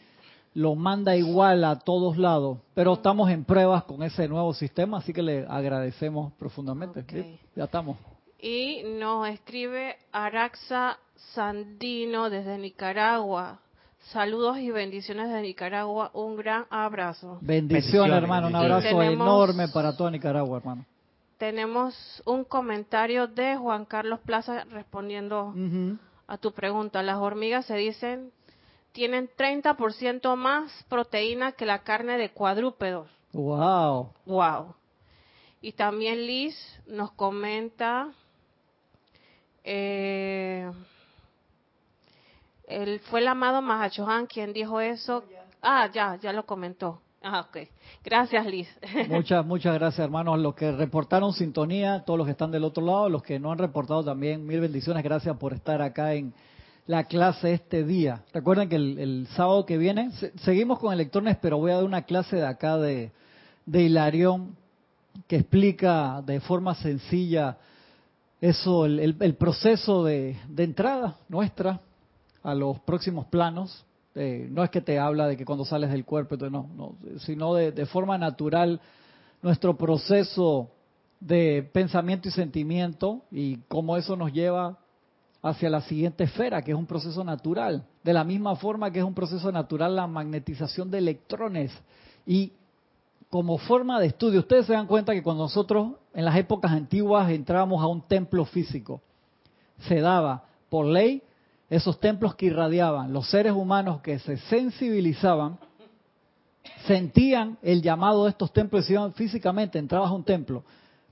lo 0.54 0.74
manda 0.74 1.14
igual 1.16 1.64
a 1.64 1.78
todos 1.78 2.16
lados. 2.16 2.58
Pero 2.74 2.94
estamos 2.94 3.30
en 3.30 3.44
pruebas 3.44 3.84
con 3.84 4.02
ese 4.02 4.26
nuevo 4.26 4.54
sistema, 4.54 4.98
así 4.98 5.12
que 5.12 5.22
le 5.22 5.46
agradecemos 5.46 6.32
profundamente. 6.32 7.00
Ok. 7.00 7.10
¿sí? 7.10 7.38
Ya 7.54 7.64
estamos. 7.64 7.98
Y 8.38 8.82
nos 8.98 9.28
escribe 9.28 9.96
Araxa 10.12 10.98
Sandino 11.34 12.30
desde 12.30 12.58
Nicaragua. 12.58 13.60
Saludos 14.12 14.58
y 14.58 14.70
bendiciones 14.70 15.28
de 15.30 15.42
Nicaragua. 15.42 16.10
Un 16.14 16.36
gran 16.36 16.66
abrazo. 16.70 17.38
Bendiciones, 17.40 17.68
Bendiciones, 17.68 18.16
hermano. 18.22 18.46
Un 18.48 18.56
abrazo 18.56 18.88
Tenemos- 18.88 19.26
enorme 19.26 19.68
para 19.68 19.96
toda 19.96 20.10
Nicaragua, 20.10 20.58
hermano. 20.58 20.84
Tenemos 21.38 22.22
un 22.24 22.44
comentario 22.44 23.26
de 23.26 23.56
Juan 23.56 23.84
Carlos 23.84 24.20
Plaza 24.20 24.64
respondiendo 24.70 25.54
a 26.26 26.38
tu 26.38 26.52
pregunta. 26.52 27.02
Las 27.02 27.16
hormigas 27.18 27.66
se 27.66 27.76
dicen 27.76 28.30
tienen 28.92 29.28
30% 29.36 30.36
más 30.36 30.72
proteína 30.88 31.52
que 31.52 31.66
la 31.66 31.80
carne 31.80 32.16
de 32.16 32.30
cuadrúpedos. 32.30 33.08
Wow. 33.34 34.12
Wow. 34.24 34.74
Y 35.60 35.72
también 35.72 36.26
Liz 36.26 36.56
nos 36.86 37.10
comenta, 37.12 38.08
eh, 39.64 40.70
el, 42.66 43.00
fue 43.00 43.20
el 43.20 43.28
amado 43.28 43.62
Mahachohan 43.62 44.26
quien 44.26 44.52
dijo 44.52 44.80
eso. 44.80 45.24
Ah, 45.62 45.88
ya, 45.92 46.16
ya 46.16 46.32
lo 46.32 46.44
comentó. 46.46 47.00
Ah, 47.22 47.46
ok. 47.48 47.68
Gracias, 48.04 48.46
Liz. 48.46 48.68
Muchas, 49.08 49.44
muchas 49.44 49.74
gracias, 49.74 50.04
hermanos. 50.04 50.38
Los 50.38 50.54
que 50.54 50.70
reportaron 50.70 51.32
sintonía, 51.32 52.04
todos 52.06 52.18
los 52.18 52.26
que 52.26 52.32
están 52.32 52.52
del 52.52 52.62
otro 52.64 52.84
lado, 52.84 53.08
los 53.08 53.22
que 53.22 53.38
no 53.40 53.50
han 53.50 53.58
reportado 53.58 54.04
también, 54.04 54.46
mil 54.46 54.60
bendiciones. 54.60 55.02
Gracias 55.02 55.36
por 55.36 55.52
estar 55.52 55.82
acá 55.82 56.14
en 56.14 56.32
la 56.86 57.04
clase 57.04 57.52
este 57.52 57.82
día. 57.84 58.22
Recuerden 58.32 58.68
que 58.68 58.76
el, 58.76 58.98
el 59.00 59.26
sábado 59.34 59.66
que 59.66 59.76
viene, 59.76 60.12
se- 60.12 60.36
seguimos 60.38 60.78
con 60.78 60.92
electrones, 60.92 61.36
pero 61.42 61.58
voy 61.58 61.72
a 61.72 61.76
dar 61.76 61.84
una 61.84 62.02
clase 62.02 62.36
de 62.36 62.46
acá 62.46 62.76
de, 62.76 63.10
de 63.64 63.82
Hilarión 63.82 64.54
que 65.26 65.36
explica 65.36 66.22
de 66.24 66.38
forma 66.40 66.76
sencilla 66.76 67.56
eso, 68.40 68.84
el, 68.86 69.00
el- 69.00 69.16
el 69.18 69.34
proceso 69.34 70.04
de, 70.04 70.36
de 70.48 70.62
entrada 70.62 71.16
nuestra 71.28 71.80
a 72.46 72.54
los 72.54 72.78
próximos 72.78 73.26
planos. 73.26 73.84
Eh, 74.14 74.46
no 74.50 74.62
es 74.62 74.70
que 74.70 74.80
te 74.80 75.00
habla 75.00 75.26
de 75.26 75.36
que 75.36 75.44
cuando 75.44 75.64
sales 75.64 75.90
del 75.90 76.04
cuerpo, 76.04 76.36
sino 77.18 77.54
de, 77.54 77.72
de 77.72 77.86
forma 77.86 78.16
natural 78.16 78.80
nuestro 79.42 79.76
proceso 79.76 80.70
de 81.18 81.68
pensamiento 81.72 82.28
y 82.28 82.30
sentimiento 82.30 83.22
y 83.32 83.56
cómo 83.68 83.96
eso 83.96 84.14
nos 84.14 84.32
lleva 84.32 84.78
hacia 85.42 85.68
la 85.68 85.80
siguiente 85.82 86.24
esfera, 86.24 86.62
que 86.62 86.70
es 86.70 86.78
un 86.78 86.86
proceso 86.86 87.24
natural. 87.24 87.84
De 88.04 88.12
la 88.12 88.22
misma 88.22 88.54
forma 88.54 88.92
que 88.92 89.00
es 89.00 89.04
un 89.04 89.14
proceso 89.14 89.50
natural 89.50 89.96
la 89.96 90.06
magnetización 90.06 90.88
de 90.88 90.98
electrones. 90.98 91.72
Y 92.24 92.52
como 93.28 93.58
forma 93.58 93.98
de 93.98 94.06
estudio, 94.06 94.38
ustedes 94.40 94.66
se 94.66 94.72
dan 94.72 94.86
cuenta 94.86 95.12
que 95.12 95.22
cuando 95.22 95.42
nosotros 95.42 95.94
en 96.14 96.24
las 96.24 96.36
épocas 96.36 96.70
antiguas 96.70 97.28
entrábamos 97.28 97.82
a 97.82 97.88
un 97.88 98.02
templo 98.02 98.44
físico, 98.44 99.00
se 99.80 100.00
daba 100.00 100.44
por 100.70 100.86
ley 100.86 101.22
esos 101.68 101.98
templos 101.98 102.34
que 102.34 102.46
irradiaban, 102.46 103.12
los 103.12 103.28
seres 103.28 103.52
humanos 103.52 104.00
que 104.00 104.18
se 104.18 104.36
sensibilizaban, 104.36 105.58
sentían 106.86 107.58
el 107.62 107.82
llamado 107.82 108.24
de 108.24 108.30
estos 108.30 108.52
templos 108.52 108.88
y 108.88 108.92
iban 108.92 109.12
físicamente, 109.14 109.78
entrabas 109.78 110.10
a 110.10 110.14
un 110.14 110.24
templo. 110.24 110.64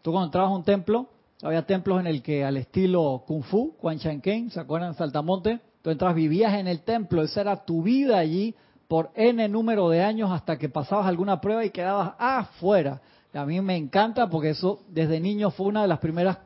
Tú 0.03 0.13
cuando 0.13 0.27
entrabas 0.27 0.51
a 0.51 0.55
un 0.55 0.65
templo, 0.65 1.09
había 1.43 1.67
templos 1.67 2.01
en 2.01 2.07
el 2.07 2.23
que 2.23 2.45
al 2.45 2.57
estilo 2.57 3.25
Kung 3.27 3.43
Fu, 3.43 3.75
Quan 3.81 3.99
Chan 3.99 4.21
Ken, 4.21 4.51
¿se 4.51 4.61
acuerdan 4.61 4.95
Saltamonte? 4.95 5.61
Tú 5.83 5.91
entras, 5.91 6.15
vivías 6.15 6.55
en 6.55 6.69
el 6.69 6.81
templo, 6.83 7.23
esa 7.23 7.43
era 7.43 7.65
tu 7.65 7.83
vida 7.83 8.19
allí 8.19 8.55
por 8.89 9.11
N 9.15 9.47
número 9.49 9.89
de 9.89 10.03
años 10.03 10.31
hasta 10.31 10.57
que 10.57 10.69
pasabas 10.69 11.07
alguna 11.07 11.41
prueba 11.41 11.65
y 11.65 11.71
quedabas 11.71 12.15
afuera. 12.19 13.01
A 13.33 13.45
mí 13.45 13.61
me 13.61 13.77
encanta 13.77 14.31
porque 14.31 14.51
eso 14.51 14.81
desde 14.89 15.19
niño 15.21 15.51
fue 15.51 15.67
una 15.67 15.83
de 15.83 15.89
las 15.89 15.99
primeras 15.99 16.39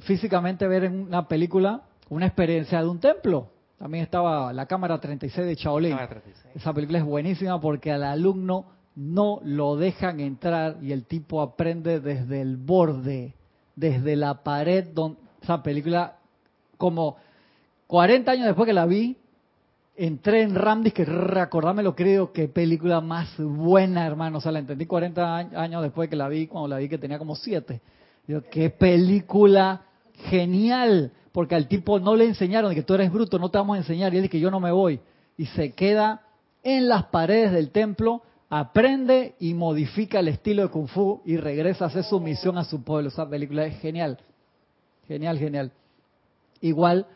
físicamente 0.00 0.66
ver 0.66 0.84
en 0.84 1.02
una 1.08 1.26
película 1.26 1.82
una 2.14 2.26
experiencia 2.26 2.80
de 2.82 2.88
un 2.88 2.98
templo. 3.00 3.48
También 3.78 4.04
estaba 4.04 4.52
la 4.52 4.66
cámara 4.66 5.00
36 5.00 5.46
de 5.46 5.54
Shaolin. 5.54 5.90
Cámara 5.92 6.08
36. 6.08 6.56
Esa 6.56 6.72
película 6.72 6.98
es 6.98 7.04
buenísima 7.04 7.60
porque 7.60 7.90
al 7.90 8.04
alumno 8.04 8.66
no 8.94 9.40
lo 9.44 9.76
dejan 9.76 10.20
entrar 10.20 10.76
y 10.82 10.92
el 10.92 11.04
tipo 11.06 11.40
aprende 11.40 11.98
desde 12.00 12.40
el 12.42 12.56
borde, 12.58 13.34
desde 13.74 14.16
la 14.16 14.42
pared. 14.42 14.86
Donde, 14.92 15.18
esa 15.42 15.62
película, 15.62 16.16
como 16.76 17.16
40 17.86 18.30
años 18.30 18.46
después 18.46 18.66
que 18.66 18.72
la 18.74 18.86
vi, 18.86 19.16
entré 19.96 20.42
en 20.42 20.54
Ramdis 20.54 20.92
que 20.92 21.04
recordarme 21.04 21.82
lo 21.82 21.96
creo, 21.96 22.32
qué 22.32 22.48
película 22.48 23.00
más 23.00 23.34
buena, 23.38 24.06
hermano. 24.06 24.38
O 24.38 24.40
sea, 24.40 24.52
la 24.52 24.58
entendí 24.60 24.86
40 24.86 25.36
a- 25.36 25.38
años 25.62 25.82
después 25.82 26.08
que 26.08 26.16
la 26.16 26.28
vi, 26.28 26.46
cuando 26.46 26.68
la 26.68 26.76
vi 26.78 26.88
que 26.88 26.98
tenía 26.98 27.18
como 27.18 27.34
7. 27.36 27.80
Digo, 28.26 28.42
qué 28.50 28.70
película 28.70 29.82
genial, 30.28 31.10
porque 31.32 31.54
al 31.54 31.66
tipo 31.66 31.98
no 31.98 32.14
le 32.14 32.26
enseñaron 32.26 32.70
de 32.70 32.76
que 32.76 32.82
tú 32.82 32.94
eres 32.94 33.10
bruto, 33.10 33.38
no 33.38 33.50
te 33.50 33.58
vamos 33.58 33.76
a 33.76 33.78
enseñar, 33.78 34.12
y 34.12 34.16
él 34.16 34.22
dice 34.22 34.32
que 34.32 34.40
yo 34.40 34.50
no 34.50 34.60
me 34.60 34.70
voy. 34.70 35.00
Y 35.36 35.46
se 35.46 35.72
queda 35.72 36.22
en 36.62 36.88
las 36.88 37.06
paredes 37.06 37.52
del 37.52 37.70
templo, 37.70 38.22
aprende 38.50 39.34
y 39.40 39.54
modifica 39.54 40.20
el 40.20 40.28
estilo 40.28 40.62
de 40.62 40.68
Kung 40.68 40.88
Fu 40.88 41.22
y 41.24 41.38
regresa 41.38 41.86
a 41.86 41.88
hacer 41.88 42.04
su 42.04 42.20
misión 42.20 42.58
a 42.58 42.64
su 42.64 42.82
pueblo. 42.84 43.08
Esa 43.08 43.28
película 43.28 43.64
es 43.64 43.80
genial, 43.80 44.18
genial, 45.08 45.38
genial. 45.38 45.72
Igual 46.60 47.06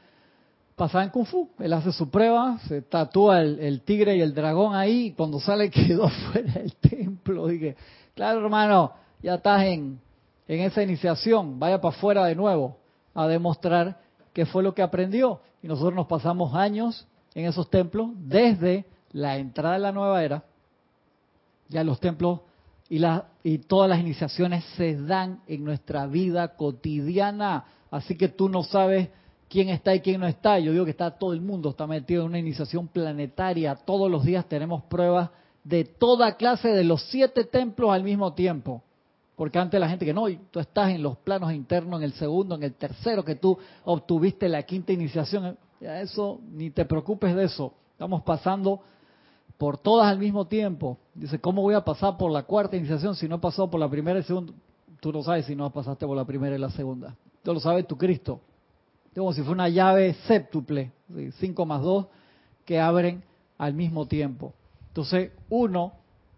pasaba 0.76 1.04
en 1.04 1.10
Kung 1.10 1.26
Fu, 1.26 1.50
él 1.58 1.74
hace 1.74 1.92
su 1.92 2.08
prueba, 2.10 2.58
se 2.66 2.80
tatúa 2.80 3.42
el, 3.42 3.82
tigre 3.82 4.16
y 4.16 4.22
el 4.22 4.34
dragón 4.34 4.74
ahí, 4.74 5.06
y 5.06 5.12
cuando 5.12 5.38
sale 5.38 5.70
quedó 5.70 6.08
fuera 6.08 6.54
del 6.54 6.74
templo. 6.76 7.48
Dije, 7.48 7.76
claro 8.14 8.40
hermano, 8.40 8.92
ya 9.22 9.34
estás 9.34 9.62
en, 9.64 10.00
en 10.48 10.60
esa 10.60 10.82
iniciación, 10.82 11.58
vaya 11.58 11.80
para 11.82 11.94
afuera 11.94 12.24
de 12.24 12.34
nuevo 12.34 12.78
a 13.14 13.26
demostrar 13.26 14.05
qué 14.36 14.44
fue 14.44 14.62
lo 14.62 14.74
que 14.74 14.82
aprendió. 14.82 15.40
Y 15.62 15.66
nosotros 15.66 15.94
nos 15.94 16.08
pasamos 16.08 16.54
años 16.54 17.08
en 17.34 17.46
esos 17.46 17.70
templos 17.70 18.10
desde 18.18 18.84
la 19.12 19.38
entrada 19.38 19.76
de 19.76 19.80
la 19.80 19.92
nueva 19.92 20.22
era. 20.22 20.44
Ya 21.70 21.82
los 21.82 21.98
templos 22.00 22.40
y, 22.90 22.98
la, 22.98 23.28
y 23.42 23.56
todas 23.56 23.88
las 23.88 23.98
iniciaciones 23.98 24.62
se 24.76 24.94
dan 24.94 25.40
en 25.46 25.64
nuestra 25.64 26.06
vida 26.06 26.54
cotidiana. 26.54 27.64
Así 27.90 28.14
que 28.14 28.28
tú 28.28 28.50
no 28.50 28.62
sabes 28.62 29.08
quién 29.48 29.70
está 29.70 29.94
y 29.94 30.00
quién 30.00 30.20
no 30.20 30.26
está. 30.26 30.58
Yo 30.58 30.72
digo 30.72 30.84
que 30.84 30.90
está 30.90 31.12
todo 31.12 31.32
el 31.32 31.40
mundo, 31.40 31.70
está 31.70 31.86
metido 31.86 32.20
en 32.20 32.28
una 32.28 32.38
iniciación 32.38 32.88
planetaria. 32.88 33.74
Todos 33.74 34.10
los 34.10 34.22
días 34.22 34.46
tenemos 34.46 34.82
pruebas 34.82 35.30
de 35.64 35.84
toda 35.84 36.36
clase 36.36 36.68
de 36.68 36.84
los 36.84 37.02
siete 37.04 37.44
templos 37.44 37.90
al 37.90 38.02
mismo 38.02 38.34
tiempo. 38.34 38.82
Porque 39.36 39.58
antes 39.58 39.78
la 39.78 39.88
gente 39.88 40.06
que 40.06 40.14
no, 40.14 40.28
y 40.30 40.38
tú 40.50 40.58
estás 40.58 40.90
en 40.90 41.02
los 41.02 41.18
planos 41.18 41.52
internos, 41.52 42.00
en 42.00 42.04
el 42.04 42.12
segundo, 42.14 42.54
en 42.54 42.62
el 42.62 42.74
tercero, 42.74 43.22
que 43.22 43.34
tú 43.34 43.56
obtuviste 43.84 44.48
la 44.48 44.62
quinta 44.62 44.92
iniciación. 44.92 45.58
Eso, 45.78 46.40
ni 46.52 46.70
te 46.70 46.86
preocupes 46.86 47.36
de 47.36 47.44
eso. 47.44 47.74
Estamos 47.92 48.22
pasando 48.22 48.80
por 49.58 49.76
todas 49.76 50.06
al 50.06 50.18
mismo 50.18 50.46
tiempo. 50.46 50.96
Dice, 51.14 51.38
¿cómo 51.38 51.60
voy 51.60 51.74
a 51.74 51.84
pasar 51.84 52.16
por 52.16 52.30
la 52.30 52.44
cuarta 52.44 52.76
iniciación 52.76 53.14
si 53.14 53.28
no 53.28 53.36
he 53.36 53.38
pasado 53.38 53.68
por 53.68 53.78
la 53.78 53.90
primera 53.90 54.18
y 54.18 54.22
segunda? 54.22 54.54
Tú 55.00 55.12
no 55.12 55.22
sabes 55.22 55.44
si 55.44 55.54
no 55.54 55.70
pasaste 55.70 56.06
por 56.06 56.16
la 56.16 56.24
primera 56.24 56.56
y 56.56 56.58
la 56.58 56.70
segunda. 56.70 57.14
Tú 57.42 57.52
lo 57.52 57.60
sabes 57.60 57.86
tu 57.86 57.98
Cristo. 57.98 58.40
Es 59.12 59.18
como 59.18 59.34
si 59.34 59.42
fuera 59.42 59.52
una 59.52 59.68
llave 59.68 60.14
séptuple, 60.26 60.92
cinco 61.38 61.66
más 61.66 61.82
dos, 61.82 62.06
que 62.64 62.80
abren 62.80 63.22
al 63.58 63.74
mismo 63.74 64.06
tiempo. 64.06 64.54
Entonces, 64.88 65.30
uno 65.50 65.92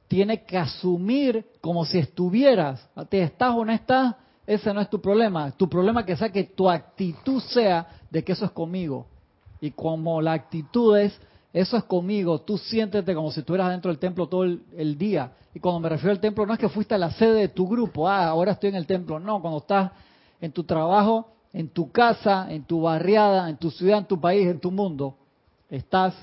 tiene 0.09 0.43
que 0.45 0.57
asumir 0.57 1.45
como 1.61 1.85
si 1.85 1.99
estuvieras. 1.99 2.89
¿Te 3.11 3.23
estás 3.23 3.55
o 3.55 3.65
no 3.65 3.73
estás? 3.73 4.17
Ese 4.47 4.73
no 4.73 4.81
es 4.81 4.89
tu 4.89 5.01
problema. 5.01 5.51
Tu 5.53 5.69
problema 5.69 6.05
que 6.05 6.17
sea 6.17 6.33
que 6.33 6.45
tu 6.45 6.69
actitud 6.69 7.41
sea 7.43 7.87
de 8.11 8.25
que 8.25 8.33
eso 8.33 8.47
es 8.47 8.51
conmigo. 8.51 9.07
Y 9.61 9.71
como 9.71 10.23
la 10.23 10.33
actitud 10.33 10.97
es, 10.97 11.19
eso 11.53 11.77
es 11.77 11.85
conmigo, 11.85 12.41
tú 12.41 12.57
siéntete 12.57 13.15
como 13.15 13.31
si 13.31 13.41
estuvieras 13.41 13.71
dentro 13.71 13.91
del 13.91 13.99
templo 13.99 14.29
todo 14.29 14.45
el, 14.45 14.63
el 14.77 14.97
día. 14.97 15.33
Y 15.55 15.61
cuando 15.61 15.81
me 15.81 15.89
refiero 15.91 16.13
al 16.13 16.21
templo, 16.21 16.47
no 16.47 16.55
es 16.55 16.59
que 16.59 16.69
fuiste 16.69 16.95
a 16.95 16.99
la 16.99 17.11
sede 17.11 17.41
de 17.41 17.49
tu 17.49 17.69
grupo, 17.69 18.09
ah, 18.09 18.29
ahora 18.29 18.53
estoy 18.53 18.71
en 18.71 18.77
el 18.77 18.87
templo. 18.87 19.21
No, 19.21 19.41
cuando 19.41 19.59
estás 19.59 19.91
en 20.41 20.53
tu 20.53 20.65
trabajo, 20.65 21.29
en 21.53 21.69
tu 21.69 21.91
casa, 21.91 22.47
en 22.51 22.65
tu 22.65 22.83
barriada, 22.83 23.51
en 23.51 23.57
tu 23.59 23.71
ciudad, 23.71 23.99
en 23.99 24.07
tu 24.07 24.21
país, 24.21 24.47
en 24.47 24.61
tu 24.61 24.71
mundo, 24.71 25.17
estás 25.69 26.15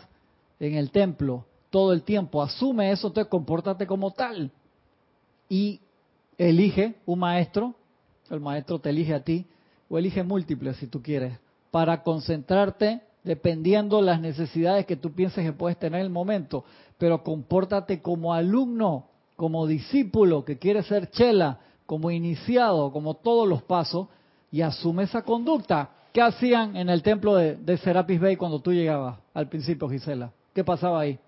en 0.60 0.76
el 0.76 0.90
templo 0.90 1.46
todo 1.76 1.92
el 1.92 2.04
tiempo. 2.04 2.42
Asume 2.42 2.90
eso, 2.90 3.12
te 3.12 3.26
compórtate 3.26 3.86
como 3.86 4.12
tal. 4.12 4.50
Y 5.50 5.82
elige 6.38 6.96
un 7.06 7.20
maestro, 7.20 7.76
el 8.30 8.40
maestro 8.40 8.80
te 8.80 8.92
elige 8.92 9.14
a 9.14 9.26
ti, 9.26 9.46
o 9.90 9.98
elige 9.98 10.24
múltiples 10.24 10.78
si 10.78 10.88
tú 10.88 11.02
quieres, 11.04 11.38
para 11.72 12.02
concentrarte 12.02 13.02
dependiendo 13.26 14.02
las 14.02 14.22
necesidades 14.22 14.86
que 14.86 14.96
tú 14.96 15.12
pienses 15.12 15.44
que 15.44 15.52
puedes 15.52 15.78
tener 15.78 16.00
en 16.00 16.06
el 16.06 16.14
momento. 16.14 16.64
Pero 16.98 17.22
compórtate 17.24 18.02
como 18.02 18.34
alumno, 18.34 19.08
como 19.36 19.68
discípulo 19.68 20.46
que 20.46 20.58
quiere 20.58 20.82
ser 20.82 21.12
chela, 21.12 21.60
como 21.86 22.10
iniciado, 22.10 22.94
como 22.94 23.16
todos 23.16 23.50
los 23.50 23.62
pasos, 23.64 24.08
y 24.50 24.62
asume 24.62 25.04
esa 25.04 25.24
conducta. 25.24 25.90
¿Qué 26.14 26.22
hacían 26.22 26.78
en 26.78 26.88
el 26.88 27.04
templo 27.04 27.36
de, 27.36 27.58
de 27.58 27.78
Serapis 27.80 28.22
Bay 28.22 28.38
cuando 28.38 28.62
tú 28.62 28.72
llegabas 28.72 29.20
al 29.34 29.50
principio, 29.50 29.90
Gisela? 29.90 30.32
¿Qué 30.54 30.64
pasaba 30.64 31.02
ahí? 31.02 31.20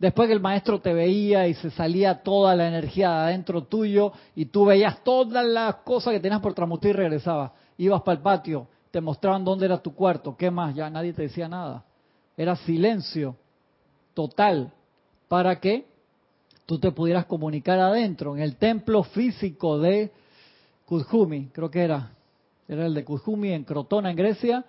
Después 0.00 0.28
que 0.28 0.32
el 0.32 0.40
maestro 0.40 0.80
te 0.80 0.94
veía 0.94 1.46
y 1.46 1.52
se 1.52 1.70
salía 1.70 2.22
toda 2.22 2.56
la 2.56 2.66
energía 2.66 3.10
de 3.10 3.16
adentro 3.16 3.64
tuyo 3.64 4.12
y 4.34 4.46
tú 4.46 4.64
veías 4.64 5.04
todas 5.04 5.44
las 5.44 5.76
cosas 5.76 6.14
que 6.14 6.20
tenías 6.20 6.40
por 6.40 6.54
transmutar 6.54 6.90
y 6.90 6.94
regresabas. 6.94 7.52
Ibas 7.76 8.00
para 8.00 8.16
el 8.16 8.22
patio, 8.22 8.66
te 8.90 9.02
mostraban 9.02 9.44
dónde 9.44 9.66
era 9.66 9.76
tu 9.76 9.94
cuarto, 9.94 10.34
qué 10.38 10.50
más, 10.50 10.74
ya 10.74 10.88
nadie 10.88 11.12
te 11.12 11.22
decía 11.22 11.48
nada. 11.48 11.84
Era 12.34 12.56
silencio 12.56 13.36
total. 14.14 14.72
Para 15.28 15.60
que 15.60 15.86
tú 16.64 16.78
te 16.78 16.92
pudieras 16.92 17.26
comunicar 17.26 17.78
adentro, 17.78 18.34
en 18.34 18.42
el 18.42 18.56
templo 18.56 19.02
físico 19.02 19.78
de 19.78 20.10
Kuzhumi, 20.86 21.48
creo 21.52 21.70
que 21.70 21.82
era, 21.82 22.10
era 22.66 22.86
el 22.86 22.94
de 22.94 23.04
Kuzhumi 23.04 23.52
en 23.52 23.64
Crotona, 23.64 24.10
en 24.10 24.16
Grecia, 24.16 24.64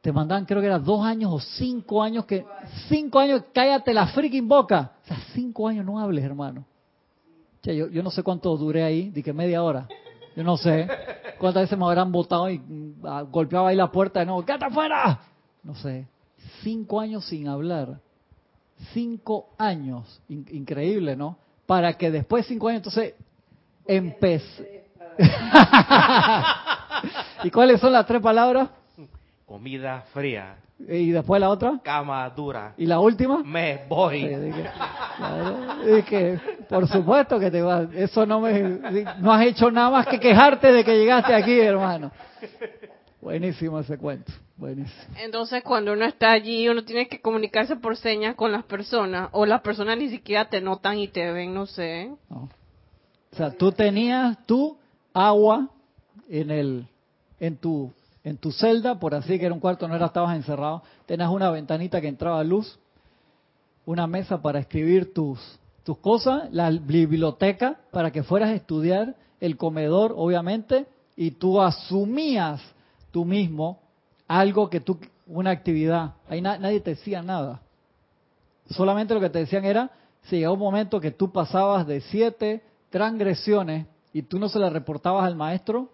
te 0.00 0.12
mandaban, 0.12 0.44
creo 0.44 0.60
que 0.60 0.66
era 0.66 0.78
dos 0.78 1.04
años 1.04 1.32
o 1.32 1.40
cinco 1.40 2.02
años, 2.02 2.24
que 2.24 2.44
cinco 2.88 3.18
años, 3.18 3.42
cállate 3.52 3.92
la 3.92 4.06
freaking 4.06 4.46
boca. 4.46 4.92
O 5.04 5.08
sea, 5.08 5.18
cinco 5.34 5.68
años 5.68 5.84
no 5.84 5.98
hables, 5.98 6.24
hermano. 6.24 6.64
yo, 7.62 7.88
yo 7.88 8.02
no 8.02 8.10
sé 8.10 8.22
cuánto 8.22 8.56
duré 8.56 8.84
ahí, 8.84 9.10
di 9.10 9.22
que 9.22 9.32
media 9.32 9.62
hora. 9.62 9.88
Yo 10.36 10.44
no 10.44 10.56
sé 10.56 10.88
cuántas 11.38 11.64
veces 11.64 11.76
me 11.76 11.84
habrán 11.84 12.12
botado 12.12 12.48
y 12.48 12.58
mm, 12.58 13.30
golpeaba 13.30 13.70
ahí 13.70 13.76
la 13.76 13.90
puerta 13.90 14.20
de 14.20 14.26
nuevo, 14.26 14.44
¡quédate 14.44 14.66
afuera! 14.66 15.20
No 15.64 15.74
sé, 15.74 16.06
cinco 16.62 17.00
años 17.00 17.24
sin 17.24 17.48
hablar. 17.48 17.98
Cinco 18.92 19.48
años, 19.58 20.22
increíble, 20.28 21.16
¿no? 21.16 21.36
Para 21.66 21.94
que 21.94 22.12
después 22.12 22.44
de 22.44 22.54
cinco 22.54 22.68
años, 22.68 22.78
entonces, 22.78 23.14
empecé. 23.84 24.84
¿Y 27.42 27.50
cuáles 27.50 27.80
son 27.80 27.92
las 27.92 28.06
tres 28.06 28.22
palabras? 28.22 28.70
Comida 29.48 30.02
fría. 30.12 30.56
¿Y 30.78 31.10
después 31.10 31.40
la 31.40 31.48
otra? 31.48 31.80
Cama 31.82 32.28
dura. 32.28 32.74
¿Y 32.76 32.84
la 32.84 33.00
última? 33.00 33.42
Me 33.42 33.86
voy. 33.88 34.28
Por 36.68 36.86
supuesto 36.86 37.40
que 37.40 37.50
te 37.50 37.62
vas. 37.62 37.88
Eso 37.94 38.26
no 38.26 38.40
me. 38.40 38.60
No 39.20 39.32
has 39.32 39.46
hecho 39.46 39.70
nada 39.70 39.88
más 39.88 40.06
que 40.06 40.20
quejarte 40.20 40.70
de 40.70 40.84
que 40.84 40.98
llegaste 40.98 41.34
aquí, 41.34 41.58
hermano. 41.58 42.12
Buenísimo 43.22 43.80
ese 43.80 43.96
cuento. 43.96 44.30
Buenísimo. 44.58 45.14
Entonces, 45.16 45.62
cuando 45.62 45.94
uno 45.94 46.04
está 46.04 46.30
allí, 46.30 46.68
uno 46.68 46.84
tiene 46.84 47.08
que 47.08 47.22
comunicarse 47.22 47.76
por 47.76 47.96
señas 47.96 48.34
con 48.34 48.52
las 48.52 48.64
personas. 48.64 49.30
O 49.32 49.46
las 49.46 49.62
personas 49.62 49.96
ni 49.96 50.10
siquiera 50.10 50.50
te 50.50 50.60
notan 50.60 50.98
y 50.98 51.08
te 51.08 51.32
ven, 51.32 51.54
no 51.54 51.64
sé. 51.64 52.12
O 52.28 52.48
sea, 53.32 53.50
tú 53.50 53.72
tenías 53.72 54.44
tu 54.44 54.76
agua 55.14 55.70
en 56.28 56.50
el 56.50 56.86
en 57.40 57.56
tu 57.56 57.92
en 58.28 58.36
tu 58.36 58.52
celda, 58.52 58.98
por 58.98 59.14
así 59.14 59.38
que 59.38 59.46
era 59.46 59.54
un 59.54 59.60
cuarto, 59.60 59.88
no 59.88 59.96
era, 59.96 60.06
estabas 60.06 60.36
encerrado, 60.36 60.82
tenías 61.06 61.30
una 61.30 61.50
ventanita 61.50 62.00
que 62.00 62.08
entraba 62.08 62.44
luz, 62.44 62.78
una 63.86 64.06
mesa 64.06 64.42
para 64.42 64.58
escribir 64.58 65.12
tus, 65.14 65.38
cosas, 66.02 66.52
la 66.52 66.68
biblioteca 66.68 67.80
para 67.90 68.10
que 68.10 68.22
fueras 68.22 68.50
a 68.50 68.54
estudiar, 68.54 69.16
el 69.40 69.56
comedor, 69.56 70.12
obviamente, 70.16 70.86
y 71.16 71.30
tú 71.30 71.62
asumías 71.62 72.60
tú 73.10 73.24
mismo 73.24 73.80
algo 74.26 74.68
que 74.68 74.80
tú, 74.80 74.98
una 75.26 75.50
actividad. 75.50 76.14
Ahí 76.28 76.42
nadie 76.42 76.80
te 76.80 76.90
decía 76.90 77.22
nada. 77.22 77.62
Solamente 78.68 79.14
lo 79.14 79.20
que 79.20 79.30
te 79.30 79.38
decían 79.38 79.64
era, 79.64 79.90
si 80.24 80.36
llegó 80.38 80.52
un 80.52 80.58
momento 80.58 81.00
que 81.00 81.10
tú 81.10 81.32
pasabas 81.32 81.86
de 81.86 82.02
siete 82.02 82.62
transgresiones 82.90 83.86
y 84.12 84.22
tú 84.22 84.38
no 84.38 84.50
se 84.50 84.58
las 84.58 84.72
reportabas 84.72 85.24
al 85.24 85.36
maestro, 85.36 85.88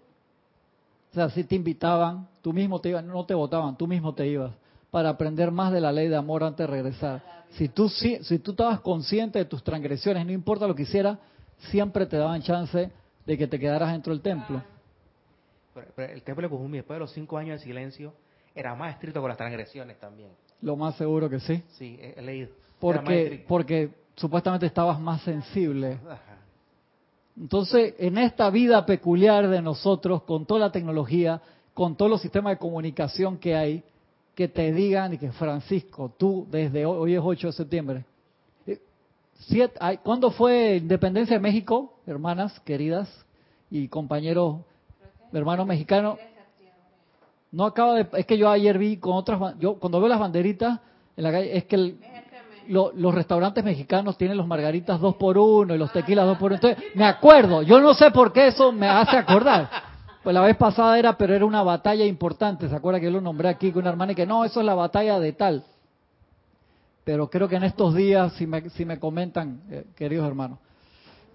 o 1.14 1.16
sea, 1.16 1.30
si 1.30 1.44
te 1.44 1.54
invitaban, 1.54 2.26
tú 2.42 2.52
mismo 2.52 2.80
te 2.80 2.88
ibas, 2.88 3.04
no 3.04 3.24
te 3.24 3.34
votaban, 3.34 3.76
tú 3.76 3.86
mismo 3.86 4.12
te 4.14 4.26
ibas 4.26 4.50
para 4.90 5.10
aprender 5.10 5.52
más 5.52 5.72
de 5.72 5.80
la 5.80 5.92
ley 5.92 6.08
de 6.08 6.16
amor 6.16 6.42
antes 6.42 6.66
de 6.66 6.72
regresar. 6.72 7.22
Si 7.50 7.68
tú, 7.68 7.88
si, 7.88 8.16
si 8.24 8.40
tú 8.40 8.50
estabas 8.50 8.80
consciente 8.80 9.38
de 9.38 9.44
tus 9.44 9.62
transgresiones, 9.62 10.26
no 10.26 10.32
importa 10.32 10.66
lo 10.66 10.74
que 10.74 10.82
hicieras, 10.82 11.18
siempre 11.70 12.06
te 12.06 12.16
daban 12.16 12.42
chance 12.42 12.90
de 13.24 13.38
que 13.38 13.46
te 13.46 13.60
quedaras 13.60 13.92
dentro 13.92 14.12
del 14.12 14.22
templo. 14.22 14.60
el 15.98 16.22
templo 16.24 16.42
de 16.42 16.48
Kujumi, 16.48 16.78
después 16.78 16.96
de 16.96 17.00
los 17.00 17.12
cinco 17.12 17.38
años 17.38 17.60
de 17.60 17.64
silencio, 17.64 18.12
era 18.52 18.74
más 18.74 18.94
estricto 18.94 19.20
con 19.20 19.28
las 19.28 19.38
transgresiones 19.38 20.00
también. 20.00 20.30
Lo 20.62 20.74
más 20.74 20.96
seguro 20.96 21.30
que 21.30 21.38
sí. 21.38 21.62
Sí, 21.78 21.96
he, 22.00 22.20
leído. 22.22 22.48
Porque, 22.80 23.44
porque 23.46 23.90
supuestamente 24.16 24.66
estabas 24.66 24.98
más 24.98 25.22
sensible. 25.22 26.00
Entonces, 27.37 27.95
en 27.99 28.18
esta 28.18 28.49
vida 28.51 28.87
peculiar 28.87 29.49
de 29.49 29.61
nosotros, 29.61 30.22
con 30.22 30.47
toda 30.47 30.61
la 30.61 30.72
tecnología, 30.72 31.41
con 31.72 31.97
todos 31.97 32.11
los 32.11 32.20
sistemas 32.20 32.53
de 32.53 32.59
comunicación 32.59 33.39
que 33.39 33.57
hay, 33.57 33.82
que 34.35 34.49
te 34.49 34.72
digan 34.72 35.14
y 35.14 35.18
que 35.18 35.32
Francisco, 35.32 36.12
tú 36.16 36.47
desde 36.51 36.87
hoy, 36.87 36.99
hoy 36.99 37.14
es 37.14 37.20
8 37.22 37.49
de 37.49 37.53
septiembre, 37.53 38.05
eh, 38.66 38.78
¿cuándo 40.03 40.30
fue 40.30 40.76
Independencia 40.76 41.37
de 41.37 41.43
México, 41.43 41.95
hermanas 42.07 42.59
queridas 42.61 43.09
y 43.70 43.89
compañeros, 43.89 44.61
hermanos 45.32 45.66
mexicanos? 45.66 46.18
No 47.51 47.64
acaba 47.66 47.95
de, 47.95 48.07
es 48.18 48.26
que 48.26 48.39
yo 48.39 48.49
ayer 48.49 48.78
vi 48.78 48.97
con 48.97 49.14
otras, 49.14 49.59
yo 49.59 49.74
cuando 49.78 50.01
veo 50.01 50.09
las 50.09 50.18
banderitas 50.18 50.80
en 51.16 51.22
la 51.22 51.30
calle, 51.30 51.57
es 51.57 51.64
que 51.64 51.76
el, 51.76 51.99
los 52.68 53.14
restaurantes 53.14 53.64
mexicanos 53.64 54.16
tienen 54.16 54.36
los 54.36 54.46
margaritas 54.46 55.00
dos 55.00 55.16
por 55.16 55.38
uno 55.38 55.74
y 55.74 55.78
los 55.78 55.92
tequilas 55.92 56.26
dos 56.26 56.38
por 56.38 56.52
uno. 56.52 56.56
Entonces, 56.56 56.82
me 56.94 57.04
acuerdo, 57.04 57.62
yo 57.62 57.80
no 57.80 57.94
sé 57.94 58.10
por 58.10 58.32
qué 58.32 58.48
eso 58.48 58.72
me 58.72 58.88
hace 58.88 59.16
acordar. 59.16 59.68
Pues 60.22 60.32
la 60.32 60.40
vez 60.40 60.56
pasada 60.56 60.98
era, 60.98 61.18
pero 61.18 61.34
era 61.34 61.44
una 61.44 61.62
batalla 61.62 62.04
importante. 62.06 62.68
¿Se 62.68 62.74
acuerda 62.74 62.98
que 62.98 63.06
yo 63.06 63.12
lo 63.12 63.20
nombré 63.20 63.48
aquí 63.48 63.70
con 63.70 63.82
una 63.82 63.90
hermana 63.90 64.12
y 64.12 64.14
que 64.14 64.24
no, 64.24 64.44
eso 64.44 64.60
es 64.60 64.66
la 64.66 64.74
batalla 64.74 65.20
de 65.20 65.32
tal? 65.34 65.64
Pero 67.04 67.28
creo 67.28 67.46
que 67.46 67.56
en 67.56 67.64
estos 67.64 67.94
días, 67.94 68.32
si 68.32 68.46
me, 68.46 68.70
si 68.70 68.86
me 68.86 68.98
comentan, 68.98 69.60
eh, 69.70 69.84
queridos 69.94 70.26
hermanos, 70.26 70.58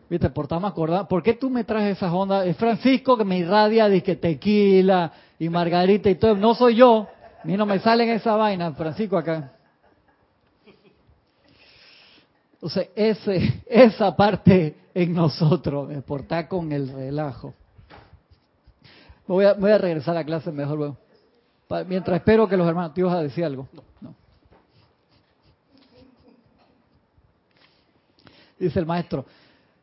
viste, 0.09 0.31
por 0.31 0.45
estar 0.45 0.65
acordar, 0.65 1.07
¿por 1.07 1.21
qué 1.21 1.33
tú 1.33 1.51
me 1.51 1.63
traes 1.63 1.97
esas 1.97 2.11
ondas? 2.11 2.47
Es 2.47 2.57
Francisco 2.57 3.15
que 3.15 3.23
me 3.23 3.37
irradia 3.37 3.87
de 3.87 4.01
que 4.01 4.15
tequila 4.15 5.11
y 5.37 5.47
margarita 5.49 6.09
y 6.09 6.15
todo. 6.15 6.35
No 6.35 6.55
soy 6.55 6.75
yo. 6.75 7.07
A 7.43 7.47
mí 7.47 7.55
no 7.55 7.67
me 7.67 7.79
salen 7.79 8.09
esa 8.09 8.35
vaina, 8.35 8.71
Francisco 8.71 9.17
acá. 9.17 9.51
Entonces, 12.61 12.89
ese, 12.93 13.63
esa 13.67 14.15
parte 14.15 14.75
en 14.93 15.13
nosotros, 15.13 15.87
me 15.87 16.01
porta 16.01 16.47
con 16.47 16.71
el 16.73 16.89
relajo. 16.89 17.53
Voy 19.27 19.45
a, 19.45 19.53
voy 19.53 19.71
a 19.71 19.77
regresar 19.77 20.17
a 20.17 20.23
clase 20.25 20.51
mejor 20.51 20.77
luego. 20.77 20.97
Mientras 21.87 22.17
espero 22.17 22.47
que 22.49 22.57
los 22.57 22.67
hermanos, 22.67 22.93
¿te 22.93 23.01
ibas 23.01 23.15
a 23.15 23.21
decir 23.21 23.45
algo? 23.45 23.67
No. 24.01 24.15
Dice 28.57 28.79
el 28.79 28.85
maestro, 28.85 29.25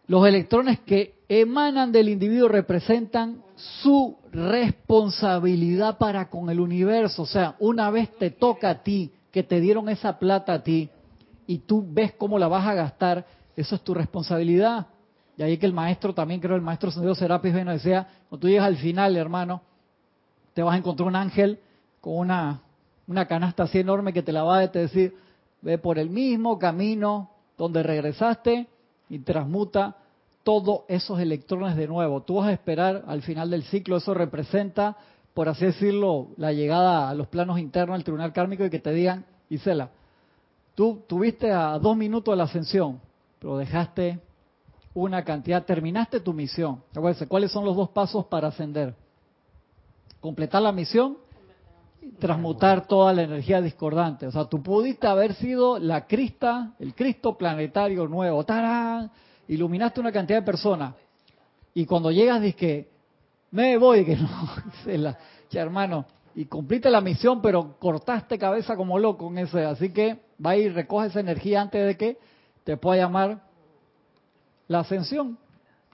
los 0.07 0.27
electrones 0.27 0.81
que 0.81 1.15
emanan 1.29 1.93
del 1.93 2.11
individuo 2.11 2.49
representan 2.49 3.43
su 3.55 4.17
responsabilidad 4.33 5.97
para 5.97 6.29
con 6.29 6.51
el 6.51 6.61
universo. 6.61 7.23
O 7.23 7.27
sea, 7.27 7.57
una 7.59 7.91
vez 7.91 8.15
te 8.19 8.31
toca 8.31 8.69
a 8.69 8.83
ti, 8.83 9.13
que 9.33 9.43
te 9.43 9.61
dieron 9.61 9.89
esa 9.89 10.19
plata 10.19 10.55
a 10.55 10.63
ti, 10.63 10.91
y 11.47 11.59
tú 11.59 11.85
ves 11.89 12.13
cómo 12.13 12.39
la 12.39 12.49
vas 12.49 12.67
a 12.67 12.75
gastar, 12.75 13.27
eso 13.57 13.75
es 13.75 13.83
tu 13.83 13.95
responsabilidad. 13.95 14.87
Y 15.37 15.43
ahí 15.43 15.59
que 15.59 15.67
el 15.67 15.73
maestro, 15.73 16.15
también 16.15 16.41
creo 16.41 16.57
el 16.57 16.63
maestro 16.63 16.91
Sendero 16.91 17.15
Serapis 17.15 17.53
nos 17.53 17.75
decía, 17.75 18.09
cuando 18.29 18.43
tú 18.43 18.49
llegas 18.49 18.67
al 18.67 18.77
final, 18.77 19.17
hermano, 19.17 19.63
te 20.55 20.63
vas 20.63 20.75
a 20.75 20.79
encontrar 20.79 21.09
un 21.09 21.17
ángel 21.17 21.59
con 22.01 22.17
una, 22.17 22.61
una 23.07 23.27
canasta 23.27 23.65
así 23.65 23.79
enorme 23.79 24.13
que 24.13 24.23
te 24.23 24.33
la 24.33 24.43
va 24.43 24.59
a 24.59 24.67
decir, 24.67 25.15
ve 25.61 25.79
por 25.79 25.99
el 25.99 26.11
mismo 26.11 26.59
camino 26.59 27.31
donde 27.59 27.83
regresaste 27.83 28.67
y 29.09 29.19
transmuta 29.21 29.97
todos 30.43 30.83
esos 30.89 31.19
electrones 31.21 31.77
de 31.77 31.89
nuevo. 31.89 32.23
Tú 32.23 32.37
vas 32.37 32.49
a 32.49 32.53
esperar 32.53 33.05
al 33.07 33.23
final 33.23 33.51
del 33.51 33.65
ciclo, 33.65 33.97
eso 33.97 34.15
representa, 34.15 34.97
por 35.35 35.49
así 35.49 35.67
decirlo, 35.67 36.29
la 36.37 36.53
llegada 36.53 37.11
a 37.11 37.15
los 37.15 37.27
planos 37.27 37.59
internos 37.59 37.97
del 37.97 38.05
tribunal 38.05 38.33
kármico 38.33 38.65
y 38.65 38.71
que 38.71 38.79
te 38.79 38.93
digan, 38.93 39.27
Isela, 39.51 39.91
Tú 40.77 41.03
tuviste 41.09 41.51
a 41.51 41.79
dos 41.79 41.97
minutos 41.97 42.33
de 42.33 42.37
la 42.37 42.45
ascensión, 42.45 43.01
pero 43.39 43.57
dejaste 43.57 44.21
una 44.93 45.25
cantidad, 45.25 45.65
terminaste 45.65 46.21
tu 46.21 46.35
misión. 46.35 46.83
Acuérdense, 46.91 47.27
¿cuáles 47.27 47.51
son 47.51 47.65
los 47.65 47.75
dos 47.75 47.89
pasos 47.89 48.27
para 48.27 48.49
ascender? 48.49 48.95
Completar 50.21 50.61
la 50.61 50.73
misión 50.73 51.17
y 52.03 52.11
transmutar 52.13 52.87
toda 52.87 53.15
la 53.15 53.23
energía 53.23 53.63
discordante. 53.63 54.27
O 54.27 54.31
sea, 54.31 54.45
tú 54.45 54.63
pudiste 54.63 55.07
haber 55.07 55.33
sido 55.35 55.79
la 55.79 56.07
crista, 56.07 56.75
el 56.79 56.95
Cristo 56.95 57.39
planetario 57.39 58.07
nuevo. 58.07 58.45
¡Tarán! 58.45 59.11
Iluminaste 59.49 60.01
una 60.01 60.13
cantidad 60.13 60.41
de 60.41 60.45
personas. 60.45 60.95
Y 61.73 61.87
cuando 61.87 62.11
llegas, 62.11 62.43
dices 62.43 62.57
que 62.57 62.91
me 63.51 63.79
voy, 63.79 64.05
que 64.05 64.17
no, 64.17 64.29
la, 64.99 65.17
hermano, 65.53 66.05
y 66.37 66.45
cumpliste 66.45 66.91
la 66.91 67.01
misión, 67.01 67.41
pero 67.41 67.79
cortaste 67.79 68.39
cabeza 68.39 68.77
como 68.77 68.99
loco 68.99 69.27
en 69.29 69.39
ese. 69.39 69.65
Así 69.65 69.89
que 69.91 70.21
va 70.45 70.55
y 70.55 70.69
recoge 70.69 71.09
esa 71.09 71.21
energía 71.21 71.63
antes 71.63 71.87
de 71.87 71.97
que 71.97 72.19
te 72.63 72.77
pueda 72.77 72.99
llamar 72.99 73.41
la 74.69 74.81
ascensión, 74.81 75.39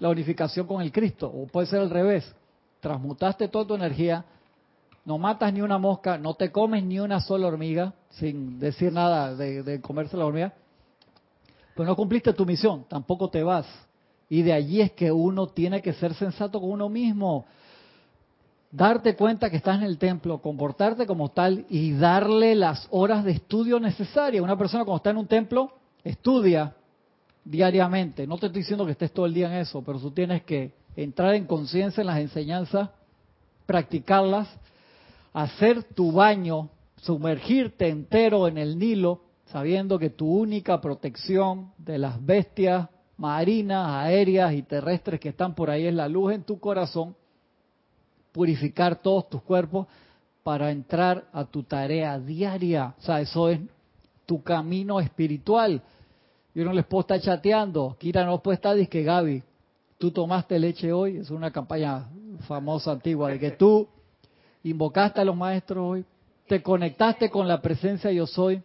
la 0.01 0.09
unificación 0.09 0.67
con 0.67 0.83
el 0.83 0.91
Cristo. 0.91 1.29
O 1.33 1.47
puede 1.47 1.69
ser 1.69 1.79
al 1.79 1.91
revés. 1.91 2.35
Transmutaste 2.81 3.47
toda 3.47 3.69
tu 3.69 3.75
energía, 3.77 4.25
no 5.05 5.17
matas 5.17 5.53
ni 5.53 5.61
una 5.61 5.79
mosca, 5.79 6.19
no 6.19 6.35
te 6.35 6.51
comes 6.51 6.83
ni 6.83 6.99
una 6.99 7.21
sola 7.21 7.47
hormiga, 7.47 7.95
sin 8.11 8.59
decir 8.59 8.93
nada 8.93 9.37
de, 9.37 9.63
de 9.63 9.81
comerse 9.81 10.17
la 10.17 10.27
hormiga, 10.27 10.53
pero 11.77 11.89
no 11.89 11.95
cumpliste 11.95 12.33
tu 12.33 12.45
misión, 12.45 12.85
tampoco 12.89 13.31
te 13.31 13.45
vas. 13.45 13.67
Y 14.29 14.43
de 14.43 14.53
allí 14.53 14.81
es 14.81 14.91
que 14.91 15.13
uno 15.13 15.47
tiene 15.47 15.81
que 15.81 15.93
ser 15.93 16.15
sensato 16.15 16.61
con 16.61 16.71
uno 16.71 16.89
mismo 16.89 17.47
darte 18.73 19.15
cuenta 19.15 19.51
que 19.51 19.59
estás 19.59 19.77
en 19.77 19.85
el 19.85 19.99
templo, 19.99 20.41
comportarte 20.41 21.07
como 21.07 21.31
tal 21.31 21.67
y 21.69 21.93
darle 21.93 22.55
las 22.55 22.89
horas 22.91 23.23
de 23.23 23.33
estudio 23.33 23.79
necesarias. 23.79 24.43
Una 24.43 24.57
persona 24.57 24.85
cuando 24.85 24.97
está 24.97 25.11
en 25.11 25.19
un 25.19 25.27
templo 25.27 25.73
estudia 26.03 26.75
diariamente. 27.45 28.27
No 28.27 28.39
te 28.39 28.47
estoy 28.47 28.63
diciendo 28.63 28.87
que 28.87 28.93
estés 28.93 29.13
todo 29.13 29.27
el 29.27 29.35
día 29.35 29.47
en 29.47 29.61
eso, 29.61 29.83
pero 29.83 30.01
tú 30.01 30.11
tienes 30.11 30.43
que 30.45 30.73
entrar 30.97 31.35
en 31.35 31.47
conciencia 31.47 32.01
en 32.01 32.07
las 32.07 32.19
enseñanzas, 32.19 32.89
practicarlas, 33.67 34.49
hacer 35.35 35.85
tu 35.85 36.11
baño, 36.11 36.71
sumergirte 36.97 37.89
entero 37.89 38.49
en 38.49 38.57
el 38.57 38.79
Nilo, 38.79 39.21
sabiendo 39.47 39.99
que 39.99 40.09
tu 40.09 40.27
única 40.27 40.81
protección 40.81 41.73
de 41.77 41.99
las 41.99 42.25
bestias 42.25 42.89
marinas, 43.19 43.87
aéreas 43.89 44.55
y 44.55 44.63
terrestres 44.63 45.21
que 45.21 45.29
están 45.29 45.55
por 45.55 45.69
ahí 45.69 45.87
es 45.87 45.95
la 45.95 46.09
luz 46.09 46.33
en 46.33 46.43
tu 46.43 46.59
corazón 46.59 47.15
purificar 48.33 48.97
todos 48.97 49.29
tus 49.29 49.43
cuerpos 49.43 49.87
para 50.43 50.71
entrar 50.71 51.25
a 51.33 51.45
tu 51.45 51.63
tarea 51.63 52.19
diaria. 52.19 52.95
O 52.99 53.03
sea, 53.03 53.21
eso 53.21 53.49
es 53.49 53.61
tu 54.27 54.43
camino 54.43 54.99
espiritual. 55.01 55.83
Yo 56.55 56.65
no 56.65 56.73
les 56.73 56.85
puedo 56.85 57.03
estar 57.03 57.21
chateando. 57.21 57.97
Kira 57.99 58.25
no 58.25 58.43
puede 58.43 58.57
estar, 58.57 58.75
dice 58.75 58.89
que 58.89 59.03
Gaby, 59.03 59.43
tú 59.99 60.11
tomaste 60.11 60.59
leche 60.59 60.93
hoy. 60.93 61.19
Es 61.19 61.31
una 61.31 61.51
campaña 61.51 62.09
famosa 62.49 62.93
antigua 62.93 63.31
de 63.31 63.39
que 63.39 63.53
tú 63.53 63.89
invocaste 64.65 65.21
a 65.21 65.25
los 65.25 65.37
maestros 65.37 65.85
hoy, 65.85 66.05
te 66.47 66.63
conectaste 66.63 67.31
con 67.31 67.49
la 67.49 67.61
presencia 67.61 68.13
yo 68.13 68.27
soy, 68.27 68.63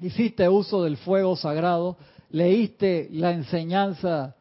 hiciste 0.00 0.48
uso 0.48 0.82
del 0.82 0.96
fuego 0.96 1.36
sagrado, 1.36 1.96
leíste 2.30 3.08
la 3.12 3.32
enseñanza 3.32 4.34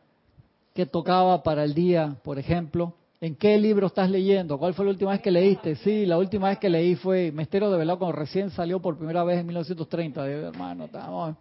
que 0.74 0.86
tocaba 0.86 1.42
para 1.44 1.64
el 1.64 1.74
día, 1.74 2.18
por 2.24 2.38
ejemplo, 2.38 2.94
¿En 3.26 3.36
qué 3.36 3.58
libro 3.58 3.88
estás 3.88 4.08
leyendo? 4.08 4.60
¿Cuál 4.60 4.76
fue 4.76 4.86
la 4.86 4.92
última 4.92 5.10
vez 5.10 5.20
que 5.20 5.32
leíste? 5.32 5.78
Sí, 5.78 6.06
la 6.06 6.20
última 6.20 6.50
vez 6.50 6.60
que 6.60 6.70
leí 6.70 6.94
fue 6.94 7.32
Mestero 7.32 7.72
de 7.72 7.78
Velado 7.80 7.98
cuando 7.98 8.16
recién 8.16 8.52
salió 8.52 8.80
por 8.80 9.00
primera 9.00 9.24
vez 9.24 9.40
en 9.40 9.48
1930. 9.48 10.26
Digo, 10.28 10.48
hermano, 10.50 10.86
estamos... 10.86 11.36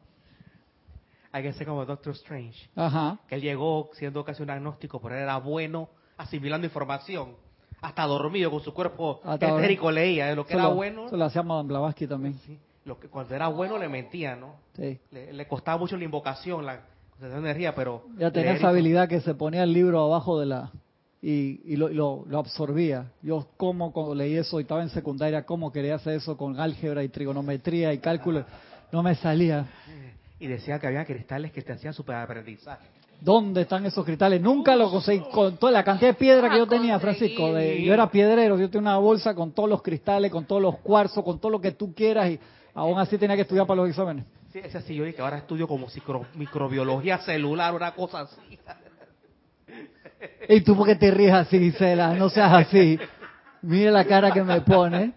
Hay 1.30 1.42
que 1.42 1.52
ser 1.52 1.66
como 1.66 1.84
Doctor 1.84 2.14
Strange. 2.14 2.70
Ajá. 2.74 3.18
Que 3.28 3.34
él 3.34 3.42
llegó 3.42 3.90
siendo 3.92 4.24
casi 4.24 4.42
un 4.42 4.48
agnóstico, 4.48 4.98
pero 4.98 5.14
él 5.16 5.24
era 5.24 5.36
bueno 5.36 5.90
asimilando 6.16 6.66
información. 6.66 7.34
Hasta 7.82 8.06
dormido 8.06 8.50
con 8.50 8.60
su 8.60 8.72
cuerpo 8.72 9.20
etérico 9.30 9.90
leía. 9.90 10.28
de 10.28 10.36
Lo 10.36 10.46
que 10.46 10.54
era 10.54 10.68
bueno, 10.68 11.08
Eso 11.08 11.18
lo 11.18 11.24
hacía 11.26 11.42
Madame 11.42 11.68
Blavatsky 11.68 12.06
también. 12.06 12.38
sí, 12.46 12.58
lo 12.86 12.98
que, 12.98 13.08
cuando 13.08 13.34
era 13.34 13.48
bueno 13.48 13.76
le 13.76 13.90
mentía, 13.90 14.36
¿no? 14.36 14.54
Sí. 14.74 14.98
Le, 15.10 15.34
le 15.34 15.46
costaba 15.46 15.76
mucho 15.76 15.98
la 15.98 16.04
invocación, 16.04 16.64
la 16.64 16.80
concentración 17.10 17.42
de 17.42 17.50
energía, 17.50 17.74
pero... 17.74 18.04
Ya 18.16 18.30
tenía 18.30 18.52
esa 18.52 18.70
habilidad 18.70 19.06
que 19.06 19.20
se 19.20 19.34
ponía 19.34 19.64
el 19.64 19.74
libro 19.74 20.00
abajo 20.02 20.40
de 20.40 20.46
la... 20.46 20.72
Y, 21.26 21.62
y 21.64 21.76
lo, 21.76 21.88
lo- 21.88 22.24
lo 22.28 22.38
absorbía. 22.38 23.06
Yo 23.22 23.46
como 23.56 23.92
cuando 23.94 24.14
leí 24.14 24.34
eso 24.36 24.58
y 24.60 24.62
estaba 24.64 24.82
en 24.82 24.90
secundaria, 24.90 25.46
cómo 25.46 25.72
quería 25.72 25.94
hacer 25.94 26.16
eso 26.16 26.36
con 26.36 26.60
álgebra 26.60 27.02
y 27.02 27.08
trigonometría 27.08 27.94
y 27.94 27.98
cálculo. 27.98 28.44
No 28.92 29.02
me 29.02 29.14
salía. 29.14 29.64
Y 30.38 30.46
decía 30.46 30.78
que 30.78 30.86
había 30.86 31.06
cristales 31.06 31.50
que 31.50 31.62
te 31.62 31.72
hacían 31.72 31.94
superaprendizaje. 31.94 32.84
¿Dónde 33.22 33.62
están 33.62 33.86
esos 33.86 34.04
cristales? 34.04 34.42
Nunca 34.42 34.76
lo 34.76 34.90
conseguí. 34.90 35.22
Con 35.32 35.56
toda 35.56 35.72
la 35.72 35.82
cantidad 35.82 36.10
de 36.10 36.14
piedra 36.14 36.50
que 36.50 36.58
yo 36.58 36.66
tenía, 36.66 37.00
Francisco. 37.00 37.54
de- 37.54 37.82
yo 37.82 37.94
era 37.94 38.10
piedrero, 38.10 38.58
yo 38.58 38.68
tenía 38.68 38.90
una 38.90 38.98
bolsa 38.98 39.34
con 39.34 39.52
todos 39.52 39.68
los 39.70 39.80
cristales, 39.80 40.30
con 40.30 40.44
todos 40.44 40.60
los 40.60 40.76
cuarzos, 40.80 41.24
con 41.24 41.38
todo 41.38 41.52
lo 41.52 41.60
que 41.60 41.70
tú 41.72 41.94
quieras 41.94 42.28
y 42.32 42.38
aún 42.74 42.98
así 42.98 43.16
tenía 43.16 43.34
que 43.36 43.42
estudiar 43.42 43.66
para 43.66 43.80
los 43.80 43.88
exámenes. 43.88 44.26
Sí, 44.52 44.58
ese 44.62 44.82
sí, 44.82 44.94
yo 44.94 45.04
dije 45.04 45.16
que 45.16 45.22
ahora 45.22 45.38
estudio 45.38 45.66
como 45.66 45.86
micro- 45.86 46.26
microbiología 46.34 47.16
celular, 47.20 47.74
una 47.74 47.92
cosa 47.94 48.20
así. 48.20 48.58
¿Y 50.48 50.60
tú 50.62 50.76
por 50.76 50.86
qué 50.86 50.94
te 50.96 51.10
ríes 51.10 51.32
así, 51.32 51.58
Gisela? 51.58 52.14
No 52.14 52.28
seas 52.28 52.52
así. 52.52 52.98
Mira 53.62 53.90
la 53.90 54.04
cara 54.04 54.30
que 54.30 54.42
me 54.42 54.60
pone. 54.60 55.12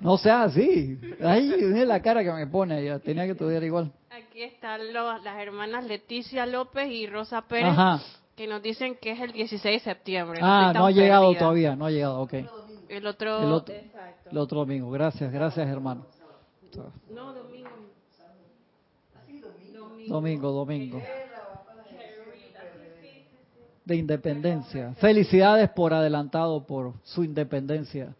No 0.00 0.18
seas 0.18 0.50
así. 0.52 0.98
Ay, 1.22 1.54
mira 1.58 1.84
la 1.86 2.02
cara 2.02 2.22
que 2.22 2.30
me 2.32 2.46
pone. 2.46 2.84
Ya 2.84 2.98
tenía 2.98 3.24
que 3.24 3.32
estudiar 3.32 3.62
igual. 3.64 3.90
Aquí 4.10 4.42
están 4.42 4.92
lo- 4.92 5.18
las 5.18 5.38
hermanas 5.38 5.84
Leticia 5.84 6.44
López 6.46 6.90
y 6.90 7.06
Rosa 7.06 7.42
Pérez, 7.42 7.68
Ajá. 7.70 8.00
que 8.34 8.46
nos 8.46 8.62
dicen 8.62 8.96
que 9.00 9.12
es 9.12 9.20
el 9.20 9.32
16 9.32 9.82
de 9.82 9.90
septiembre. 9.92 10.40
Ah, 10.42 10.72
no 10.74 10.86
ha 10.86 10.90
llegado 10.90 11.24
perdida. 11.28 11.38
todavía, 11.40 11.76
no 11.76 11.86
ha 11.86 11.90
llegado, 11.90 12.20
ok. 12.20 12.32
El 12.88 13.06
otro... 13.06 13.42
El 13.42 13.52
otro, 13.52 13.74
Exacto. 13.74 14.30
el 14.30 14.38
otro 14.38 14.58
domingo. 14.60 14.90
Gracias, 14.90 15.32
gracias, 15.32 15.66
hermano. 15.68 16.06
No, 17.10 17.32
domingo. 17.32 17.70
Domingo, 20.08 20.52
domingo. 20.52 21.02
De 23.86 23.96
independencia. 23.96 24.92
Felicidades 24.96 25.70
por 25.70 25.94
adelantado 25.94 26.66
por 26.66 26.92
su 27.04 27.22
independencia. 27.22 28.14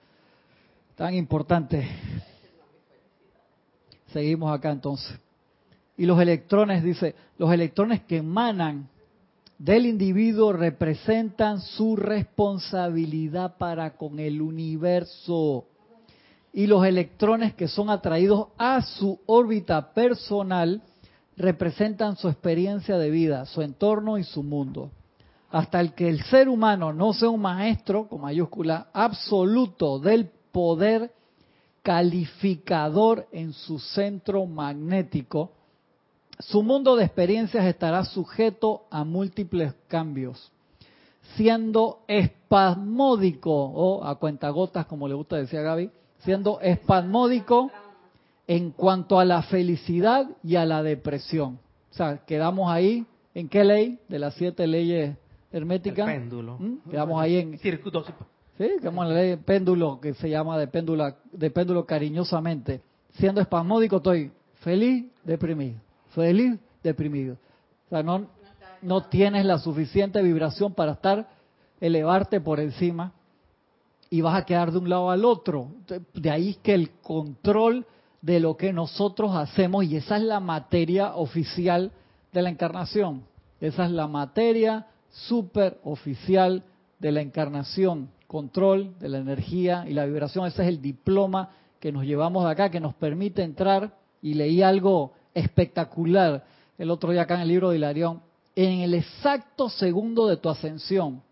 Tan 0.94 1.12
importante. 1.14 1.86
Seguimos 4.12 4.56
acá 4.56 4.70
entonces. 4.70 5.18
Y 5.96 6.06
los 6.06 6.20
electrones, 6.20 6.84
dice, 6.84 7.16
los 7.36 7.52
electrones 7.52 8.00
que 8.04 8.18
emanan 8.18 8.88
del 9.58 9.86
individuo 9.86 10.52
representan 10.52 11.60
su 11.60 11.96
responsabilidad 11.96 13.56
para 13.56 13.96
con 13.96 14.20
el 14.20 14.40
universo. 14.40 15.64
Y 16.52 16.68
los 16.68 16.86
electrones 16.86 17.54
que 17.54 17.66
son 17.66 17.90
atraídos 17.90 18.48
a 18.56 18.82
su 18.82 19.18
órbita 19.26 19.92
personal 19.92 20.80
representan 21.36 22.16
su 22.16 22.28
experiencia 22.28 22.96
de 22.98 23.10
vida, 23.10 23.46
su 23.46 23.62
entorno 23.62 24.16
y 24.16 24.22
su 24.22 24.44
mundo. 24.44 24.92
Hasta 25.51 25.80
el 25.80 25.94
que 25.94 26.09
el 26.09 26.22
ser 26.24 26.49
humano 26.49 26.92
no 26.92 27.12
sea 27.12 27.30
un 27.30 27.40
maestro, 27.40 28.09
con 28.09 28.20
mayúscula, 28.20 28.88
absoluto 28.92 29.99
del 29.99 30.30
poder 30.53 31.12
calificador 31.82 33.28
en 33.30 33.53
su 33.53 33.78
centro 33.78 34.44
magnético, 34.44 35.53
su 36.38 36.62
mundo 36.62 36.97
de 36.97 37.05
experiencias 37.05 37.64
estará 37.64 38.05
sujeto 38.05 38.86
a 38.90 39.05
múltiples 39.05 39.72
cambios, 39.88 40.51
siendo 41.36 42.01
espasmódico, 42.09 43.53
o 43.53 44.05
a 44.05 44.18
cuentagotas, 44.18 44.86
como 44.86 45.09
le 45.09 45.14
gusta 45.14 45.36
decir 45.36 45.61
a 45.61 45.62
Gaby, 45.62 45.90
siendo 46.18 46.61
espasmódico 46.61 47.70
en 48.47 48.70
cuanto 48.70 49.18
a 49.18 49.24
la 49.24 49.42
felicidad 49.42 50.28
y 50.42 50.57
a 50.57 50.64
la 50.64 50.82
depresión. 50.82 51.59
O 51.90 51.94
sea, 51.94 52.18
quedamos 52.26 52.70
ahí, 52.70 53.07
¿en 53.34 53.49
qué 53.49 53.64
ley? 53.64 53.99
De 54.09 54.18
las 54.18 54.34
siete 54.34 54.66
leyes 54.66 55.16
herméticas. 55.53 56.09
El 56.09 56.20
péndulo. 56.20 56.59
¿Mm? 56.59 56.90
Quedamos 56.90 57.20
ahí 57.20 57.36
en, 57.36 57.59
Circuito. 57.59 58.05
Sí, 58.59 58.70
como 58.82 59.03
en 59.03 59.11
la 59.11 59.14
ley 59.16 59.30
de 59.30 59.36
péndulo, 59.36 60.01
que 60.01 60.14
se 60.14 60.30
llama 60.30 60.59
de 60.59 60.66
péndulo, 60.66 61.14
de 61.32 61.51
péndulo 61.51 61.84
cariñosamente. 61.84 62.80
Siendo 63.12 63.40
espasmódico, 63.40 63.97
estoy 63.97 64.32
feliz, 64.55 65.07
deprimido. 65.24 65.78
Feliz, 66.14 66.59
deprimido. 66.82 67.36
O 67.86 67.88
sea, 67.90 68.03
no, 68.03 68.26
no 68.82 69.03
tienes 69.05 69.44
la 69.44 69.59
suficiente 69.59 70.22
vibración 70.22 70.72
para 70.72 70.92
estar, 70.92 71.28
elevarte 71.80 72.40
por 72.40 72.61
encima 72.61 73.12
y 74.09 74.20
vas 74.20 74.40
a 74.40 74.47
quedar 74.47 74.72
de 74.72 74.78
un 74.78 74.88
lado 74.88 75.11
al 75.11 75.24
otro. 75.24 75.68
De 76.14 76.30
ahí 76.30 76.55
que 76.62 76.74
el 76.74 76.90
control 77.03 77.86
de 78.22 78.40
lo 78.40 78.57
que 78.57 78.72
nosotros 78.72 79.34
hacemos, 79.36 79.84
y 79.84 79.97
esa 79.97 80.16
es 80.16 80.22
la 80.22 80.40
materia 80.40 81.14
oficial 81.14 81.92
de 82.32 82.42
la 82.42 82.51
encarnación. 82.51 83.24
Esa 83.61 83.84
es 83.84 83.90
la 83.90 84.07
materia 84.07 84.86
super 85.28 85.78
oficial 85.84 86.62
de 86.98 87.12
la 87.12 87.20
encarnación, 87.20 88.10
control 88.26 88.98
de 88.98 89.08
la 89.08 89.18
energía 89.18 89.84
y 89.88 89.92
la 89.92 90.04
vibración. 90.04 90.46
Ese 90.46 90.62
es 90.62 90.68
el 90.68 90.82
diploma 90.82 91.50
que 91.80 91.92
nos 91.92 92.04
llevamos 92.04 92.44
de 92.44 92.50
acá, 92.50 92.70
que 92.70 92.80
nos 92.80 92.94
permite 92.94 93.42
entrar. 93.42 93.94
Y 94.22 94.34
leí 94.34 94.62
algo 94.62 95.12
espectacular 95.34 96.44
el 96.78 96.90
otro 96.90 97.12
día 97.12 97.22
acá 97.22 97.34
en 97.36 97.42
el 97.42 97.48
libro 97.48 97.70
de 97.70 97.76
Hilarión, 97.76 98.22
en 98.54 98.80
el 98.80 98.94
exacto 98.94 99.68
segundo 99.68 100.26
de 100.26 100.36
tu 100.38 100.48
ascensión. 100.48 101.22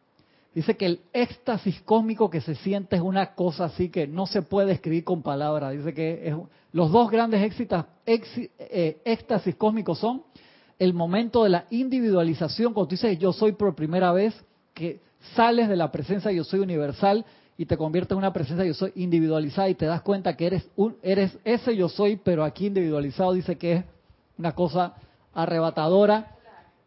Dice 0.54 0.76
que 0.76 0.86
el 0.86 1.00
éxtasis 1.12 1.80
cósmico 1.82 2.30
que 2.30 2.40
se 2.40 2.54
siente 2.54 2.96
es 2.96 3.02
una 3.02 3.34
cosa 3.34 3.64
así 3.64 3.88
que 3.88 4.06
no 4.06 4.26
se 4.26 4.42
puede 4.42 4.72
escribir 4.72 5.02
con 5.02 5.22
palabras. 5.22 5.72
Dice 5.72 5.92
que 5.92 6.28
es- 6.28 6.36
los 6.72 6.92
dos 6.92 7.10
grandes 7.10 7.42
éxitas- 7.42 7.86
eh, 8.06 9.00
éxtasis 9.04 9.56
cósmicos 9.56 9.98
son 9.98 10.22
el 10.78 10.94
momento 10.94 11.44
de 11.44 11.50
la 11.50 11.66
individualización, 11.70 12.72
cuando 12.72 12.88
tú 12.88 12.94
dices 12.94 13.18
yo 13.18 13.32
soy 13.32 13.52
por 13.52 13.74
primera 13.74 14.12
vez, 14.12 14.34
que 14.74 15.00
sales 15.34 15.68
de 15.68 15.76
la 15.76 15.90
presencia 15.92 16.32
yo 16.32 16.44
soy 16.44 16.60
universal 16.60 17.24
y 17.56 17.66
te 17.66 17.76
conviertes 17.76 18.12
en 18.12 18.18
una 18.18 18.32
presencia 18.32 18.64
yo 18.64 18.74
soy 18.74 18.92
individualizada 18.96 19.68
y 19.68 19.74
te 19.74 19.86
das 19.86 20.02
cuenta 20.02 20.36
que 20.36 20.46
eres, 20.46 20.68
un, 20.76 20.96
eres 21.02 21.38
ese 21.44 21.76
yo 21.76 21.88
soy, 21.88 22.16
pero 22.16 22.42
aquí 22.42 22.66
individualizado 22.66 23.32
dice 23.32 23.56
que 23.56 23.72
es 23.74 23.84
una 24.36 24.52
cosa 24.52 24.94
arrebatadora. 25.32 26.36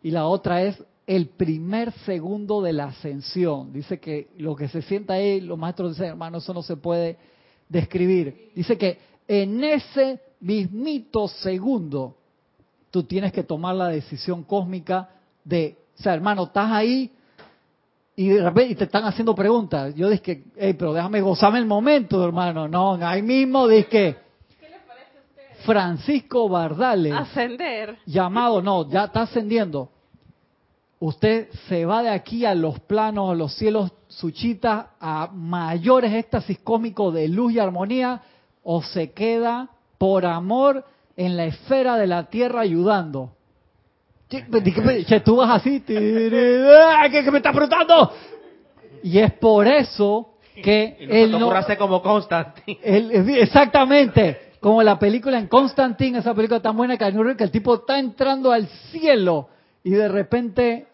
Y 0.04 0.12
la 0.12 0.28
otra 0.28 0.62
es 0.62 0.82
el 1.06 1.28
primer 1.28 1.92
segundo 2.06 2.62
de 2.62 2.74
la 2.74 2.86
ascensión. 2.86 3.72
Dice 3.72 4.00
que 4.00 4.28
lo 4.38 4.56
que 4.56 4.68
se 4.68 4.82
sienta 4.82 5.14
ahí, 5.14 5.42
los 5.42 5.58
maestros 5.58 5.92
dicen, 5.92 6.08
hermano, 6.08 6.40
eso 6.40 6.54
no 6.54 6.62
se 6.62 6.76
puede 6.76 7.18
describir. 7.70 8.52
Dice 8.54 8.78
que 8.78 9.00
en 9.28 9.64
ese 9.64 10.20
mismito 10.42 11.28
segundo, 11.28 12.17
tú 12.98 13.04
tienes 13.04 13.32
que 13.32 13.44
tomar 13.44 13.76
la 13.76 13.90
decisión 13.90 14.44
cósmica 14.44 15.08
de, 15.44 15.78
o 16.00 16.02
sea, 16.02 16.16
hermano, 16.16 16.46
estás 16.46 16.72
ahí 16.72 17.12
y 18.16 18.30
de 18.30 18.42
repente 18.42 18.72
y 18.72 18.76
te 18.76 18.86
están 18.86 19.04
haciendo 19.04 19.36
preguntas. 19.36 19.94
Yo 19.94 20.10
dije, 20.10 20.46
hey, 20.56 20.74
pero 20.74 20.94
déjame 20.94 21.22
gozarme 21.22 21.60
el 21.60 21.68
momento, 21.68 22.26
hermano. 22.26 22.68
No, 22.68 22.94
ahí 22.94 23.22
mismo 23.22 23.68
dije, 23.68 24.18
Francisco 25.64 26.50
Bardales 26.50 27.14
Ascender. 27.14 28.00
llamado, 28.08 28.64
no, 28.64 28.90
ya 28.90 29.04
está 29.04 29.22
ascendiendo. 29.22 29.92
Usted 31.00 31.50
se 31.70 31.86
va 31.86 32.02
de 32.02 32.10
aquí 32.10 32.46
a 32.46 32.56
los 32.56 32.80
planos, 32.80 33.30
a 33.30 33.36
los 33.36 33.54
cielos 33.54 33.92
suchitas, 34.08 34.88
a 35.00 35.30
mayores 35.32 36.12
éxtasis 36.14 36.58
cómicos 36.60 37.14
de 37.14 37.28
luz 37.28 37.54
y 37.54 37.60
armonía, 37.60 38.24
o 38.64 38.82
se 38.82 39.12
queda 39.12 39.70
por 40.00 40.26
amor 40.26 40.84
en 41.18 41.36
la 41.36 41.46
esfera 41.46 41.98
de 41.98 42.08
la 42.08 42.30
tierra 42.30 42.62
ayudando. 42.62 43.32
Che, 44.30 44.46
che, 45.06 45.20
tú 45.22 45.38
vas 45.38 45.50
así. 45.50 45.82
¿qué, 45.82 47.10
qué 47.12 47.32
me 47.32 47.38
estás 47.38 47.54
preguntando? 47.54 48.14
Y 49.04 49.20
es 49.20 49.34
por 49.34 49.68
eso 49.68 50.36
que 50.62 50.98
Y 51.00 51.18
él 51.18 51.32
no, 51.32 51.52
hacer 51.52 51.78
como 51.78 52.02
Constantine. 52.02 52.80
exactamente, 53.42 54.54
como 54.60 54.84
la 54.84 55.00
película 55.00 55.40
en 55.40 55.48
Constantine, 55.48 56.20
esa 56.20 56.36
película 56.36 56.62
tan 56.62 56.78
buena 56.78 56.98
que, 56.98 57.36
que 57.38 57.44
el 57.44 57.52
tipo 57.52 57.76
está 57.76 58.00
entrando 58.00 58.52
al 58.52 58.68
cielo 58.92 59.50
y 59.84 59.92
de 59.92 60.08
repente, 60.08 60.88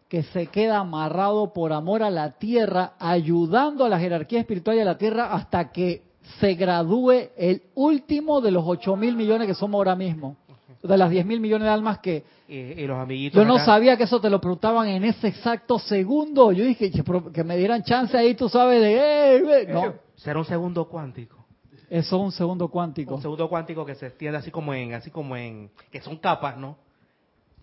que 0.10 0.24
se 0.24 0.48
queda 0.48 0.80
amarrado 0.80 1.54
por 1.54 1.72
amor 1.74 2.04
a 2.04 2.12
la 2.12 2.32
tierra, 2.32 2.94
ayudando 3.00 3.86
a 3.86 3.89
la 3.89 4.00
jerarquía 4.00 4.41
espiritual 4.41 4.80
a 4.80 4.86
la 4.86 4.98
tierra 4.98 5.34
hasta 5.34 5.72
que 5.72 6.02
se 6.39 6.56
gradúe 6.56 7.30
el 7.38 7.62
último 7.74 8.41
de 8.41 8.52
los 8.52 8.64
8 8.66 8.96
mil 8.96 9.16
millones 9.16 9.48
que 9.48 9.56
somos 9.56 9.80
ahora 9.80 9.96
mismo, 9.96 10.38
de 10.84 10.97
las 10.97 11.09
10 11.09 11.25
mil 11.25 11.39
millones 11.39 11.65
de 11.65 11.71
almas 11.71 11.99
que 11.99 12.23
los 12.47 12.97
amiguitos. 12.97 13.39
yo 13.39 13.45
no 13.45 13.55
acá. 13.55 13.65
sabía 13.65 13.97
que 13.97 14.03
eso 14.03 14.19
te 14.19 14.29
lo 14.29 14.39
preguntaban 14.41 14.89
en 14.89 15.05
ese 15.05 15.29
exacto 15.29 15.79
segundo. 15.79 16.51
Yo 16.51 16.65
dije 16.65 16.91
que, 16.91 17.43
me 17.43 17.57
dieran 17.57 17.84
chance 17.84 18.17
ahí, 18.17 18.36
tú 18.36 18.49
sabes, 18.49 18.81
de... 18.81 19.67
No, 19.71 19.93
Será 20.15 20.39
un 20.39 20.45
segundo 20.45 20.86
cuántico. 20.86 21.45
eso 21.89 22.15
es 22.17 22.21
un 22.21 22.31
segundo 22.31 22.67
cuántico. 22.67 23.15
Un 23.15 23.21
segundo 23.21 23.49
cuántico 23.49 23.86
que 23.86 23.95
se 23.95 24.07
extiende 24.07 24.38
así 24.38 24.51
como 24.51 24.73
en, 24.73 24.93
así 24.93 25.09
como 25.09 25.36
en, 25.36 25.69
que 25.89 26.01
son 26.01 26.17
capas, 26.17 26.57
¿no? 26.57 26.77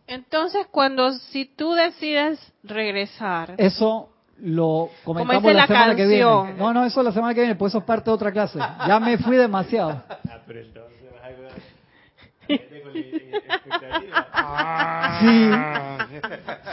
Entonces, 0.06 0.68
cuando 0.70 1.14
si 1.14 1.46
tú 1.46 1.72
decides 1.72 2.38
regresar, 2.62 3.56
Eso 3.58 4.10
lo 4.38 4.88
comentamos 5.02 5.42
la, 5.42 5.52
la 5.52 5.66
semana 5.66 5.96
que 5.96 6.06
viene. 6.06 6.54
No, 6.56 6.72
no, 6.72 6.84
eso 6.84 7.02
la 7.02 7.10
semana 7.10 7.34
que 7.34 7.40
viene, 7.40 7.56
pues 7.56 7.72
eso 7.72 7.78
es 7.78 7.84
parte 7.84 8.08
de 8.08 8.14
otra 8.14 8.30
clase. 8.30 8.60
Ya 8.86 9.00
me 9.00 9.18
fui 9.18 9.36
demasiado. 9.36 10.00
Ah, 10.08 10.38
pero 10.46 10.60
entonces 10.60 10.98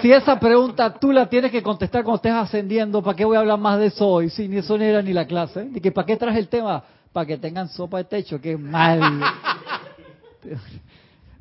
Si, 0.01 0.11
esa 0.11 0.39
pregunta 0.39 0.93
tú 0.99 1.11
la 1.11 1.27
tienes 1.27 1.51
que 1.51 1.63
contestar 1.63 2.03
cuando 2.03 2.17
estés 2.17 2.33
ascendiendo, 2.33 3.01
¿para 3.01 3.15
qué 3.15 3.25
voy 3.25 3.35
a 3.37 3.39
hablar 3.39 3.59
más 3.59 3.79
de 3.79 3.87
eso 3.87 4.07
hoy? 4.07 4.29
Si 4.29 4.47
ni 4.47 4.57
eso 4.57 4.77
ni 4.77 4.85
era 4.85 5.01
ni 5.01 5.13
la 5.13 5.25
clase. 5.25 5.69
¿Y 5.73 5.79
que 5.81 5.91
para 5.91 6.05
qué 6.05 6.15
traje 6.17 6.39
el 6.39 6.47
tema? 6.47 6.83
Para 7.11 7.25
que 7.25 7.37
tengan 7.37 7.69
sopa 7.69 7.97
de 7.99 8.03
techo, 8.05 8.39
que 8.39 8.57
mal. 8.57 8.99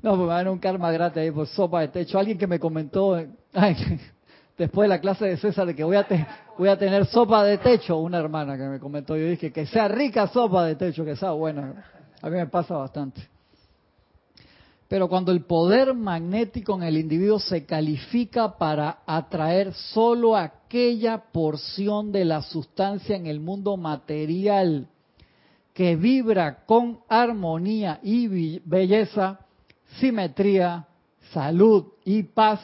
No, 0.02 0.10
pues 0.10 0.20
me 0.20 0.26
van 0.26 0.46
a 0.46 0.50
un 0.50 0.58
karma 0.58 0.90
gratis 0.92 1.18
ahí 1.18 1.30
por 1.30 1.46
sopa 1.46 1.80
de 1.80 1.88
techo. 1.88 2.18
Alguien 2.18 2.38
que 2.38 2.46
me 2.46 2.58
comentó 2.58 3.18
eh, 3.18 3.28
ay, 3.54 3.76
después 4.56 4.84
de 4.84 4.88
la 4.88 5.00
clase 5.00 5.26
de 5.26 5.36
César 5.36 5.66
de 5.66 5.74
que 5.74 5.82
voy 5.84 5.96
a, 5.96 6.04
te- 6.04 6.26
voy 6.58 6.68
a 6.68 6.78
tener 6.78 7.04
sopa 7.06 7.42
de 7.44 7.58
techo, 7.58 7.96
una 7.98 8.18
hermana 8.18 8.56
que 8.56 8.64
me 8.64 8.78
comentó. 8.78 9.16
Yo 9.16 9.26
dije 9.26 9.52
que 9.52 9.66
sea 9.66 9.88
rica 9.88 10.26
sopa 10.28 10.64
de 10.66 10.76
techo, 10.76 11.04
que 11.04 11.16
sea 11.16 11.32
buena. 11.32 11.84
A 12.22 12.30
mí 12.30 12.36
me 12.36 12.46
pasa 12.46 12.76
bastante. 12.76 13.28
Pero 14.94 15.08
cuando 15.08 15.32
el 15.32 15.44
poder 15.44 15.92
magnético 15.92 16.76
en 16.76 16.84
el 16.84 16.96
individuo 16.96 17.40
se 17.40 17.66
califica 17.66 18.56
para 18.56 19.00
atraer 19.04 19.74
solo 19.74 20.36
aquella 20.36 21.18
porción 21.32 22.12
de 22.12 22.24
la 22.24 22.42
sustancia 22.42 23.16
en 23.16 23.26
el 23.26 23.40
mundo 23.40 23.76
material 23.76 24.86
que 25.72 25.96
vibra 25.96 26.64
con 26.64 27.00
armonía 27.08 27.98
y 28.04 28.60
belleza, 28.60 29.40
simetría, 29.98 30.86
salud 31.32 31.86
y 32.04 32.22
paz, 32.22 32.60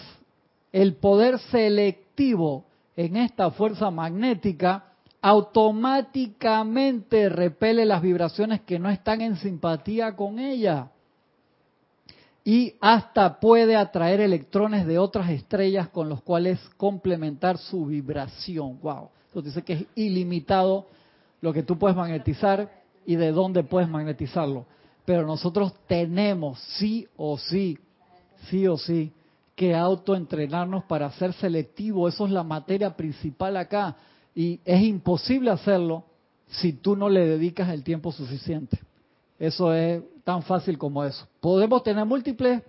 el 0.70 0.94
poder 0.94 1.40
selectivo 1.50 2.64
en 2.94 3.16
esta 3.16 3.50
fuerza 3.50 3.90
magnética 3.90 4.84
automáticamente 5.20 7.28
repele 7.28 7.84
las 7.84 8.00
vibraciones 8.00 8.60
que 8.60 8.78
no 8.78 8.88
están 8.88 9.20
en 9.20 9.34
simpatía 9.34 10.14
con 10.14 10.38
ella 10.38 10.92
y 12.44 12.74
hasta 12.80 13.38
puede 13.38 13.76
atraer 13.76 14.20
electrones 14.20 14.86
de 14.86 14.98
otras 14.98 15.30
estrellas 15.30 15.88
con 15.88 16.08
los 16.08 16.22
cuales 16.22 16.58
complementar 16.76 17.58
su 17.58 17.86
vibración. 17.86 18.80
Wow. 18.80 19.10
Entonces 19.26 19.54
dice 19.54 19.64
que 19.64 19.72
es 19.74 19.84
ilimitado 19.94 20.86
lo 21.40 21.52
que 21.52 21.62
tú 21.62 21.78
puedes 21.78 21.96
magnetizar 21.96 22.70
y 23.06 23.16
de 23.16 23.32
dónde 23.32 23.62
puedes 23.62 23.88
magnetizarlo. 23.88 24.66
Pero 25.04 25.26
nosotros 25.26 25.74
tenemos 25.86 26.58
sí 26.78 27.06
o 27.16 27.36
sí, 27.38 27.78
sí 28.48 28.66
o 28.66 28.76
sí, 28.76 29.12
que 29.54 29.74
autoentrenarnos 29.74 30.84
para 30.84 31.10
ser 31.12 31.32
selectivo. 31.34 32.08
Eso 32.08 32.24
es 32.24 32.32
la 32.32 32.42
materia 32.42 32.96
principal 32.96 33.56
acá. 33.56 33.96
Y 34.34 34.60
es 34.64 34.82
imposible 34.82 35.50
hacerlo 35.50 36.04
si 36.46 36.72
tú 36.72 36.96
no 36.96 37.08
le 37.08 37.26
dedicas 37.26 37.68
el 37.68 37.84
tiempo 37.84 38.12
suficiente. 38.12 38.78
Eso 39.40 39.72
es 39.72 40.02
tan 40.22 40.42
fácil 40.42 40.78
como 40.78 41.02
eso. 41.02 41.26
Podemos 41.40 41.82
tener 41.82 42.04
múltiples 42.04 42.62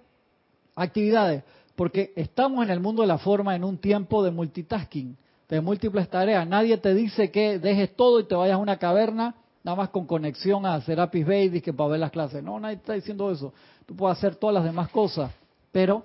actividades 0.73 1.43
porque 1.75 2.13
estamos 2.15 2.63
en 2.63 2.71
el 2.71 2.79
mundo 2.79 3.01
de 3.01 3.09
la 3.09 3.17
forma 3.17 3.55
en 3.55 3.63
un 3.63 3.77
tiempo 3.77 4.23
de 4.23 4.31
multitasking. 4.31 5.17
de 5.49 5.59
múltiples 5.59 6.09
tareas. 6.09 6.47
Nadie 6.47 6.77
te 6.77 6.93
dice 6.93 7.29
que 7.29 7.59
dejes 7.59 7.93
todo 7.97 8.21
y 8.21 8.23
te 8.23 8.35
vayas 8.35 8.55
a 8.55 8.57
una 8.57 8.77
caverna 8.77 9.35
nada 9.63 9.75
más 9.75 9.89
con 9.89 10.05
conexión 10.05 10.65
a 10.65 10.79
Serapis 10.81 11.27
Bay, 11.27 11.61
que 11.61 11.73
para 11.73 11.89
ver 11.89 11.99
las 11.99 12.11
clases. 12.11 12.41
No, 12.41 12.59
nadie 12.59 12.77
está 12.77 12.93
diciendo 12.93 13.29
eso. 13.29 13.53
Tú 13.85 13.95
puedes 13.95 14.17
hacer 14.17 14.35
todas 14.35 14.53
las 14.53 14.63
demás 14.63 14.89
cosas, 14.89 15.31
pero 15.73 16.03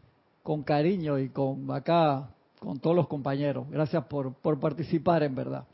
con 0.42 0.62
cariño 0.62 1.18
y 1.18 1.28
con 1.30 1.70
acá 1.70 2.28
con 2.58 2.78
todos 2.78 2.96
los 2.96 3.06
compañeros. 3.06 3.68
Gracias 3.70 4.04
por, 4.04 4.34
por 4.34 4.58
participar, 4.58 5.22
en 5.22 5.34
verdad. 5.34 5.64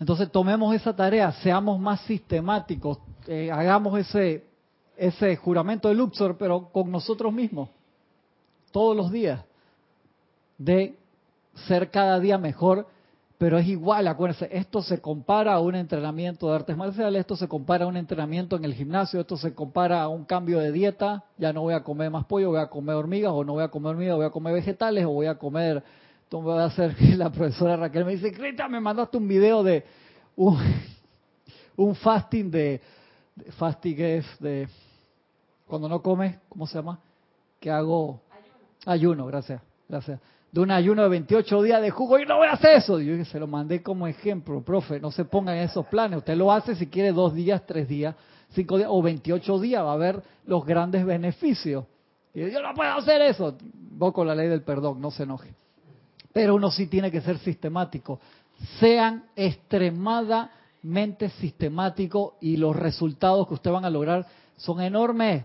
Entonces 0.00 0.30
tomemos 0.30 0.74
esa 0.74 0.94
tarea, 0.94 1.32
seamos 1.32 1.80
más 1.80 2.00
sistemáticos, 2.02 2.98
eh, 3.26 3.50
hagamos 3.50 3.98
ese, 3.98 4.44
ese 4.96 5.34
juramento 5.36 5.88
de 5.88 5.96
Luxor, 5.96 6.38
pero 6.38 6.68
con 6.70 6.90
nosotros 6.90 7.32
mismos, 7.32 7.68
todos 8.70 8.96
los 8.96 9.10
días, 9.10 9.44
de 10.56 10.96
ser 11.66 11.90
cada 11.90 12.20
día 12.20 12.38
mejor 12.38 12.86
pero 13.38 13.56
es 13.56 13.68
igual, 13.68 14.08
acuérdense, 14.08 14.48
esto 14.50 14.82
se 14.82 15.00
compara 15.00 15.54
a 15.54 15.60
un 15.60 15.76
entrenamiento 15.76 16.48
de 16.48 16.56
artes 16.56 16.76
marciales, 16.76 17.20
esto 17.20 17.36
se 17.36 17.46
compara 17.46 17.84
a 17.84 17.88
un 17.88 17.96
entrenamiento 17.96 18.56
en 18.56 18.64
el 18.64 18.74
gimnasio, 18.74 19.20
esto 19.20 19.36
se 19.36 19.54
compara 19.54 20.02
a 20.02 20.08
un 20.08 20.24
cambio 20.24 20.58
de 20.58 20.72
dieta, 20.72 21.24
ya 21.36 21.52
no 21.52 21.62
voy 21.62 21.74
a 21.74 21.84
comer 21.84 22.10
más 22.10 22.24
pollo, 22.24 22.48
voy 22.48 22.58
a 22.58 22.66
comer 22.66 22.96
hormigas, 22.96 23.30
o 23.32 23.44
no 23.44 23.52
voy 23.52 23.62
a 23.62 23.68
comer 23.68 23.90
hormigas, 23.90 24.16
voy 24.16 24.26
a 24.26 24.30
comer 24.30 24.54
vegetales, 24.54 25.04
o 25.04 25.10
voy 25.10 25.26
a 25.26 25.38
comer, 25.38 25.84
entonces 26.24 26.44
voy 26.44 26.58
a 26.58 26.64
hacer 26.64 26.96
la 27.16 27.30
profesora 27.30 27.76
Raquel 27.76 28.04
me 28.04 28.16
dice, 28.16 28.32
Crita, 28.32 28.68
me 28.68 28.80
mandaste 28.80 29.16
un 29.16 29.28
video 29.28 29.62
de 29.62 29.84
un, 30.34 30.58
un 31.76 31.94
fasting 31.94 32.50
de, 32.50 32.80
fasting 33.56 34.00
es 34.00 34.26
de, 34.40 34.68
cuando 35.68 35.88
no 35.88 36.02
comes, 36.02 36.36
¿cómo 36.48 36.66
se 36.66 36.74
llama? 36.74 36.98
Que 37.60 37.70
hago 37.70 38.20
ayuno, 38.84 39.22
ayuno 39.22 39.26
gracias, 39.26 39.62
gracias 39.88 40.20
de 40.50 40.60
un 40.60 40.70
ayuno 40.70 41.02
de 41.02 41.08
28 41.10 41.62
días 41.62 41.82
de 41.82 41.90
jugo 41.90 42.18
y 42.18 42.24
no 42.24 42.38
voy 42.38 42.46
a 42.46 42.52
hacer 42.52 42.76
eso. 42.76 43.00
Yo 43.00 43.22
se 43.24 43.38
lo 43.38 43.46
mandé 43.46 43.82
como 43.82 44.06
ejemplo, 44.06 44.62
profe, 44.62 44.98
no 45.00 45.10
se 45.10 45.24
pongan 45.24 45.56
esos 45.58 45.86
planes. 45.86 46.18
Usted 46.18 46.36
lo 46.36 46.50
hace 46.50 46.74
si 46.74 46.86
quiere 46.86 47.12
dos 47.12 47.34
días, 47.34 47.66
tres 47.66 47.88
días, 47.88 48.14
cinco 48.50 48.78
días 48.78 48.88
o 48.90 49.02
28 49.02 49.60
días, 49.60 49.84
va 49.84 49.92
a 49.92 49.96
ver 49.96 50.22
los 50.46 50.64
grandes 50.64 51.04
beneficios. 51.04 51.84
Y 52.34 52.50
yo 52.50 52.62
no 52.62 52.72
puedo 52.74 52.90
hacer 52.92 53.20
eso. 53.22 53.56
Vos 53.72 54.12
con 54.12 54.26
la 54.26 54.34
ley 54.34 54.48
del 54.48 54.62
perdón, 54.62 55.00
no 55.00 55.10
se 55.10 55.24
enoje. 55.24 55.54
Pero 56.32 56.54
uno 56.54 56.70
sí 56.70 56.86
tiene 56.86 57.10
que 57.10 57.20
ser 57.20 57.38
sistemático. 57.38 58.20
Sean 58.80 59.24
extremadamente 59.36 61.28
sistemáticos 61.40 62.34
y 62.40 62.56
los 62.56 62.74
resultados 62.74 63.46
que 63.48 63.54
ustedes 63.54 63.74
van 63.74 63.84
a 63.84 63.90
lograr 63.90 64.26
son 64.56 64.80
enormes. 64.80 65.44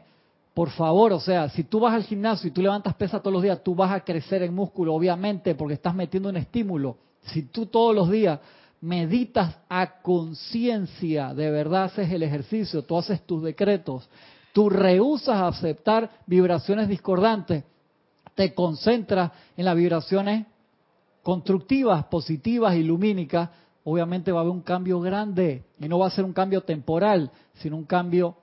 Por 0.54 0.70
favor, 0.70 1.14
o 1.14 1.20
sea, 1.20 1.50
si 1.50 1.64
tú 1.64 1.80
vas 1.80 1.96
al 1.96 2.04
gimnasio 2.04 2.48
y 2.48 2.52
tú 2.52 2.62
levantas 2.62 2.94
pesas 2.94 3.22
todos 3.22 3.34
los 3.34 3.42
días, 3.42 3.64
tú 3.64 3.74
vas 3.74 3.92
a 3.92 4.02
crecer 4.02 4.44
en 4.44 4.54
músculo, 4.54 4.94
obviamente, 4.94 5.56
porque 5.56 5.74
estás 5.74 5.96
metiendo 5.96 6.30
un 6.30 6.38
estímulo. 6.38 6.98
Si 7.24 7.44
tú 7.44 7.66
todos 7.66 7.96
los 7.96 8.12
días 8.12 8.40
meditas 8.82 9.58
a 9.68 10.02
conciencia, 10.02 11.34
de 11.34 11.50
verdad 11.50 11.86
haces 11.86 12.12
el 12.12 12.22
ejercicio, 12.22 12.84
tú 12.84 12.98
haces 12.98 13.26
tus 13.26 13.42
decretos, 13.42 14.08
tú 14.52 14.70
rehusas 14.70 15.42
aceptar 15.42 16.12
vibraciones 16.28 16.88
discordantes, 16.88 17.64
te 18.36 18.54
concentras 18.54 19.32
en 19.58 19.66
las 19.66 19.76
vibraciones 19.76 20.46
constructivas, 21.24 22.04
positivas 22.06 22.76
y 22.76 22.84
lumínicas, 22.84 23.50
obviamente 23.86 24.32
va 24.32 24.40
a 24.40 24.42
haber 24.42 24.54
un 24.54 24.62
cambio 24.62 25.00
grande 25.00 25.64
y 25.80 25.88
no 25.88 25.98
va 25.98 26.08
a 26.08 26.12
ser 26.12 26.26
un 26.26 26.34
cambio 26.34 26.62
temporal, 26.62 27.32
sino 27.56 27.78
un 27.78 27.86
cambio 27.86 28.36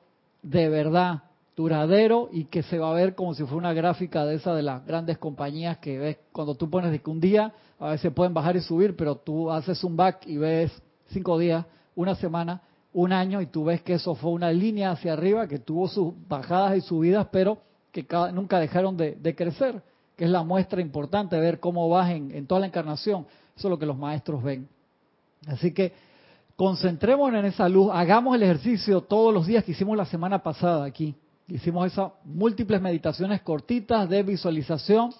de 0.42 0.68
verdad 0.68 1.22
duradero 1.60 2.30
y 2.32 2.46
que 2.46 2.62
se 2.62 2.78
va 2.78 2.90
a 2.90 2.94
ver 2.94 3.14
como 3.14 3.34
si 3.34 3.42
fuera 3.42 3.56
una 3.56 3.72
gráfica 3.74 4.24
de 4.24 4.36
esa 4.36 4.54
de 4.54 4.62
las 4.62 4.84
grandes 4.86 5.18
compañías 5.18 5.76
que 5.78 5.98
ves 5.98 6.16
cuando 6.32 6.54
tú 6.54 6.70
pones 6.70 6.90
de 6.90 7.00
que 7.00 7.10
un 7.10 7.20
día 7.20 7.52
a 7.78 7.90
veces 7.90 8.12
pueden 8.12 8.32
bajar 8.32 8.56
y 8.56 8.60
subir, 8.62 8.96
pero 8.96 9.16
tú 9.16 9.50
haces 9.50 9.84
un 9.84 9.94
back 9.94 10.26
y 10.26 10.38
ves 10.38 10.72
cinco 11.08 11.38
días, 11.38 11.66
una 11.94 12.14
semana, 12.14 12.62
un 12.94 13.12
año 13.12 13.42
y 13.42 13.46
tú 13.46 13.64
ves 13.64 13.82
que 13.82 13.94
eso 13.94 14.14
fue 14.14 14.30
una 14.30 14.50
línea 14.50 14.90
hacia 14.90 15.12
arriba 15.12 15.46
que 15.46 15.58
tuvo 15.58 15.86
sus 15.86 16.14
bajadas 16.28 16.78
y 16.78 16.80
subidas, 16.80 17.28
pero 17.30 17.58
que 17.92 18.06
nunca 18.32 18.58
dejaron 18.58 18.96
de, 18.96 19.34
crecer, 19.36 19.82
que 20.16 20.24
es 20.24 20.30
la 20.30 20.42
muestra 20.42 20.80
importante, 20.80 21.38
ver 21.38 21.60
cómo 21.60 21.88
vas 21.90 22.10
en, 22.10 22.30
en 22.34 22.46
toda 22.46 22.60
la 22.60 22.66
encarnación. 22.68 23.26
Eso 23.54 23.68
es 23.68 23.70
lo 23.70 23.78
que 23.78 23.86
los 23.86 23.98
maestros 23.98 24.42
ven. 24.42 24.66
Así 25.46 25.72
que 25.72 25.92
concentrémonos 26.56 27.38
en 27.38 27.46
esa 27.46 27.68
luz, 27.68 27.90
hagamos 27.92 28.34
el 28.34 28.44
ejercicio 28.44 29.02
todos 29.02 29.34
los 29.34 29.46
días 29.46 29.62
que 29.64 29.72
hicimos 29.72 29.96
la 29.96 30.06
semana 30.06 30.42
pasada 30.42 30.84
aquí. 30.84 31.14
Hicimos 31.50 31.92
esas 31.92 32.12
múltiples 32.24 32.80
meditaciones 32.80 33.42
cortitas 33.42 34.08
de 34.08 34.22
visualización 34.22 35.10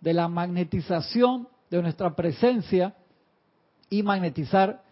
de 0.00 0.14
la 0.14 0.28
magnetización 0.28 1.48
de 1.68 1.82
nuestra 1.82 2.14
presencia 2.14 2.94
y 3.90 4.04
magnetizar 4.04 4.84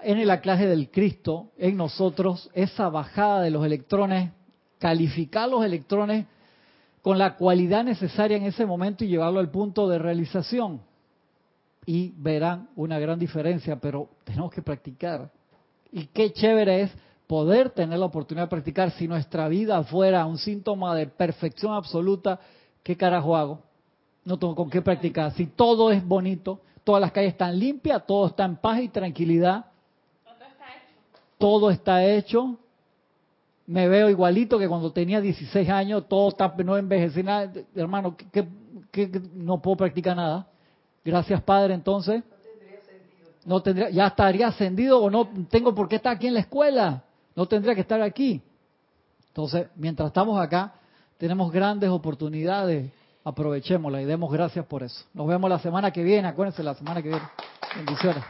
en 0.00 0.18
el 0.18 0.30
anclaje 0.30 0.66
del 0.66 0.90
Cristo 0.90 1.50
en 1.58 1.76
nosotros 1.76 2.50
esa 2.54 2.88
bajada 2.88 3.42
de 3.42 3.50
los 3.50 3.64
electrones, 3.64 4.30
calificar 4.78 5.50
los 5.50 5.64
electrones 5.64 6.26
con 7.02 7.18
la 7.18 7.36
cualidad 7.36 7.84
necesaria 7.84 8.38
en 8.38 8.44
ese 8.44 8.64
momento 8.64 9.04
y 9.04 9.08
llevarlo 9.08 9.38
al 9.38 9.50
punto 9.50 9.86
de 9.86 9.98
realización. 9.98 10.80
Y 11.84 12.14
verán 12.16 12.70
una 12.76 12.98
gran 12.98 13.18
diferencia, 13.18 13.76
pero 13.76 14.08
tenemos 14.24 14.50
que 14.50 14.62
practicar. 14.62 15.30
Y 15.90 16.06
qué 16.06 16.32
chévere 16.32 16.82
es 16.82 16.92
poder 17.32 17.70
tener 17.70 17.98
la 17.98 18.04
oportunidad 18.04 18.44
de 18.44 18.50
practicar. 18.50 18.90
Si 18.90 19.08
nuestra 19.08 19.48
vida 19.48 19.82
fuera 19.84 20.26
un 20.26 20.36
síntoma 20.36 20.94
de 20.94 21.06
perfección 21.06 21.72
absoluta, 21.72 22.38
¿qué 22.82 22.94
carajo 22.94 23.34
hago? 23.34 23.62
No 24.22 24.38
tengo 24.38 24.54
con 24.54 24.68
qué 24.68 24.82
practicar. 24.82 25.32
Si 25.32 25.46
todo 25.46 25.90
es 25.90 26.06
bonito, 26.06 26.60
todas 26.84 27.00
las 27.00 27.10
calles 27.10 27.32
están 27.32 27.58
limpias, 27.58 28.04
todo 28.04 28.26
está 28.26 28.44
en 28.44 28.56
paz 28.56 28.82
y 28.82 28.90
tranquilidad. 28.90 29.64
Todo 30.22 30.34
está 30.44 30.66
hecho. 30.74 30.94
Todo 31.38 31.70
está 31.70 32.04
hecho. 32.04 32.58
Me 33.66 33.88
veo 33.88 34.10
igualito 34.10 34.58
que 34.58 34.68
cuando 34.68 34.92
tenía 34.92 35.18
16 35.18 35.70
años, 35.70 36.06
todo 36.08 36.28
está, 36.28 36.54
no 36.62 36.76
envejecí 36.76 37.22
nada. 37.22 37.50
Hermano, 37.74 38.14
que, 38.30 38.46
no 39.32 39.62
puedo 39.62 39.78
practicar 39.78 40.16
nada. 40.16 40.46
Gracias, 41.02 41.40
Padre, 41.40 41.72
entonces. 41.72 42.22
No 43.46 43.62
tendría, 43.62 43.88
ya 43.88 44.08
estaría 44.08 44.48
ascendido 44.48 45.02
o 45.02 45.08
no 45.08 45.30
tengo 45.48 45.74
por 45.74 45.88
qué 45.88 45.96
estar 45.96 46.14
aquí 46.14 46.26
en 46.26 46.34
la 46.34 46.40
escuela. 46.40 47.04
No 47.34 47.46
tendría 47.46 47.74
que 47.74 47.80
estar 47.82 48.00
aquí. 48.02 48.42
Entonces, 49.28 49.68
mientras 49.76 50.08
estamos 50.08 50.40
acá, 50.40 50.74
tenemos 51.18 51.50
grandes 51.52 51.90
oportunidades. 51.90 52.90
Aprovechémosla 53.24 54.02
y 54.02 54.04
demos 54.04 54.32
gracias 54.32 54.66
por 54.66 54.82
eso. 54.82 55.04
Nos 55.14 55.28
vemos 55.28 55.48
la 55.48 55.60
semana 55.60 55.92
que 55.92 56.02
viene. 56.02 56.26
Acuérdense, 56.26 56.62
la 56.62 56.74
semana 56.74 57.00
que 57.00 57.08
viene. 57.08 57.24
Bendiciones. 57.76 58.24